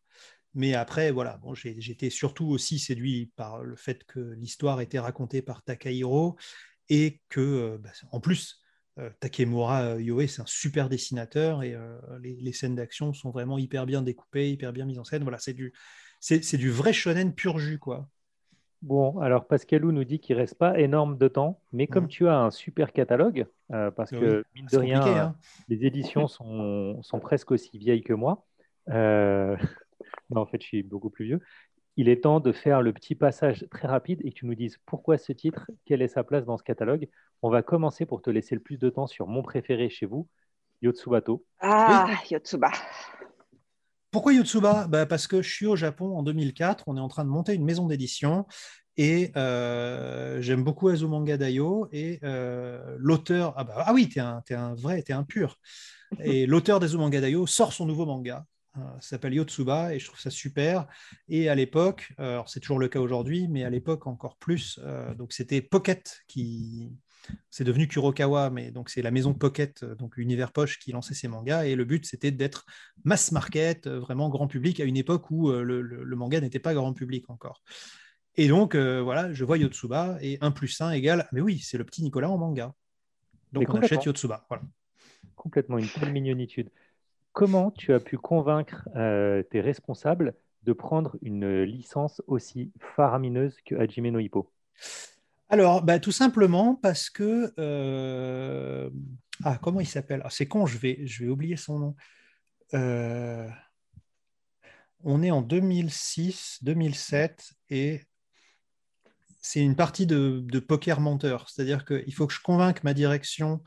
Mais 0.55 0.75
après, 0.75 1.11
voilà, 1.11 1.39
bon, 1.39 1.55
j'étais 1.55 2.11
surtout 2.11 2.47
aussi 2.47 2.79
séduit 2.79 3.33
par 3.37 3.63
le 3.63 3.75
fait 3.77 4.05
que 4.05 4.21
l'histoire 4.21 4.81
était 4.81 4.99
racontée 4.99 5.43
par 5.43 5.63
Takahiro 5.63 6.37
et 6.89 7.23
que, 7.31 7.41
euh, 7.41 7.79
bah, 7.79 7.91
en 8.13 8.21
plus, 8.21 8.61
Takemura 9.21 9.99
Yoe, 9.99 10.27
c'est 10.27 10.43
un 10.43 10.47
super 10.47 10.91
dessinateur 10.91 11.63
et 11.63 11.75
les, 12.21 12.53
scènes 12.53 12.75
d'action 12.75 13.15
sont 13.15 13.31
vraiment 13.31 13.57
hyper 13.57 13.87
bien 13.87 14.03
découpées, 14.03 14.51
hyper 14.51 14.75
bien 14.75 14.85
mises 14.85 14.99
en 14.99 15.05
scène. 15.05 15.23
Voilà, 15.23 15.39
c'est 15.39 15.55
du, 15.55 15.73
c'est 16.19 16.45
c'est 16.45 16.59
du 16.59 16.69
vrai 16.69 16.93
shonen 16.93 17.35
pur 17.35 17.59
jus, 17.59 17.79
quoi. 17.79 18.11
Bon, 18.83 19.19
alors 19.21 19.47
Pascalou 19.47 19.93
nous 19.93 20.05
dit 20.05 20.21
qu'il 20.21 20.37
reste 20.37 20.57
pas 20.57 20.79
énorme 20.79 21.19
de 21.19 21.29
temps, 21.29 21.61
mais 21.73 21.87
comme 21.87 22.09
tu 22.09 22.29
as 22.29 22.39
un 22.39 22.51
super 22.51 22.93
catalogue, 22.93 23.47
euh, 23.73 23.91
parce 23.91 24.11
Oui, 24.13 24.21
que 24.21 24.45
mine 24.55 24.67
de 24.73 24.79
rien, 24.79 25.03
hein. 25.03 25.37
les 25.69 25.85
éditions 25.85 26.27
sont, 26.29 27.03
sont 27.03 27.21
presque 27.21 27.51
aussi 27.51 27.77
vieilles 27.77 28.03
que 28.03 28.15
moi. 28.15 28.47
Euh, 28.89 29.55
non, 30.31 30.41
en 30.41 30.47
fait, 30.47 30.63
je 30.63 30.67
suis 30.67 30.83
beaucoup 30.83 31.11
plus 31.11 31.27
vieux. 31.27 31.41
Il 31.97 32.09
est 32.09 32.23
temps 32.23 32.41
de 32.41 32.53
faire 32.53 32.81
le 32.81 32.95
petit 32.95 33.15
passage 33.15 33.67
très 33.71 33.87
rapide 33.87 34.21
et 34.25 34.31
que 34.31 34.37
tu 34.37 34.47
nous 34.47 34.55
dises 34.55 34.79
pourquoi 34.87 35.19
ce 35.19 35.33
titre, 35.33 35.71
quelle 35.85 36.01
est 36.01 36.09
sa 36.09 36.25
place 36.25 36.47
dans 36.47 36.57
ce 36.57 36.63
catalogue. 36.63 37.09
On 37.43 37.51
va 37.51 37.63
commencer 37.63 38.07
pour 38.07 38.23
te 38.23 38.31
laisser 38.31 38.55
le 38.55 38.63
plus 38.63 38.79
de 38.79 38.89
temps 38.89 39.07
sur 39.07 39.27
mon 39.27 39.43
préféré 39.43 39.91
chez 39.91 40.07
vous, 40.07 40.27
Yotsubato. 40.81 41.45
Ah, 41.61 42.09
Yotsuba. 42.31 42.71
Pourquoi 44.11 44.33
Yotsuba? 44.35 44.89
Bah 44.89 45.07
Parce 45.07 45.27
que 45.27 45.41
je 45.41 45.49
suis 45.49 45.67
au 45.67 45.77
Japon 45.77 46.17
en 46.17 46.23
2004, 46.23 46.85
on 46.89 46.97
est 46.97 47.01
en 47.01 47.09
train 47.09 47.25
de 47.25 47.31
monter 47.31 47.55
une 47.55 47.65
maison 47.65 47.87
d'édition 47.87 48.47
et 48.97 49.31
euh, 49.37 50.41
j'aime 50.43 50.65
beaucoup 50.65 50.89
Azumanga 50.89 51.37
Daioh 51.37 51.89
et 51.93 52.19
euh, 52.25 52.97
l'auteur, 52.99 53.55
ah, 53.57 53.65
bah, 53.65 53.85
ah 53.87 53.95
oui, 53.95 54.09
t'es 54.09 54.21
un, 54.21 54.43
t'es 54.45 54.55
un 54.55 54.75
vrai, 54.75 55.03
t'es 55.03 55.13
un 55.13 55.23
pur. 55.23 55.57
Et 56.23 56.47
l'auteur 56.47 56.81
d'Azumanga 56.81 57.21
Daioh 57.21 57.47
sort 57.47 57.73
son 57.73 57.87
nouveau 57.87 58.05
manga, 58.05 58.45
ça 58.75 59.01
s'appelle 59.01 59.35
Yotsuba 59.35 59.95
et 59.95 59.99
je 59.99 60.07
trouve 60.07 60.21
ça 60.21 60.31
super. 60.31 60.87
Et 61.29 61.49
à 61.49 61.55
l'époque, 61.55 62.13
euh, 62.19 62.43
c'est 62.47 62.61
toujours 62.61 62.79
le 62.79 62.89
cas 62.89 63.01
aujourd'hui, 63.01 63.49
mais 63.49 63.65
à 63.65 63.71
l'époque 63.71 64.07
encore 64.07 64.37
plus, 64.37 64.79
euh, 64.83 65.15
donc 65.15 65.33
c'était 65.33 65.61
Pocket 65.61 66.21
qui, 66.29 66.93
c'est 67.51 67.65
devenu 67.65 67.87
Kurokawa, 67.89 68.51
mais 68.51 68.71
donc 68.71 68.91
c'est 68.91 69.03
la 69.03 69.11
maison 69.11 69.35
Pocket, 69.35 69.83
euh, 69.83 69.95
donc 69.95 70.17
Univers 70.17 70.53
Poche, 70.53 70.79
qui 70.79 70.93
lançait 70.93 71.15
ses 71.15 71.29
mangas. 71.29 71.65
Et 71.65 71.75
le 71.75 71.85
but, 71.85 72.07
c'était 72.07 72.31
d'être 72.31 72.67
mass 73.05 73.33
market, 73.33 73.87
euh, 73.87 73.99
vraiment 74.01 74.29
grand 74.29 74.47
public, 74.49 74.81
à 74.81 74.85
une 74.85 74.97
époque 74.97 75.31
où 75.31 75.51
euh, 75.51 75.63
le, 75.63 75.81
le- 75.83 76.05
le 76.05 76.17
manga 76.17 76.41
n'était 76.41 76.59
pas 76.59 76.75
grand 76.75 76.93
public 76.93 77.29
encore. 77.31 77.63
Et 78.37 78.49
donc, 78.49 78.75
euh, 78.75 79.01
voilà, 79.03 79.33
je 79.33 79.45
vois 79.45 79.59
Yotsuba, 79.59 80.19
et 80.23 80.39
1 80.41 80.51
plus 80.53 80.81
1 80.81 80.91
égale, 80.93 81.29
mais 81.33 81.41
oui, 81.41 81.59
c'est 81.59 81.79
le 81.79 81.85
petit 81.85 82.03
Nicolas 82.03 82.31
en 82.31 82.39
manga. 82.39 82.75
Donc, 83.53 83.69
on 83.71 83.75
achète 83.83 84.05
Yotsuba. 84.05 84.47
Voilà. 84.49 84.63
Complètement 85.35 85.79
une 85.79 85.89
telle 85.89 86.13
mignonitude. 86.13 86.71
Comment 87.33 87.71
tu 87.71 87.93
as 87.93 88.01
pu 88.01 88.19
convaincre 88.19 88.89
euh, 88.97 89.43
tes 89.43 89.61
responsables 89.61 90.35
de 90.63 90.73
prendre 90.73 91.17
une 91.23 91.63
licence 91.63 92.23
aussi 92.27 92.73
faramineuse 92.95 93.57
que 93.65 93.75
Hajime 93.75 94.09
no 94.11 94.19
Hippo 94.19 94.53
Alors, 95.51 95.83
bah, 95.83 95.99
tout 95.99 96.13
simplement 96.13 96.77
parce 96.77 97.11
que. 97.11 97.53
euh, 97.59 98.89
Ah, 99.45 99.59
comment 99.63 99.81
il 99.81 99.87
s'appelle? 99.87 100.23
Ah, 100.25 100.31
C'est 100.31 100.47
con, 100.47 100.67
je 100.67 100.79
vais, 100.79 101.07
je 101.07 101.25
vais 101.25 101.31
oublier 101.31 101.57
son 101.57 101.79
nom. 101.79 101.97
Euh, 102.75 103.49
On 105.05 105.23
est 105.23 105.31
en 105.31 105.43
2006, 105.43 106.59
2007, 106.63 107.53
et 107.71 108.03
c'est 109.41 109.61
une 109.61 109.77
partie 109.77 110.07
de, 110.07 110.45
poker 110.61 111.01
menteur. 111.01 111.49
C'est-à-dire 111.49 111.85
qu'il 111.85 112.15
faut 112.15 112.27
que 112.27 112.35
je 112.35 112.41
convainque 112.43 112.85
ma 112.85 112.95
direction 112.95 113.63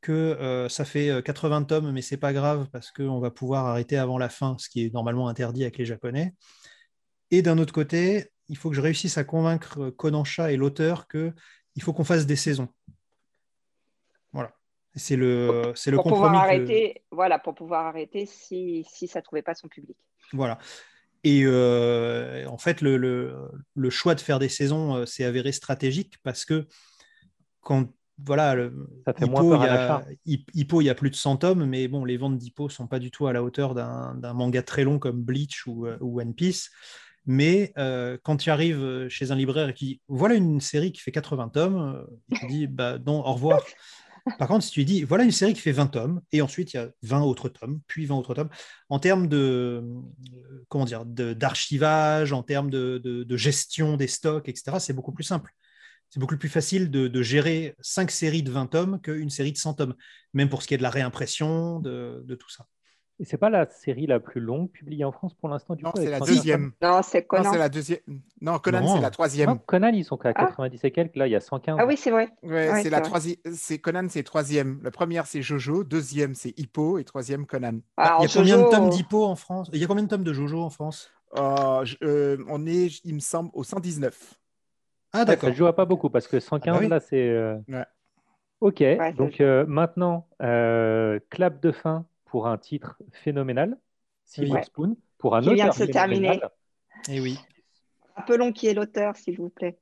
que 0.00 0.12
euh, 0.12 0.68
ça 0.68 0.84
fait 0.84 1.10
euh, 1.10 1.22
80 1.22 1.64
tomes, 1.64 1.92
mais 1.92 2.02
c'est 2.02 2.16
pas 2.16 2.32
grave 2.32 2.68
parce 2.72 2.90
qu'on 2.90 3.20
va 3.20 3.30
pouvoir 3.30 3.66
arrêter 3.66 3.98
avant 3.98 4.18
la 4.18 4.30
fin, 4.30 4.56
ce 4.58 4.68
qui 4.70 4.84
est 4.86 4.94
normalement 4.94 5.28
interdit 5.28 5.62
avec 5.62 5.78
les 5.78 5.84
Japonais. 5.84 6.34
Et 7.30 7.42
d'un 7.42 7.58
autre 7.58 7.72
côté, 7.72 8.29
il 8.50 8.56
faut 8.58 8.68
que 8.68 8.76
je 8.76 8.80
réussisse 8.82 9.16
à 9.16 9.24
convaincre 9.24 9.80
euh, 9.80 9.90
Kodansha 9.90 10.52
et 10.52 10.56
l'auteur 10.56 11.06
que 11.06 11.32
il 11.76 11.82
faut 11.82 11.92
qu'on 11.94 12.04
fasse 12.04 12.26
des 12.26 12.36
saisons. 12.36 12.68
Voilà. 14.32 14.52
C'est 14.96 15.16
le, 15.16 15.72
c'est 15.76 15.90
le 15.92 15.96
Pour 15.98 16.08
pouvoir 16.08 16.32
compromis. 16.32 16.48
que- 16.48 16.62
arrêter, 16.64 17.02
voilà, 17.12 17.38
pour 17.38 17.54
pouvoir 17.54 17.86
arrêter 17.86 18.26
si, 18.26 18.84
si 18.90 19.06
ça 19.06 19.20
ne 19.20 19.24
trouvait 19.24 19.42
pas 19.42 19.54
son 19.54 19.68
public. 19.68 19.96
Voilà. 20.32 20.58
Et 21.22 21.42
euh, 21.44 22.44
en 22.48 22.58
fait, 22.58 22.80
le, 22.80 22.96
le- 22.96 23.36
le 23.74 23.90
choix 23.90 24.14
de 24.16 24.20
faire 24.20 24.38
des 24.40 24.48
saisons 24.48 24.96
euh, 24.96 25.06
s'est 25.06 25.24
avéré 25.24 25.52
stratégique 25.52 26.16
parce 26.24 26.44
que 26.44 26.66
quand 27.60 27.88
voilà, 28.26 28.54
le, 28.54 28.86
Ça 29.06 29.14
fait 29.14 29.24
Hippo, 29.26 29.42
moins 29.42 29.58
peur 29.58 29.62
il 30.24 30.32
y 30.32 30.34
a, 30.34 30.40
Hippo, 30.54 30.80
il 30.82 30.84
y 30.84 30.90
a 30.90 30.94
plus 30.94 31.10
de 31.10 31.14
100 31.16 31.36
tomes, 31.38 31.64
mais 31.66 31.88
bon, 31.88 32.04
les 32.04 32.16
ventes 32.18 32.36
d'Hippo 32.36 32.68
sont 32.68 32.86
pas 32.86 32.98
du 32.98 33.10
tout 33.10 33.26
à 33.28 33.32
la 33.32 33.42
hauteur 33.42 33.74
d'un 33.74 34.14
d'un 34.16 34.34
manga 34.34 34.62
très 34.62 34.84
long 34.84 34.98
comme 34.98 35.22
Bleach 35.22 35.66
ou, 35.66 35.86
euh, 35.86 35.96
ou 36.00 36.20
One 36.20 36.34
Piece. 36.34 36.70
Mais 37.26 37.72
euh, 37.78 38.18
quand 38.22 38.36
tu 38.36 38.50
arrives 38.50 39.08
chez 39.08 39.30
un 39.30 39.36
libraire 39.36 39.68
et 39.68 39.74
qui 39.74 39.84
dit 39.86 40.00
voilà 40.08 40.34
une 40.34 40.60
série 40.60 40.92
qui 40.92 41.00
fait 41.00 41.12
80 41.12 41.48
tomes, 41.50 41.76
euh, 41.78 42.04
il 42.30 42.38
te 42.38 42.46
dit 42.46 42.66
bah 42.66 42.98
non, 43.06 43.20
au 43.26 43.32
revoir. 43.32 43.60
Par 44.38 44.48
contre, 44.48 44.64
si 44.64 44.70
tu 44.72 44.80
lui 44.80 44.84
dis 44.86 45.02
voilà 45.04 45.24
une 45.24 45.30
série 45.30 45.54
qui 45.54 45.60
fait 45.60 45.72
20 45.72 45.86
tomes, 45.88 46.20
et 46.32 46.42
ensuite 46.42 46.72
il 46.72 46.76
y 46.76 46.80
a 46.80 46.90
20 47.02 47.22
autres 47.22 47.48
tomes, 47.48 47.80
puis 47.86 48.06
20 48.06 48.16
autres 48.16 48.34
tomes, 48.34 48.50
en 48.88 48.98
termes 48.98 49.28
de 49.28 49.82
euh, 49.82 50.62
comment 50.68 50.84
dire 50.84 51.04
d'archivage, 51.06 52.32
en 52.32 52.42
termes 52.42 52.70
de, 52.70 53.00
de- 53.02 53.24
de 53.24 53.36
gestion 53.36 53.96
des 53.96 54.06
stocks, 54.08 54.48
etc., 54.48 54.78
c'est 54.80 54.92
beaucoup 54.92 55.12
plus 55.12 55.24
simple. 55.24 55.52
C'est 56.10 56.20
beaucoup 56.20 56.36
plus 56.36 56.48
facile 56.48 56.90
de, 56.90 57.06
de 57.08 57.22
gérer 57.22 57.76
5 57.80 58.10
séries 58.10 58.42
de 58.42 58.50
20 58.50 58.66
tomes 58.66 59.00
qu'une 59.00 59.30
série 59.30 59.52
de 59.52 59.58
100 59.58 59.74
tomes, 59.74 59.94
même 60.34 60.48
pour 60.48 60.62
ce 60.62 60.68
qui 60.68 60.74
est 60.74 60.78
de 60.78 60.82
la 60.82 60.90
réimpression, 60.90 61.78
de 61.80 62.34
tout 62.34 62.50
ça. 62.50 62.66
Et 63.20 63.24
c'est 63.26 63.36
pas 63.36 63.50
la 63.50 63.68
série 63.68 64.06
la 64.06 64.18
plus 64.18 64.40
longue 64.40 64.70
publiée 64.70 65.04
en 65.04 65.12
France 65.12 65.34
pour 65.34 65.50
l'instant 65.50 65.74
du 65.74 65.84
Non, 65.84 65.90
coup, 65.92 66.00
c'est 66.00 66.08
la 66.08 66.18
110 66.20 66.36
deuxième. 66.36 66.72
Non, 66.82 67.02
c'est 67.02 67.20
Non, 67.20 67.26
Conan. 67.28 67.52
c'est 67.52 67.58
la 67.58 67.68
deuxième. 67.68 68.00
Non, 68.40 68.58
Conan, 68.58 68.80
Non. 68.80 68.94
c'est 68.96 69.02
la 69.02 69.10
troisième. 69.10 69.50
Non, 69.50 69.58
Conan, 69.58 69.88
ils 69.92 70.04
sont 70.06 70.16
qu'à 70.16 70.30
Ah. 70.34 70.46
90 70.46 70.82
et 70.84 70.90
quelques, 70.90 71.16
là 71.16 71.26
il 71.26 71.30
y 71.32 71.36
a 71.36 71.40
115. 71.40 71.76
Ah 71.78 71.84
oui, 71.86 71.98
c'est 71.98 72.10
vrai. 72.10 72.30
Ouais, 72.42 72.50
Ouais, 72.70 72.76
c'est 72.76 72.82
c'est 72.84 72.90
la 72.90 73.02
troisième. 73.02 73.36
C'est 73.52 73.78
Conan, 73.78 74.06
c'est 74.08 74.22
troisième. 74.22 74.80
La 74.82 74.90
première, 74.90 75.26
c'est 75.26 75.42
Jojo. 75.42 75.84
Deuxième, 75.84 76.34
c'est 76.34 76.58
Hippo. 76.58 76.96
Et 76.98 77.04
troisième, 77.04 77.44
Conan. 77.44 77.80
Alors, 77.98 78.20
il 78.20 78.22
y 78.22 78.30
a 78.30 78.34
combien 78.34 78.56
de 78.56 78.62
Jojo, 78.62 78.70
tomes 78.70 78.88
d'Hippo 78.88 79.24
en 79.26 79.36
France? 79.36 79.68
Il 79.74 79.78
y 79.80 79.84
a 79.84 79.86
combien 79.86 80.04
de 80.04 80.08
tomes 80.08 80.24
de 80.24 80.32
Jojo 80.32 80.62
en 80.62 80.70
France? 80.70 81.12
Euh, 81.36 81.84
je- 81.84 81.96
euh, 82.02 82.38
on 82.48 82.66
est, 82.66 83.04
il 83.04 83.14
me 83.14 83.20
semble, 83.20 83.50
au 83.52 83.62
119. 83.64 84.34
Ah 85.12 85.18
Ouais, 85.18 85.24
d'accord. 85.26 85.42
ça 85.48 85.50
ne 85.50 85.54
joue 85.56 85.66
à 85.66 85.76
pas 85.76 85.84
beaucoup 85.84 86.08
parce 86.08 86.26
que 86.26 86.40
115 86.40 86.74
Ah 86.74 86.78
bah 86.78 86.84
oui. 86.84 86.88
là 86.88 87.00
c'est. 87.00 87.28
euh, 87.28 87.56
Ouais. 87.68 87.84
Ok, 88.62 88.78
ça 88.98 89.12
donc 89.12 89.40
euh, 89.40 89.64
maintenant, 89.66 90.26
euh, 90.42 91.18
clap 91.30 91.60
de 91.62 91.70
fin 91.72 92.04
pour 92.30 92.46
un 92.46 92.56
titre 92.58 92.96
phénoménal, 93.12 93.76
Silver 94.24 94.52
Ouais. 94.52 94.62
Spoon, 94.62 94.96
pour 95.18 95.34
un 95.36 95.40
Qui 95.42 95.54
vient 95.54 95.66
de 95.66 95.70
auteur 95.70 95.74
se 95.86 95.90
terminer. 95.92 96.40
Et 97.08 97.20
oui. 97.20 97.38
Rappelons 98.16 98.52
qui 98.52 98.66
est 98.68 98.74
l'auteur, 98.74 99.16
s'il 99.16 99.36
vous 99.36 99.48
plaît. 99.50 99.78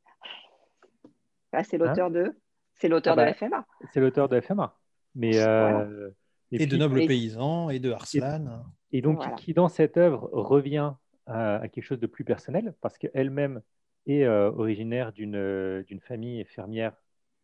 Ah, 1.52 1.64
c'est 1.64 1.78
l'auteur 1.78 2.10
de. 2.10 2.36
C'est 2.74 2.88
l'auteur 2.88 3.14
Ah 3.14 3.16
bah, 3.16 3.30
de 3.30 3.36
FMA. 3.36 3.66
C'est 3.92 4.00
l'auteur 4.00 4.28
de 4.28 4.40
FMA. 4.40 4.76
Mais, 5.14 5.36
euh, 5.38 6.10
Et, 6.52 6.58
de 6.58 6.66
puis- 6.66 6.78
Nobles 6.78 7.02
et- 7.02 7.06
Paysans, 7.06 7.70
et 7.70 7.78
de 7.80 7.90
Arslan. 7.90 8.64
Et 8.92 9.02
donc, 9.02 9.16
Voilà. 9.16 9.32
qui 9.32 9.52
dans 9.52 9.68
cette 9.68 9.96
œuvre 9.96 10.28
revient 10.32 10.92
à, 11.26 11.56
à 11.56 11.68
quelque 11.68 11.84
chose 11.84 11.98
de 12.00 12.06
plus 12.06 12.24
personnel, 12.24 12.74
parce 12.80 12.96
qu'elle-même 12.98 13.60
est 14.06 14.24
euh, 14.24 14.50
originaire 14.52 15.12
d'une 15.12 15.34
euh, 15.36 15.82
d'une 15.84 16.00
famille 16.00 16.44
fermière 16.44 16.92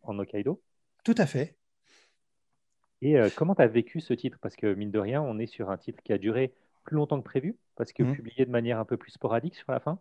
en 0.03 0.19
Hokkaido. 0.19 0.63
Tout 1.05 1.15
à 1.19 1.27
fait. 1.27 1.57
Et 3.05 3.19
euh, 3.19 3.29
comment 3.37 3.55
tu 3.55 3.61
as 3.61 3.67
vécu 3.67 4.01
ce 4.01 4.15
titre? 4.15 4.39
Parce 4.41 4.57
que, 4.57 4.73
mine 4.73 4.91
de 4.91 4.99
rien, 4.99 5.21
on 5.21 5.39
est 5.39 5.47
sur 5.47 5.71
un 5.71 5.77
titre 5.77 6.03
qui 6.03 6.13
a 6.15 6.19
duré 6.19 6.55
plus 6.85 6.97
longtemps 6.97 7.19
que 7.19 7.25
prévu, 7.25 7.57
parce 7.77 7.93
que 7.93 8.03
Mhm. 8.03 8.17
publié 8.17 8.47
de 8.47 8.51
manière 8.51 8.79
un 8.79 8.87
peu 8.87 8.97
plus 8.97 9.13
sporadique 9.13 9.55
sur 9.55 9.71
la 9.71 9.79
fin. 9.79 10.01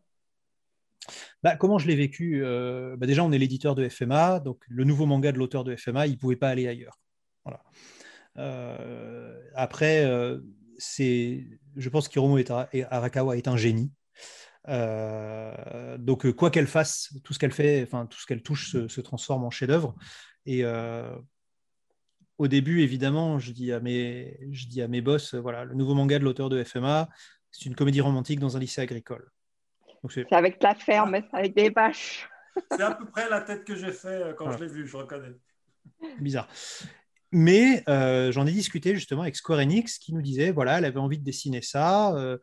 Bah, 1.44 1.58
comment 1.58 1.78
je 1.78 1.88
l'ai 1.88 1.98
vécu 1.98 2.42
Euh, 2.46 2.96
bah, 2.96 3.06
Déjà, 3.06 3.26
on 3.26 3.34
est 3.34 3.38
l'éditeur 3.38 3.76
de 3.76 3.88
FMA, 3.90 4.40
donc 4.40 4.64
le 4.70 4.86
nouveau 4.86 5.06
manga 5.06 5.34
de 5.34 5.38
l'auteur 5.38 5.66
de 5.66 5.76
FMA, 5.76 6.08
il 6.08 6.14
ne 6.14 6.18
pouvait 6.18 6.38
pas 6.38 6.48
aller 6.48 6.66
ailleurs. 6.66 6.98
Voilà. 7.44 7.62
Euh, 8.38 9.38
après, 9.54 10.06
euh, 10.06 10.40
c'est, 10.78 11.46
je 11.76 11.90
pense 11.90 12.10
et 12.72 12.84
Arakawa 12.86 13.36
est 13.36 13.50
un 13.50 13.58
génie. 13.58 13.92
Donc, 14.66 16.32
quoi 16.32 16.52
qu'elle 16.52 16.68
fasse, 16.68 17.14
tout 17.26 17.34
ce 17.34 17.40
qu'elle 17.40 17.52
fait, 17.52 17.84
enfin 17.84 18.06
tout 18.06 18.18
ce 18.18 18.26
qu'elle 18.26 18.42
touche 18.42 18.72
se, 18.72 18.88
se 18.88 19.02
transforme 19.02 19.44
en 19.44 19.52
chef-d'œuvre. 19.52 19.94
Et 20.46 20.64
au 22.38 22.48
début, 22.48 22.82
évidemment, 22.82 23.40
je 23.40 23.52
dis 23.52 23.72
à 23.72 23.80
mes, 23.80 24.38
je 24.52 24.68
dis 24.68 24.82
à 24.82 24.88
mes 24.88 25.02
boss, 25.02 25.34
euh, 25.34 25.40
voilà, 25.40 25.66
le 25.66 25.76
nouveau 25.76 25.94
manga 25.94 26.18
de 26.20 26.24
l'auteur 26.24 26.50
de 26.50 26.64
FMA, 26.64 27.08
c'est 27.52 27.66
une 27.66 27.76
comédie 27.76 28.02
romantique 28.02 28.40
dans 28.40 28.58
un 28.58 28.60
lycée 28.60 28.82
agricole. 28.82 29.30
C'est 30.10 30.26
C'est 30.30 30.36
avec 30.36 30.62
la 30.62 30.76
ferme, 30.76 31.22
avec 31.32 31.56
des 31.56 31.70
vaches. 31.70 32.28
C'est 32.72 32.82
à 32.82 32.94
peu 32.96 33.06
près 33.06 33.30
la 33.30 33.42
tête 33.42 33.64
que 33.64 33.76
j'ai 33.76 33.92
fait 33.92 34.08
euh, 34.10 34.34
quand 34.34 34.46
Voilà. 34.46 34.60
je 34.60 34.64
l'ai 34.66 34.70
vu, 34.72 34.88
je 34.88 34.98
reconnais. 34.98 35.34
bizarre. 36.20 36.48
Mais 37.32 37.84
euh, 37.90 38.32
j'en 38.32 38.46
ai 38.46 38.52
discuté 38.52 38.94
justement 38.94 39.24
avec 39.24 39.36
Square 39.36 39.60
Enix 39.60 39.98
qui 39.98 40.14
nous 40.14 40.22
disait 40.22 40.52
voilà, 40.52 40.78
elle 40.78 40.86
avait 40.86 41.00
envie 41.00 41.18
de 41.18 41.24
dessiner 41.24 41.62
ça. 41.64 42.14
euh, 42.16 42.38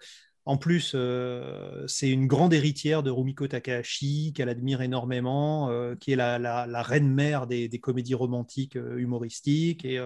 en 0.46 0.56
plus, 0.56 0.92
euh, 0.94 1.86
c'est 1.86 2.08
une 2.08 2.26
grande 2.26 2.54
héritière 2.54 3.02
de 3.02 3.10
Rumiko 3.10 3.46
Takahashi 3.46 4.32
qu'elle 4.34 4.48
admire 4.48 4.80
énormément, 4.80 5.68
euh, 5.70 5.94
qui 5.96 6.12
est 6.12 6.16
la, 6.16 6.82
reine-mère 6.82 7.46
des, 7.46 7.68
comédies 7.80 8.14
romantiques 8.14 8.76
euh, 8.76 8.98
humoristiques. 8.98 9.84
Et 9.84 10.00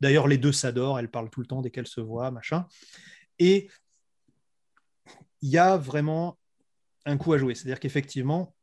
d'ailleurs, 0.00 0.26
les 0.26 0.38
deux 0.38 0.52
s'adorent, 0.52 0.98
elles 0.98 1.10
parlent 1.10 1.30
tout 1.30 1.40
le 1.40 1.46
temps 1.46 1.62
dès 1.62 1.70
qu'elles 1.70 1.86
se 1.86 2.00
voient, 2.00 2.30
machin. 2.30 2.66
Et 3.38 3.68
il 5.40 5.50
y 5.50 5.58
a 5.58 5.76
vraiment 5.76 6.38
un 7.04 7.16
coup 7.16 7.32
à 7.32 7.38
jouer. 7.38 7.54
C'est-à-dire 7.54 7.78
qu'effectivement, 7.78 8.54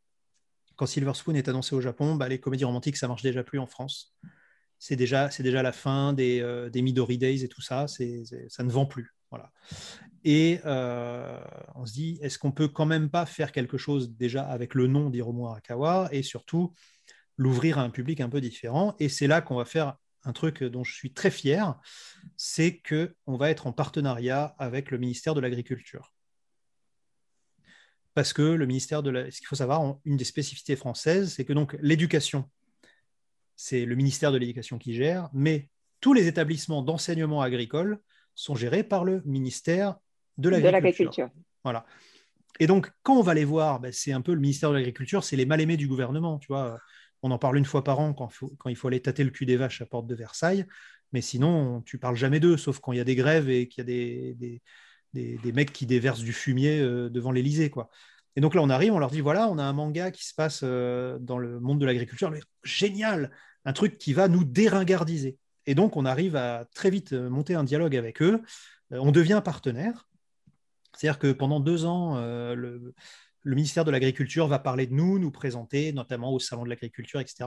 quand 0.75 0.87
Silver 0.87 1.13
Spoon 1.13 1.35
est 1.35 1.47
annoncé 1.47 1.75
au 1.75 1.81
Japon, 1.81 2.15
bah, 2.15 2.27
les 2.27 2.39
comédies 2.39 2.65
romantiques, 2.65 2.97
ça 2.97 3.07
marche 3.07 3.23
déjà 3.23 3.43
plus 3.43 3.59
en 3.59 3.67
France 3.67 4.13
c'est 4.79 4.97
déjà, 4.97 5.29
déjà 5.39 5.63
la 5.63 5.71
fin 5.71 6.11
des, 6.11 6.69
Midori 6.75 7.17
Days 7.17 7.45
et 7.45 7.47
tout 7.47 7.61
ça, 7.61 7.87
ça 7.87 8.63
ne 8.63 8.69
vend 8.69 8.85
plus. 8.85 9.15
Voilà. 9.29 9.49
Et 10.23 10.59
euh, 10.65 11.39
on 11.75 11.85
se 11.85 11.93
dit, 11.93 12.17
est-ce 12.21 12.39
qu'on 12.39 12.51
peut 12.51 12.67
quand 12.67 12.85
même 12.85 13.09
pas 13.09 13.25
faire 13.25 13.51
quelque 13.51 13.77
chose 13.77 14.15
déjà 14.15 14.43
avec 14.43 14.73
le 14.73 14.87
nom 14.87 15.09
d'Hiromu 15.09 15.45
Arakawa 15.45 16.07
et 16.11 16.23
surtout 16.23 16.73
l'ouvrir 17.37 17.77
à 17.77 17.83
un 17.83 17.89
public 17.89 18.21
un 18.21 18.29
peu 18.29 18.39
différent? 18.39 18.95
Et 18.99 19.09
c'est 19.09 19.27
là 19.27 19.41
qu'on 19.41 19.55
va 19.55 19.65
faire 19.65 19.97
un 20.23 20.31
truc 20.31 20.63
dont 20.63 20.83
je 20.83 20.93
suis 20.93 21.11
très 21.13 21.31
fier, 21.31 21.77
c'est 22.37 22.81
qu'on 22.81 23.37
va 23.37 23.49
être 23.49 23.67
en 23.67 23.73
partenariat 23.73 24.55
avec 24.57 24.91
le 24.91 24.97
ministère 24.97 25.33
de 25.33 25.41
l'Agriculture. 25.41 26.13
Parce 28.13 28.31
que 28.31 28.43
le 28.43 28.65
ministère 28.65 29.03
de 29.03 29.09
la... 29.09 29.31
Ce 29.31 29.39
qu'il 29.39 29.47
faut 29.47 29.55
savoir, 29.55 29.97
une 30.05 30.17
des 30.17 30.23
spécificités 30.23 30.75
françaises, 30.75 31.33
c'est 31.33 31.45
que 31.45 31.51
donc 31.51 31.75
l'éducation, 31.81 32.49
c'est 33.55 33.85
le 33.85 33.95
ministère 33.95 34.31
de 34.31 34.37
l'Éducation 34.37 34.77
qui 34.77 34.93
gère, 34.93 35.29
mais 35.33 35.69
tous 35.99 36.13
les 36.13 36.27
établissements 36.27 36.83
d'enseignement 36.83 37.41
agricole 37.41 37.99
sont 38.35 38.55
gérés 38.55 38.83
par 38.83 39.03
le 39.03 39.21
ministère 39.25 39.97
de 40.37 40.49
l'Agriculture. 40.49 41.29
Voilà. 41.63 41.85
Et 42.59 42.67
donc, 42.67 42.91
quand 43.01 43.17
on 43.17 43.23
va 43.23 43.33
les 43.33 43.45
voir, 43.45 43.79
ben, 43.79 43.91
c'est 43.91 44.11
un 44.11 44.21
peu 44.21 44.33
le 44.33 44.39
ministère 44.39 44.69
de 44.69 44.75
l'Agriculture, 44.75 45.23
c'est 45.23 45.35
les 45.35 45.45
mal-aimés 45.45 45.77
du 45.77 45.87
gouvernement. 45.87 46.37
Tu 46.37 46.47
vois, 46.47 46.79
on 47.23 47.31
en 47.31 47.39
parle 47.39 47.57
une 47.57 47.65
fois 47.65 47.83
par 47.83 47.99
an 47.99 48.13
quand, 48.13 48.29
quand, 48.57 48.69
il 48.69 48.75
faut 48.75 48.89
aller 48.89 49.01
tâter 49.01 49.23
le 49.23 49.31
cul 49.31 49.45
des 49.45 49.55
vaches 49.55 49.81
à 49.81 49.85
Porte 49.85 50.07
de 50.07 50.13
Versailles, 50.13 50.65
mais 51.13 51.21
sinon, 51.21 51.81
tu 51.81 51.97
parles 51.97 52.15
jamais 52.15 52.39
d'eux, 52.39 52.57
sauf 52.57 52.79
quand 52.79 52.91
il 52.91 52.97
y 52.97 53.01
a 53.01 53.05
des 53.05 53.15
grèves 53.15 53.49
et 53.49 53.67
qu'il 53.67 53.81
y 53.81 53.81
a 53.81 53.85
des, 53.85 54.61
des, 55.13 55.37
des, 55.37 55.51
mecs 55.51 55.71
qui 55.71 55.85
déversent 55.85 56.21
du 56.21 56.33
fumier 56.33 56.79
euh, 56.79 57.09
devant 57.09 57.31
l'Élysée. 57.31 57.69
quoi. 57.69 57.89
Et 58.35 58.41
donc 58.41 58.55
là, 58.55 58.61
on 58.61 58.69
arrive, 58.69 58.93
on 58.93 58.99
leur 58.99 59.11
dit 59.11 59.21
voilà, 59.21 59.47
on 59.47 59.57
a 59.57 59.63
un 59.63 59.73
manga 59.73 60.11
qui 60.11 60.25
se 60.25 60.33
passe 60.33 60.61
euh, 60.63 61.17
dans 61.19 61.37
le 61.37 61.59
monde 61.59 61.79
de 61.79 61.85
l'agriculture. 61.85 62.33
Génial 62.63 63.31
Un 63.65 63.73
truc 63.73 63.97
qui 63.97 64.13
va 64.13 64.27
nous 64.27 64.43
déringardiser. 64.43 65.37
Et 65.65 65.75
donc, 65.75 65.95
on 65.95 66.05
arrive 66.05 66.35
à 66.35 66.65
très 66.73 66.89
vite 66.89 67.13
euh, 67.13 67.29
monter 67.29 67.55
un 67.55 67.63
dialogue 67.63 67.95
avec 67.95 68.21
eux. 68.21 68.41
on 68.91 69.11
devient 69.11 69.41
partenaire. 69.43 70.07
C'est-à-dire 70.95 71.19
que 71.19 71.31
pendant 71.31 71.59
deux 71.59 71.85
ans, 71.85 72.17
le, 72.19 72.93
le 73.43 73.55
ministère 73.55 73.85
de 73.85 73.91
l'Agriculture 73.91 74.47
va 74.47 74.59
parler 74.59 74.87
de 74.87 74.93
nous, 74.93 75.19
nous 75.19 75.31
présenter, 75.31 75.93
notamment 75.93 76.33
au 76.33 76.39
Salon 76.39 76.63
de 76.63 76.69
l'Agriculture, 76.69 77.19
etc. 77.19 77.45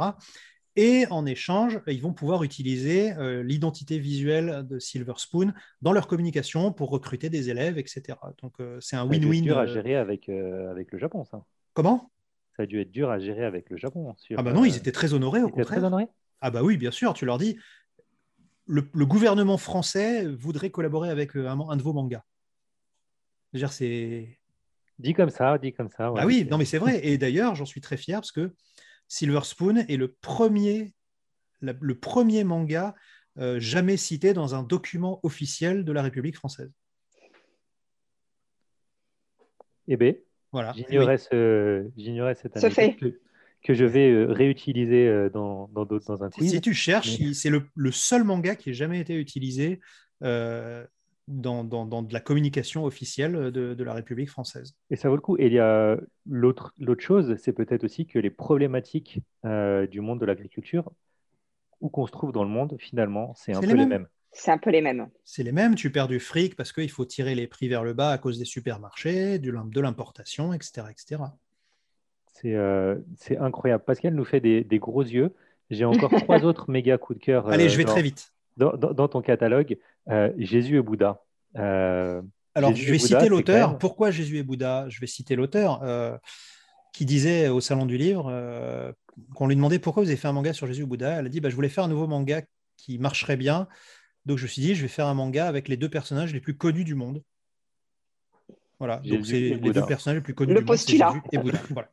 Et 0.77 1.07
en 1.11 1.25
échange, 1.25 1.81
ils 1.87 2.03
vont 2.03 2.13
pouvoir 2.13 2.43
utiliser 2.43 3.13
euh, 3.15 3.43
l'identité 3.43 3.99
visuelle 3.99 4.67
de 4.69 4.79
Silver 4.79 5.15
Spoon 5.17 5.55
dans 5.81 5.93
leur 5.93 6.07
communication 6.07 6.71
pour 6.71 6.91
recruter 6.91 7.31
des 7.31 7.49
élèves, 7.49 7.79
etc. 7.79 8.19
Donc 8.43 8.61
euh, 8.61 8.77
c'est 8.81 8.97
un 8.97 9.07
win-win. 9.07 9.39
C'est 9.39 9.41
dur 9.41 9.59
à 9.59 9.67
gérer 9.67 9.97
avec, 9.97 10.29
euh, 10.29 10.71
avec 10.71 10.93
le 10.93 10.99
Japon, 10.99 11.25
ça. 11.25 11.43
Comment? 11.73 12.11
Ça 12.57 12.65
a 12.65 12.67
dû 12.67 12.79
être 12.81 12.91
dur 12.91 13.11
à 13.11 13.19
gérer 13.19 13.45
avec 13.45 13.71
le 13.71 13.79
Japon. 13.79 14.15
ah 14.37 14.43
bah 14.43 14.53
non, 14.53 14.65
ils 14.65 14.77
étaient 14.77 14.93
très 14.93 15.15
honorés 15.15 15.43
au 15.43 15.49
contraire. 15.49 15.79
Très 15.79 15.85
honorés 15.85 16.09
ah 16.43 16.51
bah 16.51 16.63
oui, 16.63 16.77
bien 16.77 16.91
sûr, 16.91 17.15
tu 17.15 17.25
leur 17.25 17.39
dis, 17.39 17.57
le, 18.67 18.83
gouvernement 19.07 19.57
français 19.57 20.27
voudrait 20.27 20.69
collaborer 20.69 21.09
avec 21.09 21.35
un, 21.35 21.59
un 21.59 21.77
de 21.77 21.83
vos 21.83 21.95
mangas. 21.95 22.23
C'est 23.71 24.39
Dit 24.99 25.13
comme 25.13 25.31
ça, 25.31 25.59
dit 25.59 25.73
comme 25.73 25.91
ça. 25.91 26.13
ah 26.17 26.27
oui, 26.27 26.47
non 26.51 26.57
mais 26.59 26.65
c'est 26.65 26.79
vrai. 26.79 27.01
Et 27.07 27.19
d'ailleurs, 27.19 27.55
j'en 27.55 27.67
suis 27.67 27.81
très 27.81 27.97
fier 27.97 28.21
parce 28.21 28.33
que 28.33 28.53
Silver 29.09 29.41
Spoon 29.43 29.77
est 29.89 29.97
le 29.97 30.13
premier, 30.21 30.95
le 31.61 31.95
premier 31.99 32.45
manga 32.45 32.95
euh, 33.39 33.61
jamais 33.61 33.99
cité 33.99 34.33
dans 34.33 34.55
un 34.55 34.63
document 34.63 35.21
officiel 35.23 35.85
de 35.85 35.93
la 35.93 36.03
République 36.03 36.37
française. 36.37 36.73
Eh 39.89 39.97
bien, 39.97 40.15
voilà. 40.51 40.73
j'ignorais 40.73 41.19
cette 41.19 42.57
année 42.57 42.97
que, 42.97 43.21
que, 43.63 43.75
je 43.75 43.85
vais 43.85 44.11
euh, 44.11 44.33
réutiliser 44.33 45.07
euh, 45.07 45.29
dans, 45.29 45.69
dans, 45.69 45.85
dans 45.85 46.25
un 46.25 46.31
quiz. 46.31 46.51
Si 46.51 46.61
tu 46.61 46.73
cherches, 46.73 47.19
c'est 47.35 47.51
le, 47.51 47.69
le, 47.77 47.93
seul 47.93 48.25
manga 48.25 48.57
qui 48.57 48.71
ait 48.71 48.75
jamais 48.75 49.01
été 49.01 49.15
utilisé 49.15 49.81
dans, 51.29 51.65
de 51.65 52.13
la 52.13 52.21
communication 52.21 52.85
officielle 52.85 53.51
de, 53.51 53.85
la 53.85 53.95
République 53.95 54.31
française. 54.31 54.77
Et 54.91 54.97
ça 54.97 55.09
vaut 55.09 55.17
le 55.17 55.21
coup. 55.21 55.37
Et 55.39 55.47
il 55.47 55.53
y 55.53 55.59
a 55.59 55.99
l'autre 56.27 56.73
chose, 56.99 57.37
c'est 57.37 57.53
peut-être 57.53 57.85
aussi 57.85 58.07
que 58.07 58.19
les 58.19 58.31
problématiques 58.31 59.21
euh, 59.45 59.87
du 59.87 60.01
monde 60.01 60.21
de 60.21 60.27
l'agriculture, 60.27 60.91
où 61.81 61.89
qu'on 61.89 62.07
se 62.07 62.13
trouve 62.13 62.33
dans 62.33 62.45
le 62.45 62.51
monde, 62.51 62.77
finalement, 62.79 63.35
c'est 63.35 63.55
un 63.55 63.61
peu 63.61 63.75
les 63.75 63.87
mêmes. 63.87 64.09
C'est 64.33 64.51
un 64.51 64.59
peu 64.59 64.71
les 64.71 64.83
mêmes. 64.83 65.09
C'est 65.25 65.43
les 65.43 65.53
mêmes. 65.53 65.75
Tu 65.75 65.91
perds 65.91 66.09
du 66.09 66.21
fric 66.21 66.57
parce 66.57 66.73
qu'il 66.73 66.91
faut 66.91 67.07
tirer 67.07 67.35
les 67.35 67.47
prix 67.47 67.69
vers 67.69 67.83
le 67.83 67.95
bas 67.95 68.11
à 68.11 68.19
cause 68.19 68.39
des 68.39 68.45
supermarchés, 68.45 69.39
de 69.39 69.81
l'importation, 69.81 70.53
etc. 70.53 70.87
etc. 70.91 71.23
Euh, 72.45 72.99
c'est 73.17 73.39
incroyable. 73.39 73.85
Pascal 73.85 74.15
nous 74.15 74.25
fait 74.25 74.41
des, 74.41 74.79
gros 74.79 75.03
yeux. 75.03 75.35
J'ai 75.71 75.85
encore 75.85 76.11
trois 76.23 76.45
autres 76.45 76.71
méga 76.71 76.99
coups 76.99 77.19
de 77.19 77.25
cœur. 77.25 77.49
Allez, 77.49 77.69
je 77.69 77.77
vais 77.77 77.85
euh, 77.85 77.87
très 77.87 78.03
vite 78.03 78.33
dans, 78.57 79.09
ton 79.09 79.21
catalogue, 79.21 79.77
euh, 80.09 80.33
Jésus 80.39 80.79
et 80.79 80.83
Bouddha. 80.83 81.23
Euh, 81.57 82.23
Alors, 82.55 82.75
je 82.75 82.91
vais 82.91 82.99
citer 82.99 83.29
l'auteur. 83.29 83.79
Pourquoi 83.79 84.11
Jésus 84.11 84.39
et 84.39 84.43
Bouddha? 84.43 84.89
Je 84.89 85.01
vais 85.01 85.07
citer 85.07 85.37
l'auteur 85.37 85.83
euh, 85.83 86.17
qui 86.93 87.05
disait 87.05 87.49
au 87.49 87.61
Salon 87.61 87.87
du 87.87 87.99
Livre, 87.99 88.95
qu'on 89.35 89.47
lui 89.47 89.57
demandait 89.57 89.79
pourquoi 89.79 90.03
vous 90.03 90.09
avez 90.09 90.17
fait 90.17 90.29
un 90.29 90.33
manga 90.33 90.53
sur 90.53 90.67
Jésus 90.67 90.83
et 90.83 90.87
Bouddha. 90.87 91.19
Elle 91.19 91.27
a 91.27 91.29
dit 91.29 91.41
bah, 91.41 91.51
Je 91.51 91.55
voulais 91.55 91.69
faire 91.69 91.85
un 91.85 91.89
nouveau 91.89 92.07
manga 92.07 92.43
qui 92.77 92.99
marcherait 92.99 93.37
bien. 93.37 93.69
Donc, 94.25 94.39
je 94.39 94.45
me 94.45 94.49
suis 94.49 94.63
dit 94.63 94.75
Je 94.75 94.83
vais 94.83 94.89
faire 94.89 95.07
un 95.07 95.15
manga 95.15 95.47
avec 95.47 95.69
les 95.69 95.77
deux 95.77 95.91
personnages 95.91 96.33
les 96.33 96.41
plus 96.41 96.57
connus 96.57 96.85
du 96.85 96.95
monde. 96.95 97.23
Voilà, 98.79 98.99
donc 98.99 99.25
c'est 99.25 99.41
les 99.41 99.57
deux 99.57 99.87
personnages 99.87 100.17
les 100.17 100.23
plus 100.23 100.35
connus 100.35 100.53
le 100.53 100.61
du 100.61 100.67
postulat. 100.67 101.07
monde, 101.09 101.23
Jésus 101.25 101.29
et 101.33 101.39
Bouddha. 101.39 101.59
Voilà. 101.71 101.89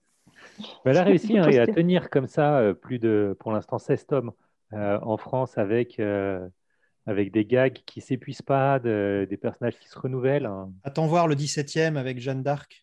elle 0.85 0.97
a 0.97 1.03
réussi 1.03 1.37
hein, 1.37 1.47
à 1.47 1.65
tenir 1.65 2.09
comme 2.09 2.27
ça 2.27 2.73
plus 2.81 2.99
de, 2.99 3.37
pour 3.39 3.53
l'instant, 3.53 3.79
16 3.79 4.05
tomes. 4.05 4.31
Euh, 4.75 4.99
en 5.01 5.17
France 5.17 5.57
avec, 5.57 5.99
euh, 5.99 6.47
avec 7.05 7.31
des 7.31 7.45
gags 7.45 7.79
qui 7.85 7.99
ne 7.99 8.03
s'épuisent 8.03 8.41
pas, 8.41 8.79
des 8.79 9.37
personnages 9.41 9.77
qui 9.77 9.87
se 9.87 9.97
renouvellent. 9.97 10.45
Hein. 10.45 10.71
Attends 10.83 11.07
voir 11.07 11.27
le 11.27 11.35
17e 11.35 11.95
avec 11.95 12.19
Jeanne 12.19 12.43
d'Arc. 12.43 12.81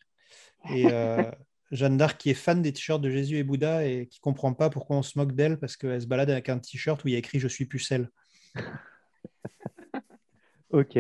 Et 0.73 0.87
euh, 0.93 1.23
Jeanne 1.73 1.97
d'Arc 1.97 2.19
qui 2.19 2.31
est 2.31 2.35
fan 2.35 2.63
des 2.63 2.73
t-shirts 2.73 3.01
de 3.01 3.11
Jésus 3.11 3.39
et 3.39 3.45
Bouddha 3.45 3.87
et 3.87 4.07
qui 4.07 4.21
ne 4.21 4.23
comprend 4.23 4.55
pas 4.55 4.71
pourquoi 4.71 4.97
on 4.97 5.03
se 5.03 5.19
moque 5.19 5.33
d'elle 5.33 5.59
parce 5.59 5.77
qu'elle 5.77 6.01
se 6.01 6.07
balade 6.07 6.31
avec 6.31 6.49
un 6.49 6.59
t-shirt 6.59 7.03
où 7.05 7.09
il 7.09 7.13
y 7.13 7.17
a 7.17 7.19
écrit 7.19 7.39
Je 7.39 7.49
suis 7.49 7.67
pucelle. 7.67 8.09
ok. 10.71 10.99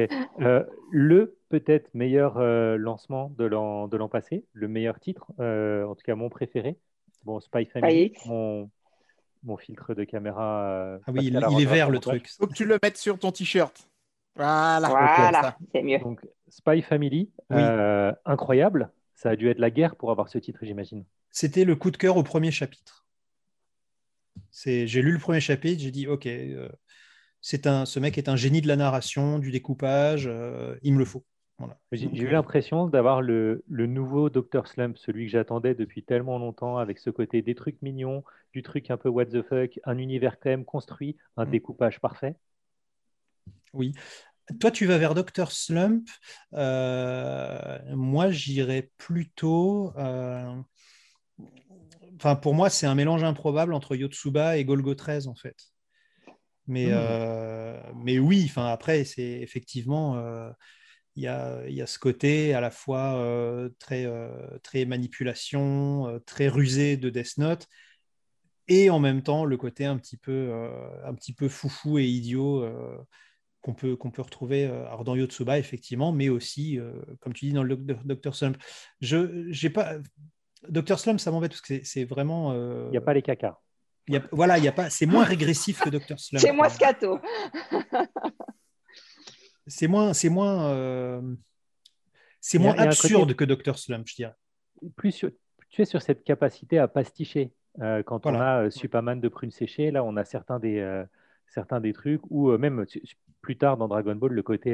le 0.91 1.37
peut-être 1.49 1.93
meilleur 1.95 2.39
lancement 2.79 3.35
de 3.37 3.45
l'an 3.45 4.09
passé, 4.09 4.47
le 4.53 4.69
meilleur 4.69 5.01
titre, 5.01 5.33
en 5.39 5.95
tout 5.95 6.05
cas 6.05 6.15
mon 6.15 6.31
préféré. 6.31 6.79
Bon, 7.25 7.39
Spy 7.39 7.67
Family, 7.67 8.15
mon, 8.25 8.71
mon 9.43 9.57
filtre 9.57 9.95
de 9.95 10.05
caméra. 10.05 10.65
Euh, 10.71 10.99
ah 11.07 11.13
oui, 11.13 11.27
il, 11.27 11.37
est 11.37 11.65
vert 11.65 11.91
le 11.91 11.99
truc. 11.99 12.29
Faut 12.39 12.47
que 12.47 12.55
tu 12.55 12.65
le 12.65 12.79
mettes 12.83 12.97
sur 12.97 13.19
ton 13.19 13.33
t-shirt. 13.33 13.89
Voilà, 14.37 14.89
voilà 14.89 15.57
c'est 15.75 15.83
mieux. 15.83 15.99
Donc, 15.99 16.21
Spy 16.49 16.83
Family, 16.83 17.31
euh, 17.53 18.13
incroyable. 18.25 18.91
Ça 19.15 19.31
a 19.31 19.37
dû 19.37 19.49
être 19.49 19.59
la 19.59 19.71
guerre 19.71 19.97
pour 19.97 20.11
avoir 20.11 20.29
ce 20.29 20.39
titre, 20.39 20.61
j'imagine. 20.63 21.05
C'était 21.31 21.65
le 21.65 21.77
coup 21.77 21.91
de 21.91 21.97
cœur 21.97 22.17
au 22.17 22.23
premier 22.23 22.51
chapitre. 22.51 23.07
J'ai 24.53 24.87
lu 24.87 25.13
le 25.13 25.19
premier 25.19 25.41
chapitre, 25.41 25.83
j'ai 25.83 25.91
dit, 25.91 26.07
OK, 26.07 26.27
euh, 26.27 26.69
c'est 27.41 27.67
un, 27.67 27.85
ce 27.85 28.01
mec 28.01 28.19
est 28.19 28.29
un 28.29 28.37
génie 28.37 28.63
de 28.63 28.69
la 28.69 28.77
narration, 28.77 29.39
du 29.39 29.51
découpage, 29.51 30.31
il 30.83 30.95
me 30.95 30.99
le 30.99 31.05
faut. 31.05 31.25
J'ai 31.93 32.07
eu 32.07 32.29
euh, 32.29 32.33
l'impression 32.33 32.87
d'avoir 32.87 33.23
le, 33.23 33.63
nouveau 33.69 34.31
Dr. 34.31 34.67
Slump, 34.67 34.97
celui 34.97 35.27
que 35.27 35.33
j'attendais 35.33 35.75
depuis 35.75 36.03
tellement 36.03 36.39
longtemps, 36.39 36.79
avec 36.79 36.99
ce 36.99 37.11
côté 37.11 37.43
des 37.43 37.55
trucs 37.55 37.81
mignons, 37.83 38.25
du 38.53 38.63
truc 38.63 38.91
un 38.91 38.97
peu 38.97 39.09
what 39.09 39.27
the 39.27 39.43
fuck, 39.43 39.79
un 39.85 39.99
univers 39.99 40.39
quand 40.39 40.51
même 40.51 40.65
construit, 40.65 41.17
un 41.37 41.45
mm. 41.45 41.51
découpage 41.51 42.01
parfait. 42.01 42.37
Oui. 43.73 43.93
Toi, 44.59 44.71
tu 44.71 44.87
vas 44.87 44.99
vers 44.99 45.15
Dr. 45.15 45.53
Slump. 45.53 46.09
Euh, 46.55 47.79
moi, 47.95 48.31
j'irais 48.31 48.91
plutôt. 48.99 49.93
Euh, 49.97 50.57
enfin, 52.17 52.35
pour 52.35 52.55
moi, 52.55 52.69
c'est 52.69 52.87
un 52.87 52.97
mélange 52.97 53.23
improbable 53.23 53.75
entre 53.75 53.95
Yotsuba 53.95 54.57
et 54.57 54.65
Golgo 54.65 54.95
13, 54.95 55.29
en 55.29 55.37
fait. 55.37 55.57
Mais, 56.67 56.87
mm. 56.87 57.93
mais 58.05 58.19
oui, 58.19 58.47
enfin, 58.49 58.67
après, 58.67 59.05
c'est 59.05 59.41
effectivement 59.41 60.21
il 61.17 61.25
y, 61.25 61.29
a, 61.29 61.87
ce 61.87 61.99
côté 61.99 62.55
à 62.55 62.61
la 62.61 62.71
fois 62.71 63.15
euh, 63.17 63.69
très, 63.79 64.07
euh, 64.07 64.59
très 64.63 64.85
manipulation, 64.85 66.07
euh, 66.09 66.19
très 66.21 66.49
rusé 66.49 66.97
de 66.97 67.11
Death 67.11 67.39
Note, 67.39 67.67
et 68.69 68.91
en 68.91 69.01
même 69.01 69.23
temps 69.23 69.45
le 69.45 69.57
côté 69.57 69.85
un 69.85 69.99
petit 69.99 70.17
peu, 70.17 70.53
un 71.05 71.13
petit 71.15 71.33
peu 71.33 71.49
foufou 71.49 71.99
et 71.99 72.05
idiot 72.05 72.65
qu'on 73.63 73.75
peut, 73.75 73.97
qu'on 73.97 74.13
peut 74.13 74.23
retrouver 74.23 74.67
alors 74.67 75.03
dans 75.03 75.17
Yotsuba, 75.17 75.59
effectivement, 75.59 76.13
mais 76.13 76.29
aussi, 76.29 76.79
comme 77.19 77.33
tu 77.33 77.47
dis, 77.47 77.53
dans 77.53 77.65
le 77.65 77.75
Dr. 77.77 78.33
Slump. 78.33 78.57
Je, 79.01 79.47
j'ai 79.51 79.71
pas... 79.71 79.97
Dr. 80.69 81.01
Slump, 81.01 81.19
ça 81.19 81.33
m'embête 81.33 81.51
parce 81.51 81.63
que 81.63 81.83
c'est, 81.83 82.05
vraiment... 82.05 82.55
Il 82.85 82.91
n'y 82.91 82.97
a 82.97 83.01
pas 83.01 83.15
les 83.15 83.23
cacas. 83.23 83.59
Y 84.07 84.17
a, 84.17 84.23
voilà, 84.33 84.59
y 84.59 84.69
a 84.69 84.73
pas, 84.73 84.91
c'est 84.91 85.07
moins 85.07 85.25
régressif 85.25 85.81
que 85.81 85.89
Dr. 85.89 86.19
Slump. 86.19 86.41
C'est 86.41 86.53
moins 86.53 86.69
scato 86.69 87.19
c'est 89.71 89.89
moins, 89.89 90.13
c'est 90.13 90.29
moins, 90.29 90.71
euh, 90.71 91.23
c'est 92.41 92.59
moins 92.59 92.75
absurde 92.75 93.35
que 93.35 93.45
Dr 93.45 93.79
Slump, 93.79 94.07
je 94.07 94.17
dirais. 94.17 94.35
Plus 94.97 95.25
tu 95.71 95.83
es 95.83 95.85
sur 95.85 96.03
cette 96.03 96.25
capacité 96.25 96.79
à 96.79 96.89
pasticher. 96.89 97.53
Euh, 97.81 98.03
quand 98.03 98.27
on 98.27 98.35
a 98.35 98.65
euh, 98.65 98.71
Superman 98.71 99.21
de 99.21 99.29
prune 99.29 99.53
séchée, 99.53 99.93
là, 99.93 100.03
on 100.03 100.17
a 100.17 100.25
certains 100.25 100.59
des, 100.59 101.05
certains 101.47 101.81
des 101.81 101.93
trucs, 101.93 102.23
ou 102.31 102.51
même 102.59 102.85
plus 103.41 103.57
tard 103.57 103.77
dans 103.77 103.89
Dragon 103.89 104.17
Ball, 104.17 104.33
le 104.33 104.43
côté 104.43 104.73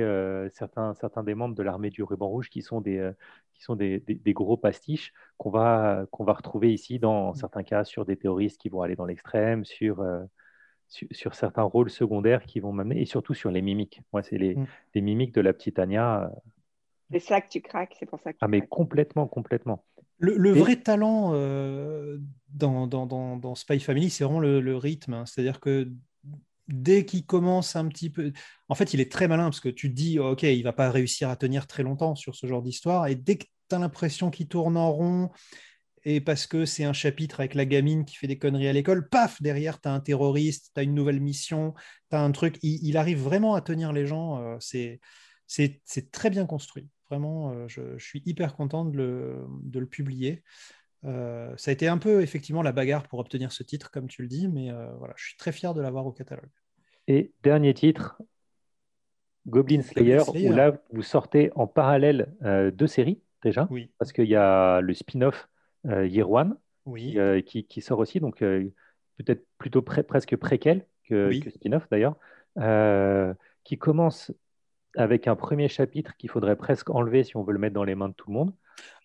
certains, 0.55 0.95
certains 0.95 1.23
des 1.23 1.35
membres 1.35 1.55
de 1.55 1.63
l'armée 1.63 1.91
du 1.91 2.03
ruban 2.03 2.29
rouge 2.29 2.49
qui 2.49 2.63
sont 2.63 2.81
des, 2.81 3.13
qui 3.55 3.63
sont 3.63 3.77
des, 3.77 4.01
des, 4.01 4.33
gros 4.33 4.57
pastiches 4.57 5.13
qu'on 5.37 5.51
va, 5.51 6.07
qu'on 6.11 6.25
va 6.25 6.33
retrouver 6.33 6.73
ici 6.73 6.99
dans 6.99 7.33
mm. 7.33 7.35
certains 7.37 7.63
cas 7.63 7.85
sur 7.85 8.07
des 8.07 8.17
théoristes 8.17 8.61
qui 8.61 8.71
vont 8.71 8.81
aller 8.81 8.97
dans 8.97 9.05
l'extrême, 9.05 9.65
sur, 9.65 10.03
sur, 10.89 11.35
certains 11.35 11.63
rôles 11.63 11.91
secondaires 11.91 12.45
qui 12.45 12.61
vont 12.61 12.73
m'amener, 12.73 13.01
et 13.01 13.07
surtout 13.07 13.35
sur 13.35 13.51
les 13.51 13.63
mimiques. 13.63 14.01
Moi, 14.13 14.23
c'est 14.23 14.39
les, 14.39 14.55
mm. 14.55 14.67
les, 14.95 15.01
mimiques 15.01 15.35
de 15.35 15.41
la 15.41 15.53
petite 15.53 15.79
Anya. 15.79 16.31
C'est 17.11 17.21
ça 17.21 17.41
que 17.41 17.49
tu 17.49 17.61
craques, 17.61 17.97
c'est 17.99 18.07
pour 18.07 18.21
ça 18.21 18.33
que. 18.33 18.39
ah, 18.41 18.49
mais 18.49 18.63
complètement, 18.63 19.27
complètement. 19.27 19.85
Le, 20.19 20.51
vrai 20.53 20.77
talent 20.77 21.33
euh, 21.35 22.19
dans, 22.49 22.87
dans, 22.87 23.07
dans, 23.07 23.55
Spy 23.55 23.79
Family, 23.81 24.09
c'est 24.09 24.25
vraiment 24.25 24.41
le, 24.41 24.77
rythme. 24.77 25.13
Hein. 25.13 25.27
C'est-à-dire 25.27 25.61
que 25.61 25.91
dès 26.69 27.05
qu'il 27.05 27.27
commence 27.27 27.77
un 27.77 27.87
petit 27.87 28.11
peu. 28.11 28.33
En 28.69 28.75
fait, 28.75 28.95
il 28.95 29.01
est 29.01 29.13
très 29.13 29.29
malin 29.29 29.45
parce 29.45 29.61
que 29.61 29.69
tu 29.69 29.91
te 29.91 29.95
dis, 29.95 30.19
OK, 30.19 30.43
il 30.43 30.63
va 30.63 30.73
pas 30.73 30.91
réussir 30.91 31.29
à 31.29 31.37
tenir 31.37 31.67
très 31.67 31.83
longtemps 31.83 32.15
sur 32.15 32.35
ce 32.35 32.47
genre 32.47 32.63
d'histoire. 32.63 33.07
Et 33.09 33.15
dès 33.15 33.37
que 33.37 33.45
tu 33.69 33.77
as 33.77 33.79
l'impression 33.79 34.31
qu'il 34.31 34.49
tourne 34.49 34.77
en 34.77 34.91
rond, 34.91 35.31
et 36.09 36.21
parce 36.21 36.47
que 36.47 36.65
c'est 36.65 36.85
un 36.85 36.93
chapitre 36.93 37.41
avec 37.41 37.55
la 37.55 37.65
gamine 37.65 38.05
qui 38.05 38.15
fait 38.15 38.29
des 38.29 38.39
conneries 38.39 38.69
à 38.69 38.73
l'école, 38.73 39.09
paf, 39.09 39.43
derrière, 39.43 39.81
tu 39.81 39.89
as 39.89 39.93
un 39.93 39.99
terroriste, 39.99 40.71
tu 40.73 40.79
as 40.79 40.85
une 40.85 40.95
nouvelle 40.95 41.21
mission, 41.21 41.75
tu 42.11 42.17
as 42.17 42.23
un 42.23 42.31
truc. 42.31 42.61
Il, 42.63 42.97
arrive 42.97 43.19
vraiment 43.19 43.57
à 43.57 43.61
tenir 43.61 43.93
les 43.93 44.07
gens. 44.07 44.41
Euh, 44.41 44.57
c'est 44.61 45.01
c'est 45.49 46.13
très 46.13 46.31
bien 46.31 46.47
construit. 46.47 46.89
Vraiment, 47.11 47.51
euh, 47.51 47.67
je, 47.67 47.99
suis 47.99 48.23
hyper 48.25 48.55
content 48.55 48.85
de 48.85 48.97
le, 48.97 49.47
de 49.65 49.81
le 49.81 49.87
publier. 49.87 50.45
Euh, 51.05 51.53
ça 51.57 51.73
a 51.73 51.75
été 51.75 51.89
un 51.89 51.99
peu 51.99 52.23
effectivement 52.23 52.63
la 52.63 52.73
bagarre 52.73 53.09
pour 53.09 53.19
obtenir 53.19 53.51
ce 53.51 53.65
titre, 53.65 53.91
comme 53.91 54.07
tu 54.07 54.23
le 54.23 54.29
dis, 54.29 54.47
mais 54.47 54.71
voilà, 54.99 55.15
je 55.17 55.25
suis 55.25 55.37
très 55.37 55.51
fier 55.51 55.75
de 55.75 55.81
l'avoir 55.81 56.07
au 56.07 56.13
catalogue. 56.13 56.51
Et 57.09 57.33
dernier 57.43 57.75
titre, 57.75 58.23
Goblin 59.49 59.83
Slayer, 59.83 60.21
où 60.29 60.53
là 60.53 60.81
vous 60.93 61.03
sortez 61.03 61.51
en 61.57 61.67
parallèle 61.67 62.33
deux 62.77 62.87
séries 62.87 63.21
déjà, 63.43 63.67
oui. 63.73 63.91
parce 63.99 64.13
qu'il 64.13 64.29
y 64.29 64.37
a 64.37 64.81
le 64.81 64.95
spin-off 64.95 65.49
Year 65.89 66.31
One 66.31 66.57
oui. 66.85 67.19
qui, 67.47 67.65
qui, 67.65 67.81
sort 67.81 67.99
aussi, 67.99 68.21
donc 68.21 68.39
peut-être 68.39 69.45
plutôt 69.59 69.83
presque 69.83 70.37
préquel 70.37 70.87
que, 71.09 71.39
que 71.41 71.51
spin-off 71.51 71.87
d'ailleurs, 71.91 72.17
qui 73.65 73.79
commence 73.79 74.33
avec 74.97 75.29
un 75.29 75.37
premier 75.37 75.69
chapitre 75.69 76.17
qu'il 76.17 76.31
faudrait 76.31 76.57
presque 76.57 76.91
enlever 76.91 77.23
si 77.25 77.37
on 77.37 77.45
veut 77.45 77.53
le 77.53 77.59
mettre 77.59 77.75
dans 77.75 77.85
les 77.85 77.95
mains 77.95 78.09
de 78.09 78.15
tout 78.15 78.31
le 78.31 78.35
monde. 78.35 78.53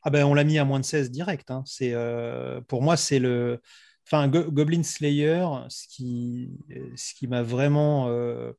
Ah 0.03 0.09
ben, 0.09 0.25
on 0.25 0.33
l'a 0.33 0.43
mis 0.43 0.57
à 0.57 0.65
moins 0.65 0.79
de 0.79 0.85
16 0.85 1.11
direct. 1.11 1.51
Hein. 1.51 1.63
C'est, 1.65 1.93
euh, 1.93 2.61
pour 2.61 2.81
moi, 2.81 2.97
c'est 2.97 3.19
le. 3.19 3.61
Enfin, 4.07 4.27
Goblin 4.27 4.83
Slayer, 4.83 5.45
ce 5.69 5.87
qui, 5.87 6.51
ce 6.95 7.13
qui 7.13 7.27
m'a 7.27 7.43
vraiment 7.43 8.09
euh, 8.09 8.51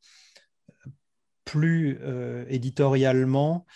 plu 1.44 1.98
euh, 2.00 2.46
éditorialement, 2.48 3.66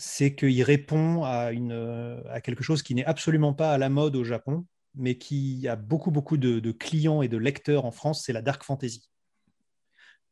c'est 0.00 0.34
qu'il 0.34 0.62
répond 0.62 1.24
à, 1.24 1.52
une, 1.52 2.22
à 2.30 2.40
quelque 2.40 2.64
chose 2.64 2.82
qui 2.82 2.94
n'est 2.94 3.04
absolument 3.04 3.52
pas 3.52 3.74
à 3.74 3.76
la 3.76 3.90
mode 3.90 4.16
au 4.16 4.24
Japon, 4.24 4.64
mais 4.94 5.18
qui 5.18 5.68
a 5.68 5.76
beaucoup, 5.76 6.10
beaucoup 6.10 6.38
de, 6.38 6.72
clients 6.72 7.20
et 7.20 7.28
de 7.28 7.36
lecteurs 7.36 7.84
en 7.84 7.90
France, 7.90 8.24
c'est 8.24 8.32
la 8.32 8.40
dark 8.40 8.64
fantasy. 8.64 9.10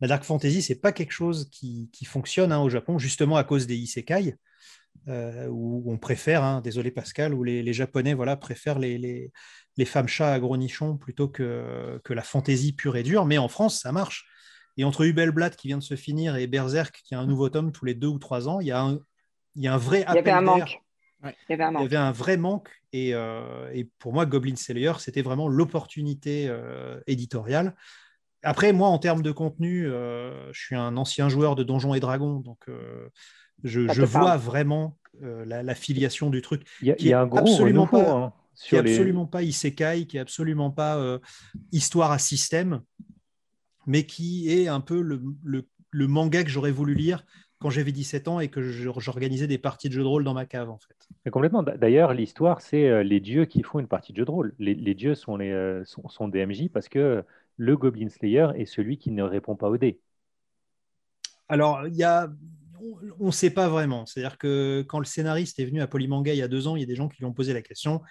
La 0.01 0.09
dark 0.09 0.25
fantasy, 0.25 0.63
c'est 0.63 0.81
pas 0.81 0.93
quelque 0.93 1.13
chose 1.13 1.51
qui, 1.51 1.91
fonctionne 2.07 2.51
hein, 2.51 2.61
au 2.61 2.71
Japon, 2.71 2.99
justement 2.99 3.37
à 3.37 3.45
cause 3.45 3.67
des 3.67 3.77
isekai, 3.77 4.37
euh, 5.09 5.49
où 5.49 5.85
on 5.93 5.99
préfère, 5.99 6.43
hein, 6.45 6.63
désolé 6.63 6.91
Pascal, 6.91 7.35
où 7.35 7.45
les, 7.45 7.73
Japonais 7.75 8.15
voilà, 8.15 8.39
préfèrent 8.39 8.79
les, 8.79 8.97
les, 9.77 9.85
femmes 9.85 10.09
chats 10.09 10.33
à 10.33 10.41
gros 10.41 10.57
nichons 10.57 10.97
plutôt 10.97 11.29
que, 11.29 12.01
que 12.05 12.15
la 12.15 12.23
fantasy 12.23 12.73
pure 12.73 12.97
et 12.97 13.03
dure. 13.03 13.27
Mais 13.27 13.37
en 13.37 13.49
France, 13.49 13.81
ça 13.83 13.93
marche. 13.93 14.27
Et 14.79 14.85
entre 14.85 15.05
Hubelblatt 15.05 15.55
qui 15.57 15.69
vient 15.69 15.79
de 15.79 15.83
se 15.83 15.97
finir 15.97 16.37
et 16.37 16.47
Berserk 16.47 17.03
qui 17.05 17.15
a 17.15 17.21
un 17.21 17.27
nouveau 17.27 17.51
tome 17.51 17.71
tous 17.71 17.85
les 17.85 17.95
deux 17.95 18.07
ou 18.07 18.19
trois 18.19 18.49
ans, 18.49 18.61
il 18.61 18.69
y 18.69 18.73
a 18.73 18.81
un, 18.81 19.01
il 19.59 19.65
y 19.65 19.69
a 19.69 19.75
un 19.75 19.79
vrai 19.79 20.05
appel 20.05 20.23
Il 20.25 20.27
y 20.27 20.31
avait 20.31 20.39
un 20.39 20.41
manque. 20.41 20.81
Il 21.23 21.33
y 21.51 21.53
avait 21.53 21.65
un 21.65 21.71
manque. 21.71 21.83
Il 21.83 21.85
y 21.85 21.87
avait 21.87 21.97
un 21.97 22.13
vrai 22.13 22.37
manque. 22.39 22.71
Et, 22.95 23.11
euh, 23.13 23.71
et 23.75 23.85
pour 23.99 24.15
moi, 24.15 24.25
Goblin 24.25 24.57
Slayer, 24.57 24.95
c'était 24.99 25.21
vraiment 25.21 25.49
l'opportunité 25.49 26.47
euh, 26.49 26.99
éditoriale 27.07 27.75
après, 28.43 28.73
moi, 28.73 28.89
en 28.89 28.99
termes 28.99 29.23
de 29.23 29.33
contenu, 29.33 29.87
euh, 29.87 30.53
je 30.53 30.61
suis 30.61 30.77
un 30.77 30.97
ancien 30.97 31.29
joueur 31.29 31.57
de 31.57 31.63
Donjons 31.63 31.95
et 31.95 32.01
Dragons, 32.01 32.41
donc 32.41 32.59
euh, 32.69 33.09
je, 33.65 33.81
vois 34.03 34.37
vraiment 34.37 34.97
euh, 35.23 35.45
la, 35.45 35.75
filiation 35.75 36.31
du 36.31 36.41
truc. 36.41 36.63
Il 36.81 36.95
y 37.01 37.13
a, 37.13 37.21
un 37.21 37.27
gros 37.27 37.41
absolument 37.41 37.87
pas, 37.87 38.11
hein, 38.11 38.33
qui 38.55 38.75
n'est 38.75 38.81
absolument 38.81 39.27
pas 39.27 39.43
isekai, 39.43 40.07
qui 40.07 40.19
est 40.19 40.21
absolument 40.21 40.71
pas 40.71 41.19
histoire 41.73 42.13
à 42.13 42.19
système, 42.19 42.83
mais 43.87 44.07
qui 44.07 44.51
est 44.51 44.69
un 44.69 44.81
peu 44.81 45.01
le, 45.01 46.07
manga 46.07 46.45
que 46.45 46.51
j'aurais 46.51 46.71
voulu 46.71 46.95
lire 46.95 47.25
quand 47.59 47.71
j'avais 47.71 47.93
17 47.93 48.29
ans 48.29 48.41
et 48.41 48.49
que 48.49 48.63
j'organisais 48.63 49.47
des 49.47 49.59
parties 49.59 49.89
de 49.89 49.95
jeux 49.95 50.03
de 50.03 50.07
rôle 50.07 50.25
dans 50.25 50.35
ma 50.35 50.47
cave, 50.47 50.71
en 50.71 50.79
fait. 50.79 51.31
complètement. 51.31 51.63
D'ailleurs, 51.63 52.15
l'histoire, 52.15 52.61
c'est 52.61 53.03
les 53.03 53.21
dieux 53.21 53.45
qui 53.45 53.63
font 53.63 53.79
une 53.79 53.89
partie 53.89 54.13
de 54.13 54.19
jeu 54.19 54.25
de 54.25 54.31
rôle. 54.31 54.55
Les, 54.59 54.95
dieux 54.95 55.15
sont, 55.15 55.37
les, 55.37 55.83
sont, 55.85 56.09
sont, 56.09 56.29
des 56.29 56.47
MJ 56.47 56.69
parce 56.73 56.89
que 56.89 57.25
le 57.57 57.77
Goblin 57.77 58.09
Slayer 58.09 58.49
est 58.55 58.67
celui 58.67 58.99
qui 58.99 59.11
ne 59.11 59.23
répond 59.23 59.57
pas 59.57 59.69
au 59.69 59.77
dé 59.77 60.01
Alors, 61.49 61.87
il 61.87 61.97
y 61.97 62.05
a 62.05 62.29
on 63.21 63.27
ne 63.27 63.31
sait 63.31 63.51
pas 63.51 63.69
vraiment. 63.69 64.07
C'est-à-dire 64.07 64.39
que 64.39 64.85
quand 64.89 64.99
le 64.99 65.05
scénariste 65.05 65.59
est 65.59 65.65
venu 65.65 65.81
à 65.81 65.87
Polymanga 65.87 66.33
il 66.33 66.39
y 66.39 66.43
a 66.43 66.49
deux 66.49 66.67
ans, 66.69 66.77
il 66.77 66.81
y 66.81 66.83
a 66.83 66.87
des 66.87 66.97
gens 66.97 67.09
qui 67.09 67.19
lui 67.19 67.25
ont 67.25 67.33
posé 67.33 67.53
la 67.53 67.63
question. 67.63 68.03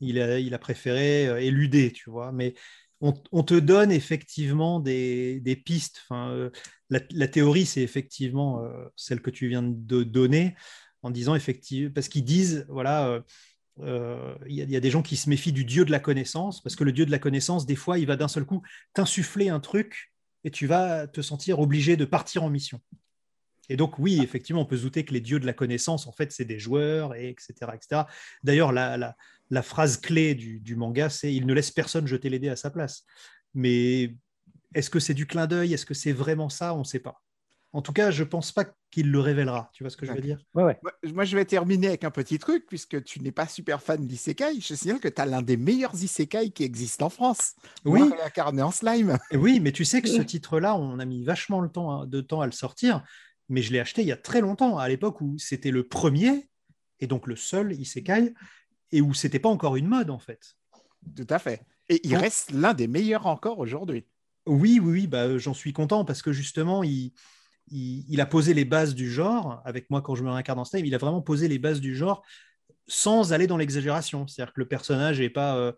Il 0.00 0.20
a, 0.20 0.38
il 0.38 0.54
a 0.54 0.58
préféré 0.58 1.28
euh, 1.28 1.40
éluder, 1.40 1.92
tu 1.92 2.10
vois. 2.10 2.32
Mais 2.32 2.54
on, 3.00 3.12
te 3.12 3.54
donne 3.54 3.92
effectivement 3.92 4.80
des, 4.80 5.62
pistes. 5.64 6.02
Enfin, 6.04 6.30
euh, 6.30 6.50
la, 6.90 7.28
théorie, 7.28 7.66
c'est 7.66 7.82
effectivement 7.82 8.64
euh, 8.64 8.86
celle 8.96 9.20
que 9.20 9.30
tu 9.30 9.48
viens 9.48 9.62
de 9.62 10.02
donner 10.02 10.54
en 11.02 11.10
disant 11.10 11.34
effectivement, 11.34 11.92
parce 11.94 12.08
qu'ils 12.08 12.24
disent, 12.24 12.66
voilà, 12.68 13.22
euh, 13.80 14.34
il 14.48 14.54
y, 14.54 14.76
a 14.76 14.80
des 14.80 14.90
gens 14.90 15.02
qui 15.02 15.16
se 15.16 15.28
méfient 15.28 15.52
du 15.52 15.64
dieu 15.64 15.84
de 15.84 15.90
la 15.90 16.00
connaissance, 16.00 16.62
parce 16.62 16.76
que 16.76 16.84
le 16.84 16.92
dieu 16.92 17.06
de 17.06 17.10
la 17.10 17.18
connaissance, 17.18 17.66
des 17.66 17.76
fois, 17.76 17.98
il 17.98 18.06
va 18.06 18.16
d'un 18.16 18.28
seul 18.28 18.44
coup 18.44 18.62
t'insuffler 18.94 19.48
un 19.48 19.60
truc 19.60 20.12
et 20.44 20.50
tu 20.50 20.66
vas 20.66 21.06
te 21.06 21.20
sentir 21.20 21.60
obligé 21.60 21.96
de 21.96 22.04
partir 22.04 22.42
en 22.42 22.50
mission. 22.50 22.80
Et 23.68 23.76
donc, 23.76 23.98
oui, 23.98 24.20
effectivement, 24.22 24.62
on 24.62 24.66
peut 24.66 24.76
se 24.76 24.82
douter 24.82 25.04
que 25.04 25.12
les 25.12 25.20
dieux 25.20 25.40
de 25.40 25.46
la 25.46 25.52
connaissance, 25.52 26.06
en 26.06 26.12
fait, 26.12 26.32
c'est 26.32 26.44
des 26.44 26.58
joueurs, 26.58 27.14
et 27.14 27.28
etc. 27.28 27.54
etc. 27.74 28.02
D'ailleurs, 28.44 28.72
la, 28.72 29.16
la, 29.50 29.62
phrase 29.62 29.96
clé 29.96 30.34
du, 30.34 30.60
du 30.60 30.76
manga, 30.76 31.10
c'est 31.10 31.34
Il 31.34 31.46
ne 31.46 31.52
laisse 31.52 31.72
personne 31.72 32.06
jeter 32.06 32.30
les 32.30 32.38
dés 32.38 32.48
à 32.48 32.56
sa 32.56 32.70
place. 32.70 33.04
Mais 33.54 34.14
est-ce 34.74 34.90
que 34.90 35.00
c'est 35.00 35.14
du 35.14 35.26
clin 35.26 35.46
d'œil 35.46 35.74
Est-ce 35.74 35.86
que 35.86 35.94
c'est 35.94 36.12
vraiment 36.12 36.48
ça 36.48 36.74
On 36.74 36.80
ne 36.80 36.84
sait 36.84 37.00
pas. 37.00 37.22
En 37.72 37.82
tout 37.82 37.92
cas, 37.92 38.10
je 38.10 38.22
ne 38.22 38.28
pense 38.28 38.52
pas 38.52 38.64
qu'il 38.90 39.10
le 39.10 39.20
révélera. 39.20 39.70
Tu 39.74 39.82
vois 39.82 39.90
ce 39.90 39.98
que 39.98 40.06
je 40.06 40.12
veux 40.12 40.20
dire? 40.20 40.38
Ouais, 40.54 40.78
Moi, 41.12 41.24
je 41.24 41.36
vais 41.36 41.44
terminer 41.44 41.88
avec 41.88 42.04
un 42.04 42.10
petit 42.10 42.38
truc, 42.38 42.64
puisque 42.66 43.04
tu 43.04 43.20
n'es 43.20 43.32
pas 43.32 43.46
super 43.46 43.82
fan 43.82 44.06
d'isekai. 44.06 44.60
Je 44.60 44.74
signale 44.74 44.98
que 44.98 45.08
tu 45.08 45.20
as 45.20 45.26
l'un 45.26 45.42
des 45.42 45.58
meilleurs 45.58 45.94
isekai 45.94 46.50
qui 46.52 46.64
existent 46.64 47.06
en 47.06 47.10
France. 47.10 47.54
Oui. 47.84 48.00
Incarné 48.24 48.62
en 48.62 48.70
slime. 48.70 49.18
Oui, 49.34 49.60
mais 49.60 49.72
tu 49.72 49.84
sais 49.84 50.00
que 50.00 50.08
ce 50.08 50.22
titre-là, 50.22 50.74
on 50.74 50.98
a 50.98 51.04
mis 51.04 51.22
vachement 51.22 51.60
le 51.60 51.68
temps, 51.68 51.90
hein, 51.90 52.06
de 52.06 52.22
temps 52.22 52.40
à 52.40 52.46
le 52.46 52.52
sortir, 52.52 53.02
mais 53.50 53.60
je 53.60 53.72
l'ai 53.72 53.80
acheté 53.80 54.00
il 54.00 54.08
y 54.08 54.12
a 54.12 54.16
très 54.16 54.40
longtemps, 54.40 54.78
à 54.78 54.88
l'époque 54.88 55.20
où 55.20 55.36
c'était 55.36 55.70
le 55.70 55.86
premier, 55.86 56.48
et 57.00 57.06
donc 57.06 57.26
le 57.26 57.36
seul 57.36 57.72
isekai, 57.72 58.32
et 58.92 59.00
où 59.02 59.12
c'était 59.12 59.38
pas 59.38 59.50
encore 59.50 59.76
une 59.76 59.88
mode, 59.88 60.08
en 60.08 60.18
fait. 60.18 60.56
Tout 61.14 61.26
à 61.28 61.38
fait. 61.38 61.62
Et 61.90 62.00
il 62.04 62.16
reste 62.16 62.52
l'un 62.52 62.72
des 62.72 62.88
meilleurs 62.88 63.26
encore 63.26 63.58
aujourd'hui. 63.58 64.06
Oui, 64.46 64.80
oui, 64.80 64.92
oui, 64.92 65.06
bah, 65.06 65.38
j'en 65.38 65.54
suis 65.54 65.72
content 65.72 66.04
parce 66.04 66.22
que 66.22 66.32
justement, 66.32 66.82
il, 66.84 67.12
a 68.20 68.26
posé 68.26 68.54
les 68.54 68.64
bases 68.64 68.94
du 68.94 69.10
genre, 69.10 69.60
avec 69.64 69.90
moi 69.90 70.02
quand 70.02 70.14
je 70.14 70.22
me 70.22 70.30
réincarne 70.30 70.58
dans 70.58 70.64
Slime, 70.64 70.86
il 70.86 70.94
a 70.94 70.98
vraiment 70.98 71.22
posé 71.22 71.48
les 71.48 71.58
bases 71.58 71.80
du 71.80 71.96
genre 71.96 72.22
sans 72.86 73.32
aller 73.32 73.48
dans 73.48 73.56
l'exagération. 73.56 74.26
C'est-à-dire 74.26 74.52
que 74.52 74.60
le 74.60 74.68
personnage 74.68 75.20
n'est 75.20 75.30
pas, 75.30 75.56
euh, 75.56 75.72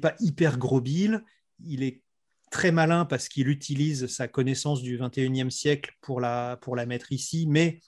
pas 0.00 0.14
hyper 0.20 0.58
grobile, 0.58 1.24
il 1.64 1.82
est 1.82 2.02
très 2.50 2.70
malin 2.70 3.04
parce 3.04 3.28
qu'il 3.28 3.48
utilise 3.48 4.06
sa 4.06 4.28
connaissance 4.28 4.80
du 4.80 4.96
21e 4.96 5.50
siècle 5.50 5.92
pour 6.00 6.20
la, 6.20 6.56
pour 6.62 6.76
la 6.76 6.86
mettre 6.86 7.10
ici, 7.10 7.46
mais 7.48 7.80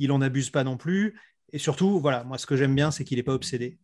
il 0.00 0.08
n'en 0.08 0.20
abuse 0.20 0.50
pas 0.50 0.64
non 0.64 0.76
plus. 0.76 1.16
Et 1.52 1.58
surtout, 1.58 2.00
voilà, 2.00 2.24
moi 2.24 2.38
ce 2.38 2.46
que 2.46 2.56
j'aime 2.56 2.74
bien, 2.74 2.90
c'est 2.90 3.04
qu'il 3.04 3.18
n'est 3.18 3.22
pas 3.22 3.34
obsédé. 3.34 3.78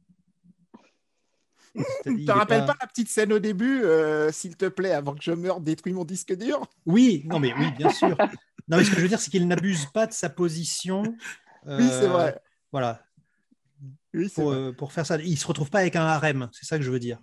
Tu 2.05 2.24
te 2.24 2.33
rappelles 2.33 2.64
pas... 2.64 2.77
la 2.81 2.87
petite 2.87 3.09
scène 3.09 3.33
au 3.33 3.39
début, 3.39 3.83
euh, 3.85 4.33
s'il 4.33 4.57
te 4.57 4.66
plaît, 4.66 4.93
avant 4.93 5.14
que 5.14 5.22
je 5.22 5.33
meure, 5.33 5.61
détruis 5.61 5.93
mon 5.93 6.05
disque 6.05 6.35
dur? 6.37 6.66
Oui, 6.85 7.22
non 7.27 7.39
mais 7.39 7.53
oui, 7.59 7.70
bien 7.77 7.91
sûr. 7.91 8.16
Non, 8.68 8.79
mais 8.79 8.85
ce 8.85 8.91
que 8.91 8.97
je 8.97 9.03
veux 9.03 9.09
dire, 9.09 9.20
c'est 9.20 9.31
qu'il 9.31 9.47
n'abuse 9.47 9.87
pas 9.87 10.07
de 10.07 10.12
sa 10.12 10.29
position. 10.29 11.03
oui, 11.66 11.89
c'est 11.89 12.09
vrai. 12.09 12.35
Euh, 12.35 12.39
voilà. 12.72 13.01
pour, 14.35 14.51
euh, 14.51 14.72
pour, 14.72 14.93
faire 14.93 15.07
ça. 15.07 15.18
Il 15.18 15.39
se 15.39 15.47
retrouve 15.47 15.70
pas 15.70 15.81
avec 15.81 15.97
un 15.97 16.05
harem, 16.05 16.49
c'est 16.53 16.66
ça 16.66 16.77
que 16.77 16.83
je 16.83 16.91
veux 16.91 16.99
dire. 16.99 17.20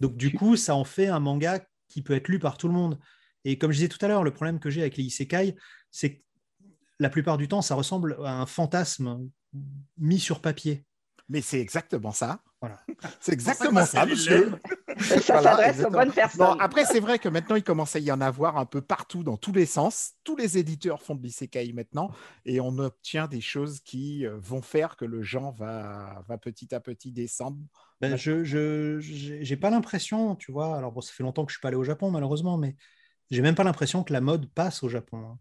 Donc, 0.00 0.16
du 0.16 0.32
coup, 0.32 0.56
ça 0.56 0.74
en 0.74 0.84
fait 0.84 1.06
un 1.06 1.20
manga 1.20 1.60
qui 1.88 2.02
peut 2.02 2.14
être 2.14 2.28
lu 2.28 2.38
par 2.38 2.58
tout 2.58 2.68
le 2.68 2.74
monde. 2.74 2.98
Et 3.44 3.58
comme 3.58 3.72
je 3.72 3.76
disais 3.76 3.88
tout 3.88 4.04
à 4.04 4.08
l'heure, 4.08 4.24
le 4.24 4.30
problème 4.30 4.58
que 4.58 4.70
j'ai 4.70 4.80
avec 4.80 4.96
les 4.96 5.04
isekai, 5.04 5.54
c'est 5.90 6.16
que 6.16 6.22
la 6.98 7.10
plupart 7.10 7.38
du 7.38 7.48
temps, 7.48 7.62
ça 7.62 7.74
ressemble 7.74 8.16
à 8.24 8.40
un 8.40 8.46
fantasme 8.46 9.28
mis 9.98 10.20
sur 10.20 10.40
papier. 10.40 10.84
Mais 11.28 11.40
c'est 11.40 11.60
exactement 11.60 12.12
ça. 12.12 12.42
Voilà. 12.66 12.80
C'est 13.20 13.32
exactement 13.32 13.84
ça, 13.84 14.06
monsieur. 14.06 14.52
Ça 14.98 15.20
Voilà, 15.26 15.56
s'adresse 15.56 15.84
aux 15.84 15.90
bonnes 15.90 16.12
personnes. 16.12 16.46
Non, 16.46 16.52
après, 16.60 16.84
c'est 16.84 17.00
vrai 17.00 17.18
que 17.18 17.28
maintenant, 17.28 17.56
il 17.56 17.62
commence 17.62 17.96
à 17.96 17.98
y 17.98 18.10
en 18.10 18.20
avoir 18.20 18.56
un 18.56 18.64
peu 18.66 18.80
partout, 18.80 19.22
dans 19.22 19.36
tous 19.36 19.52
les 19.52 19.66
sens. 19.66 20.12
Tous 20.24 20.36
les 20.36 20.56
éditeurs 20.58 21.02
font 21.02 21.14
de 21.14 21.22
l'isekai 21.22 21.72
maintenant, 21.72 22.10
et 22.44 22.60
on 22.60 22.78
obtient 22.78 23.26
des 23.26 23.40
choses 23.40 23.80
qui 23.80 24.26
euh, 24.26 24.36
vont 24.38 24.62
faire 24.62 24.96
que 24.96 25.04
le 25.04 25.22
genre 25.22 25.52
va, 25.54 26.22
va 26.28 26.38
petit 26.38 26.74
à 26.74 26.80
petit 26.80 27.12
descendre. 27.12 27.58
Ben, 28.00 28.16
je 28.16 28.44
je 28.44 28.98
j'ai 29.00 29.44
j'ai 29.44 29.56
pas 29.56 29.70
l'impression, 29.70 30.36
tu 30.36 30.52
vois. 30.52 30.76
Alors 30.76 30.92
bon, 30.92 31.00
ça 31.00 31.12
fait 31.12 31.22
longtemps 31.22 31.44
que 31.44 31.52
je 31.52 31.56
suis 31.56 31.62
pas 31.62 31.68
allé 31.68 31.76
au 31.76 31.84
Japon 31.84 32.10
malheureusement, 32.10 32.56
mais 32.58 32.76
j'ai 33.30 33.42
même 33.42 33.54
pas 33.54 33.64
l'impression 33.64 34.04
que 34.04 34.12
la 34.12 34.20
mode 34.20 34.46
passe 34.52 34.82
au 34.82 34.88
Japon. 34.88 35.18
hein. 35.18 35.38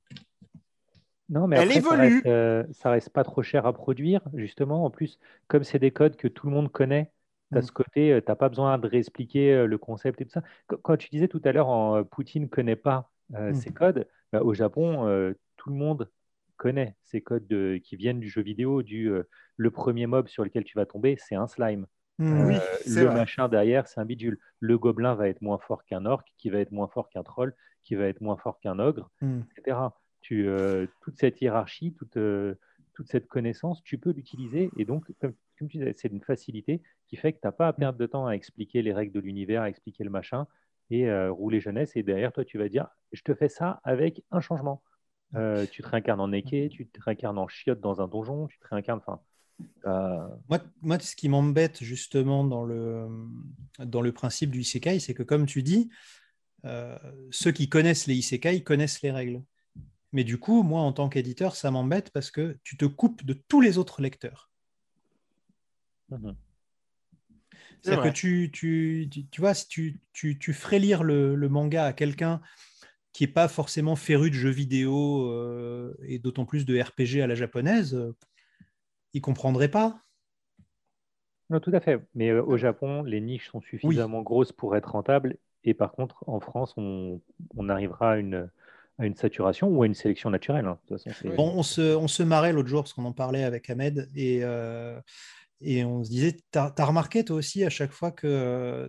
Non, 1.34 1.48
mais 1.48 1.58
Elle 1.58 1.70
après, 1.70 1.82
ça 1.82 1.96
évolue. 1.96 2.16
reste, 2.16 2.26
euh, 2.28 2.64
ça 2.72 2.92
reste 2.92 3.10
pas 3.10 3.24
trop 3.24 3.42
cher 3.44 3.66
à 3.66 3.74
produire, 3.74 4.22
justement. 4.36 4.86
En 4.86 4.90
plus, 4.92 5.20
comme 5.48 5.64
c'est 5.64 5.80
des 5.80 5.92
codes 5.92 6.16
que 6.16 6.28
tout 6.28 6.48
le 6.48 6.54
monde 6.54 6.72
connaît, 6.72 7.12
tu 7.52 7.58
as 7.58 7.62
Mm. 7.62 7.66
ce 7.68 7.72
côté, 7.72 8.22
tu 8.24 8.30
n'as 8.32 8.36
pas 8.36 8.50
besoin 8.50 8.78
de 8.78 8.88
réexpliquer 8.88 9.54
euh, 9.54 9.66
le 9.68 9.78
concept 9.78 10.22
et 10.22 10.26
tout 10.26 10.32
ça. 10.32 10.44
Qu- 10.70 10.78
Quand 10.82 10.98
tu 10.98 11.10
disais 11.10 11.28
tout 11.28 11.42
à 11.46 11.52
l'heure, 11.52 11.72
euh, 11.72 12.04
Poutine 12.04 12.44
ne 12.44 12.48
connaît 12.48 12.76
pas 12.76 13.10
euh, 13.36 13.52
Mm. 13.52 13.54
ces 13.54 13.72
codes, 13.74 14.08
bah, 14.32 14.42
au 14.44 14.54
Japon, 14.54 15.08
euh, 15.08 15.34
tout 15.58 15.70
le 15.70 15.76
monde 15.76 16.10
connaît 16.58 16.96
ces 17.02 17.22
codes 17.22 17.48
de- 17.48 17.80
qui 17.84 17.96
viennent 17.96 18.20
du 18.20 18.30
jeu 18.30 18.42
vidéo, 18.42 18.84
du 18.84 19.10
euh, 19.12 19.24
le 19.58 19.72
premier 19.72 20.08
mob 20.08 20.28
sur 20.28 20.44
lequel 20.44 20.64
tu 20.64 20.78
vas 20.78 20.86
tomber, 20.86 21.16
c'est 21.18 21.36
un 21.36 21.48
slime. 21.48 21.88
Hmm. 22.20 22.46
Oui, 22.46 22.56
Euh, 22.56 22.78
le 22.86 23.06
vrai. 23.06 23.16
machin 23.16 23.50
derrière, 23.50 23.88
c'est 23.88 24.00
un 24.00 24.06
bidule. 24.06 24.40
Le 24.60 24.78
gobelin 24.78 25.16
va 25.16 25.28
être 25.30 25.42
moins 25.42 25.58
fort 25.58 25.84
qu'un 25.86 26.06
orc, 26.06 26.24
qui 26.38 26.50
va 26.50 26.60
être 26.60 26.72
moins 26.72 26.88
fort 26.88 27.10
qu'un 27.10 27.24
troll, 27.24 27.56
qui 27.84 27.96
va 27.96 28.06
être 28.08 28.22
moins 28.22 28.38
fort 28.38 28.60
qu'un 28.60 28.80
ogre 28.80 29.10
etc. 29.52 30.00
Tu, 30.24 30.47
euh, 30.47 30.88
toute 31.01 31.19
cette 31.19 31.41
hiérarchie, 31.41 31.93
toute, 31.93 32.17
euh, 32.17 32.55
toute 32.93 33.07
cette 33.09 33.28
connaissance, 33.28 33.84
tu 33.84 33.97
peux 33.97 34.11
l'utiliser. 34.11 34.71
Et 34.78 34.86
donc, 34.86 35.05
comme, 35.19 35.34
comme 35.59 35.67
tu 35.67 35.78
disais, 35.78 35.93
c'est 35.93 36.07
une 36.07 36.24
facilité 36.24 36.82
qui 37.07 37.15
fait 37.15 37.34
que 37.34 37.39
tu 37.39 37.47
n'as 37.47 37.51
pas 37.51 37.67
à 37.67 37.74
perdre 37.74 37.99
de 37.99 38.05
temps 38.05 38.26
à 38.26 38.32
expliquer 38.32 38.82
les 38.82 38.93
règles 38.93 39.13
de 39.13 39.19
l'univers, 39.19 39.61
à 39.61 39.69
expliquer 39.69 40.03
le 40.03 40.09
machin 40.09 40.47
et 40.89 41.07
euh, 41.07 41.32
rouler 41.32 41.59
jeunesse. 41.59 41.91
Et 41.95 42.03
derrière, 42.03 42.34
toi, 42.34 42.43
tu 42.43 42.57
vas 42.57 42.69
dire, 42.69 42.88
je 43.11 43.21
te 43.21 43.36
fais 43.36 43.49
ça 43.49 43.80
avec 43.84 44.24
un 44.32 44.39
changement. 44.39 44.82
Tu 45.71 45.82
te 45.82 45.88
réincarnes 45.88 46.21
en 46.21 46.32
Eke, 46.32 46.69
tu 46.69 46.88
te 46.88 47.01
réincarnes 47.01 47.39
en 47.39 47.47
chiotte 47.47 47.80
dans 47.80 48.01
un 48.01 48.07
donjon, 48.07 48.45
tu 48.47 48.59
te 48.59 48.67
réincarnes. 48.67 49.01
Enfin, 49.03 49.19
Moi, 50.47 50.59
moi, 50.84 50.99
ce 50.99 51.15
qui 51.15 51.28
m'embête 51.28 51.84
justement 51.84 52.43
dans 52.43 52.63
le, 52.65 53.07
dans 53.80 54.01
le 54.01 54.11
principe 54.11 54.51
du 54.51 54.59
isekai, 54.59 54.99
c'est 54.99 55.15
que 55.15 55.24
comme 55.24 55.47
tu 55.47 55.63
dis, 55.63 55.89
euh, 56.65 56.97
ceux 57.32 57.51
qui 57.51 57.67
connaissent 57.67 58.07
les 58.07 58.15
isekai 58.15 58.63
connaissent 58.63 59.01
les 59.01 59.11
règles. 59.11 59.41
Mais 60.14 60.24
du 60.24 60.38
coup, 60.38 60.61
moi, 60.64 60.82
en 60.82 60.93
tant 60.93 61.09
qu'éditeur, 61.09 61.55
ça 61.55 61.72
m'embête 61.72 62.11
parce 62.11 62.32
que 62.32 62.57
tu 62.64 62.78
te 62.78 62.86
coupes 62.86 63.26
de 63.26 63.34
tous 63.34 63.61
les 63.61 63.78
autres 63.80 64.01
lecteurs. 64.01 64.51
C'est 66.09 66.18
C'est-à-dire 67.82 68.03
que 68.03 68.16
tu, 68.16 68.51
tu, 68.53 69.07
tu, 69.11 69.26
tu 69.26 69.41
vois, 69.41 69.55
si 69.55 69.68
tu, 69.68 69.99
tu, 70.14 70.38
tu 70.38 70.53
ferais 70.53 70.80
lire 70.80 71.03
le, 71.03 71.36
le 71.36 71.49
manga 71.49 71.86
à 71.86 71.93
quelqu'un 71.93 72.41
qui 73.11 73.24
n'est 73.24 73.32
pas 73.32 73.47
forcément 73.47 73.95
féru 73.95 74.30
de 74.30 74.36
jeux 74.36 74.49
vidéo 74.49 75.30
euh, 75.32 75.95
et 76.03 76.20
d'autant 76.20 76.45
plus 76.45 76.66
de 76.66 76.80
RPG 76.80 77.22
à 77.22 77.28
la 77.28 77.36
japonaise, 77.36 77.95
euh, 77.95 78.16
il 79.14 79.22
comprendrait 79.22 79.70
pas. 79.70 79.99
Non, 81.49 81.59
tout 81.59 81.72
à 81.74 81.80
fait. 81.80 81.99
Mais 82.16 82.30
euh, 82.30 82.43
au 82.43 82.57
Japon, 82.57 83.03
les 83.03 83.22
niches 83.22 83.49
sont 83.49 83.61
suffisamment 83.61 84.22
grosses 84.22 84.51
pour 84.51 84.76
être 84.76 84.91
rentables. 84.91 85.38
Et 85.64 85.74
par 85.74 85.91
contre, 85.91 86.24
en 86.28 86.39
France, 86.39 86.74
on, 86.78 87.22
on 87.55 87.70
arrivera 87.70 88.14
à 88.14 88.18
une, 88.18 88.49
à 89.00 89.06
une 89.06 89.16
saturation 89.16 89.68
ou 89.68 89.84
à 89.84 89.86
une 89.86 89.94
sélection 89.96 90.30
naturelle. 90.30 90.66
hein. 90.66 90.80
On, 91.38 91.64
se, 91.64 91.96
on 91.96 92.08
se 92.08 92.24
marrait 92.24 92.54
l'autre 92.54 92.70
jour 92.70 92.84
parce 92.84 92.94
qu'on 92.94 93.06
en 93.06 93.14
parlait 93.14 93.44
avec 93.44 93.70
Ahmed 93.70 94.10
et, 94.16 94.39
euh, 94.44 95.00
on 95.62 96.04
se 96.04 96.10
disait, 96.10 96.38
t'as 96.52 96.74
as 96.78 96.86
remarqué 96.86 97.24
toi 97.26 97.38
aussi 97.38 97.64
à 97.64 97.70
chaque 97.70 97.91
fois 97.91 98.12
que 98.12 98.28
euh, 98.28 98.88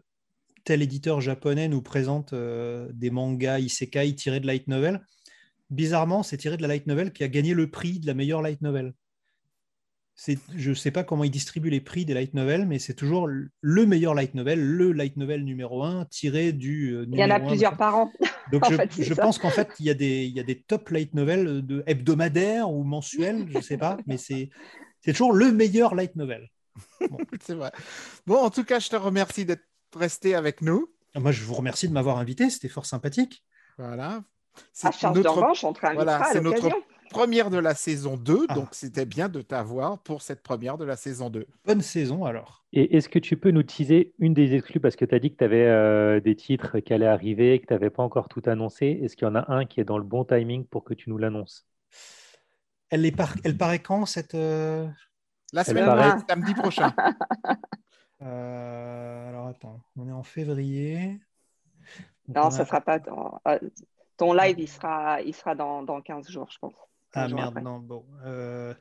tel 0.64 0.82
éditeur 0.82 1.20
japonais 1.20 1.68
nous 1.68 1.82
présente 1.82 2.32
euh, 2.32 2.90
des 2.92 3.10
mangas 3.10 3.60
isekai 3.60 4.14
tirés 4.14 4.40
de 4.40 4.46
light 4.46 4.68
novel, 4.68 5.04
bizarrement, 5.70 6.22
c'est 6.22 6.36
tiré 6.36 6.56
de 6.56 6.62
la 6.62 6.68
light 6.68 6.86
novel 6.86 7.12
qui 7.12 7.24
a 7.24 7.28
gagné 7.28 7.54
le 7.54 7.70
prix 7.70 8.00
de 8.00 8.06
la 8.06 8.14
meilleure 8.14 8.42
light 8.42 8.60
novel. 8.60 8.92
C'est- 10.16 10.38
Je 10.56 10.70
ne 10.70 10.74
sais 10.74 10.92
pas 10.92 11.02
comment 11.02 11.24
ils 11.24 11.30
distribuent 11.30 11.70
les 11.70 11.80
prix 11.80 12.04
des 12.04 12.14
light 12.14 12.34
novels, 12.34 12.66
mais 12.66 12.78
c'est 12.78 12.94
toujours 12.94 13.26
le 13.28 13.86
meilleur 13.86 14.14
light 14.14 14.34
novel, 14.34 14.60
le 14.60 14.92
light 14.92 15.16
novel 15.16 15.44
numéro 15.44 15.82
un, 15.82 16.04
tiré 16.04 16.52
du. 16.52 16.94
euh, 16.94 17.06
Il 17.10 17.18
y 17.18 17.24
en 17.24 17.30
a 17.30 17.40
plusieurs 17.40 17.76
par 17.76 17.96
an. 17.96 18.12
Donc 18.52 18.64
je, 18.70 18.76
fait, 18.76 19.14
pense 19.20 19.38
qu'en 19.38 19.50
fait, 19.50 19.68
il 19.80 19.86
y, 19.86 19.90
a 19.90 19.94
des, 19.94 20.24
il 20.26 20.32
y 20.36 20.40
a 20.40 20.42
des 20.42 20.60
top 20.60 20.90
light 20.90 21.14
novels 21.14 21.66
de 21.66 21.82
hebdomadaires 21.86 22.70
ou 22.70 22.84
mensuels, 22.84 23.46
je 23.48 23.56
ne 23.56 23.62
sais 23.62 23.78
pas, 23.78 23.96
mais 24.06 24.18
c'est 24.18 24.50
toujours 25.06 25.32
le 25.32 25.50
meilleur 25.50 25.94
light 25.94 26.14
novel. 26.14 26.48
C'est 27.40 27.54
vrai. 27.54 27.70
Bon, 28.26 28.36
en 28.36 28.50
tout 28.50 28.64
cas, 28.64 28.80
je 28.80 28.88
te 28.88 28.96
remercie 28.96 29.44
d'être 29.44 29.64
resté 29.94 30.34
avec 30.34 30.60
nous. 30.60 30.92
Moi, 31.14 31.30
je 31.32 31.42
vous 31.44 31.54
remercie 31.54 31.88
de 31.88 31.92
m'avoir 31.92 32.18
invité, 32.18 32.50
c'était 32.50 32.68
fort 32.68 32.86
sympathique. 32.86 33.44
Voilà. 33.78 34.24
À 34.82 34.92
C'est 34.92 35.10
notre 35.10 35.30
revanche, 35.32 35.64
on 35.64 35.72
te 35.72 35.80
réinvitera 35.80 36.18
voilà, 36.18 36.40
notre 36.40 36.44
l'occasion. 36.44 36.82
Première 37.10 37.50
de 37.50 37.58
la 37.58 37.74
saison 37.74 38.16
2, 38.16 38.46
Ah. 38.48 38.54
donc 38.54 38.68
c'était 38.72 39.04
bien 39.06 39.28
de 39.28 39.40
t'avoir 39.42 39.98
pour 39.98 40.22
cette 40.22 40.42
première 40.42 40.78
de 40.78 40.84
la 40.84 40.96
saison 40.96 41.30
2. 41.30 41.46
Bonne 41.64 41.80
saison 41.80 42.24
alors. 42.24 42.64
Et 42.72 42.96
est-ce 42.96 43.08
que 43.08 43.18
tu 43.18 43.36
peux 43.36 43.50
nous 43.50 43.62
teaser 43.62 44.14
une 44.18 44.34
des 44.34 44.54
exclus 44.54 44.80
parce 44.80 44.96
que 44.96 45.04
tu 45.04 45.14
as 45.14 45.18
dit 45.18 45.30
que 45.32 45.36
tu 45.36 45.44
avais 45.44 46.20
des 46.20 46.34
titres 46.36 46.80
qui 46.80 46.92
allaient 46.92 47.06
arriver, 47.06 47.60
que 47.60 47.66
tu 47.66 47.72
n'avais 47.72 47.90
pas 47.90 48.02
encore 48.02 48.28
tout 48.28 48.42
annoncé. 48.46 48.98
Est-ce 49.02 49.16
qu'il 49.16 49.26
y 49.28 49.30
en 49.30 49.34
a 49.36 49.52
un 49.52 49.64
qui 49.64 49.80
est 49.80 49.84
dans 49.84 49.98
le 49.98 50.04
bon 50.04 50.24
timing 50.24 50.64
pour 50.66 50.82
que 50.84 50.92
tu 50.94 51.08
nous 51.10 51.18
l'annonces? 51.18 51.66
Elle, 52.90 53.06
est 53.06 53.12
par- 53.16 53.34
Elle 53.44 53.56
paraît 53.56 53.78
quand 53.78 54.06
cette. 54.06 54.34
euh, 54.34 54.86
La 55.52 55.62
semaine 55.64 55.84
paraît- 55.84 56.08
prochaine, 56.10 56.24
samedi 56.28 56.54
prochain. 56.54 56.92
euh, 58.22 59.28
Alors 59.28 59.46
attends, 59.48 59.80
on 59.96 60.08
est 60.08 60.12
en 60.12 60.22
février. 60.22 61.20
Donc, 62.28 62.36
Non, 62.36 62.46
on 62.46 62.50
ça 62.50 62.62
a- 62.62 62.66
sera 62.66 62.80
pas. 62.80 62.98
Ton, 63.00 63.32
euh, 63.48 63.58
ton 64.16 64.32
live, 64.32 64.56
il 64.58 64.68
sera, 64.68 65.20
il 65.22 65.34
sera 65.34 65.54
dans, 65.54 65.82
dans 65.82 66.00
15 66.00 66.28
jours, 66.28 66.48
je 66.50 66.58
pense. 66.58 66.74
Ah 67.14 67.20
15 67.22 67.30
jours 67.30 67.38
merde, 67.38 67.50
après. 67.52 67.62
non, 67.62 67.78
bon. 67.78 68.04
euh, 68.26 68.74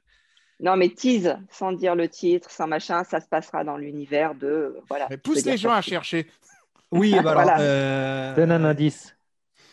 Non, 0.60 0.76
mais 0.76 0.90
tease, 0.90 1.38
sans 1.50 1.72
dire 1.72 1.96
le 1.96 2.08
titre, 2.10 2.50
sans 2.52 2.68
machin, 2.68 3.04
ça 3.04 3.20
se 3.20 3.28
passera 3.28 3.64
dans 3.64 3.78
l'univers 3.78 4.36
de. 4.36 4.78
Voilà. 4.90 5.08
Mais 5.10 5.18
pousse 5.18 5.46
les 5.46 5.58
gens 5.58 5.72
à 5.74 5.82
chercher. 5.82 6.28
Oui, 6.92 7.12
bah 7.12 7.20
alors, 7.32 7.44
Voilà. 7.44 7.60
euh, 7.62 8.36
Donne 8.36 8.52
un 8.52 8.64
indice, 8.66 9.16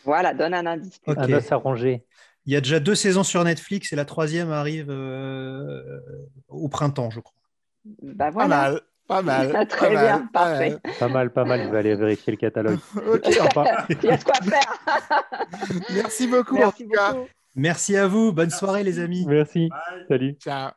Voilà, 0.03 0.33
donne 0.33 0.53
un 0.53 0.65
indice. 0.65 0.99
Arrangé. 1.51 2.05
Il 2.47 2.53
y 2.53 2.55
a 2.55 2.61
déjà 2.61 2.79
deux 2.79 2.95
saisons 2.95 3.23
sur 3.23 3.43
Netflix 3.43 3.93
et 3.93 3.95
la 3.95 4.05
troisième 4.05 4.51
arrive 4.51 4.87
euh, 4.89 5.99
au 6.47 6.67
printemps, 6.69 7.11
je 7.11 7.19
crois. 7.19 7.35
Bah 8.01 8.25
Pas 8.25 8.31
voilà. 8.31 8.47
mal. 8.47 8.81
Pas 9.07 9.21
mal. 9.23 9.67
Très 9.67 9.93
pas 9.93 10.01
bien, 10.01 10.19
mal, 10.19 10.31
pas 10.31 10.39
parfait. 10.49 10.69
mal. 10.69 10.81
Pas 10.99 11.07
mal, 11.09 11.33
pas 11.33 11.45
mal. 11.45 11.63
Je 11.63 11.69
vais 11.69 11.77
aller 11.77 11.95
vérifier 11.95 12.31
le 12.31 12.37
catalogue. 12.37 12.79
Ok, 13.07 13.31
Sympa. 13.31 13.85
Il 13.89 14.03
y 14.05 14.09
a 14.09 14.17
de 14.17 14.23
quoi 14.23 14.33
faire. 14.41 14.79
merci 15.93 16.27
beaucoup. 16.27 16.55
Merci 16.55 16.83
en 16.83 16.87
tout 16.87 16.91
cas. 16.93 17.15
Merci 17.55 17.95
à 17.95 18.07
vous. 18.07 18.31
Bonne 18.31 18.49
soirée, 18.49 18.83
les 18.83 18.99
amis. 18.99 19.25
Merci. 19.27 19.69
Bye. 19.69 20.05
Salut. 20.07 20.35
Ciao. 20.39 20.71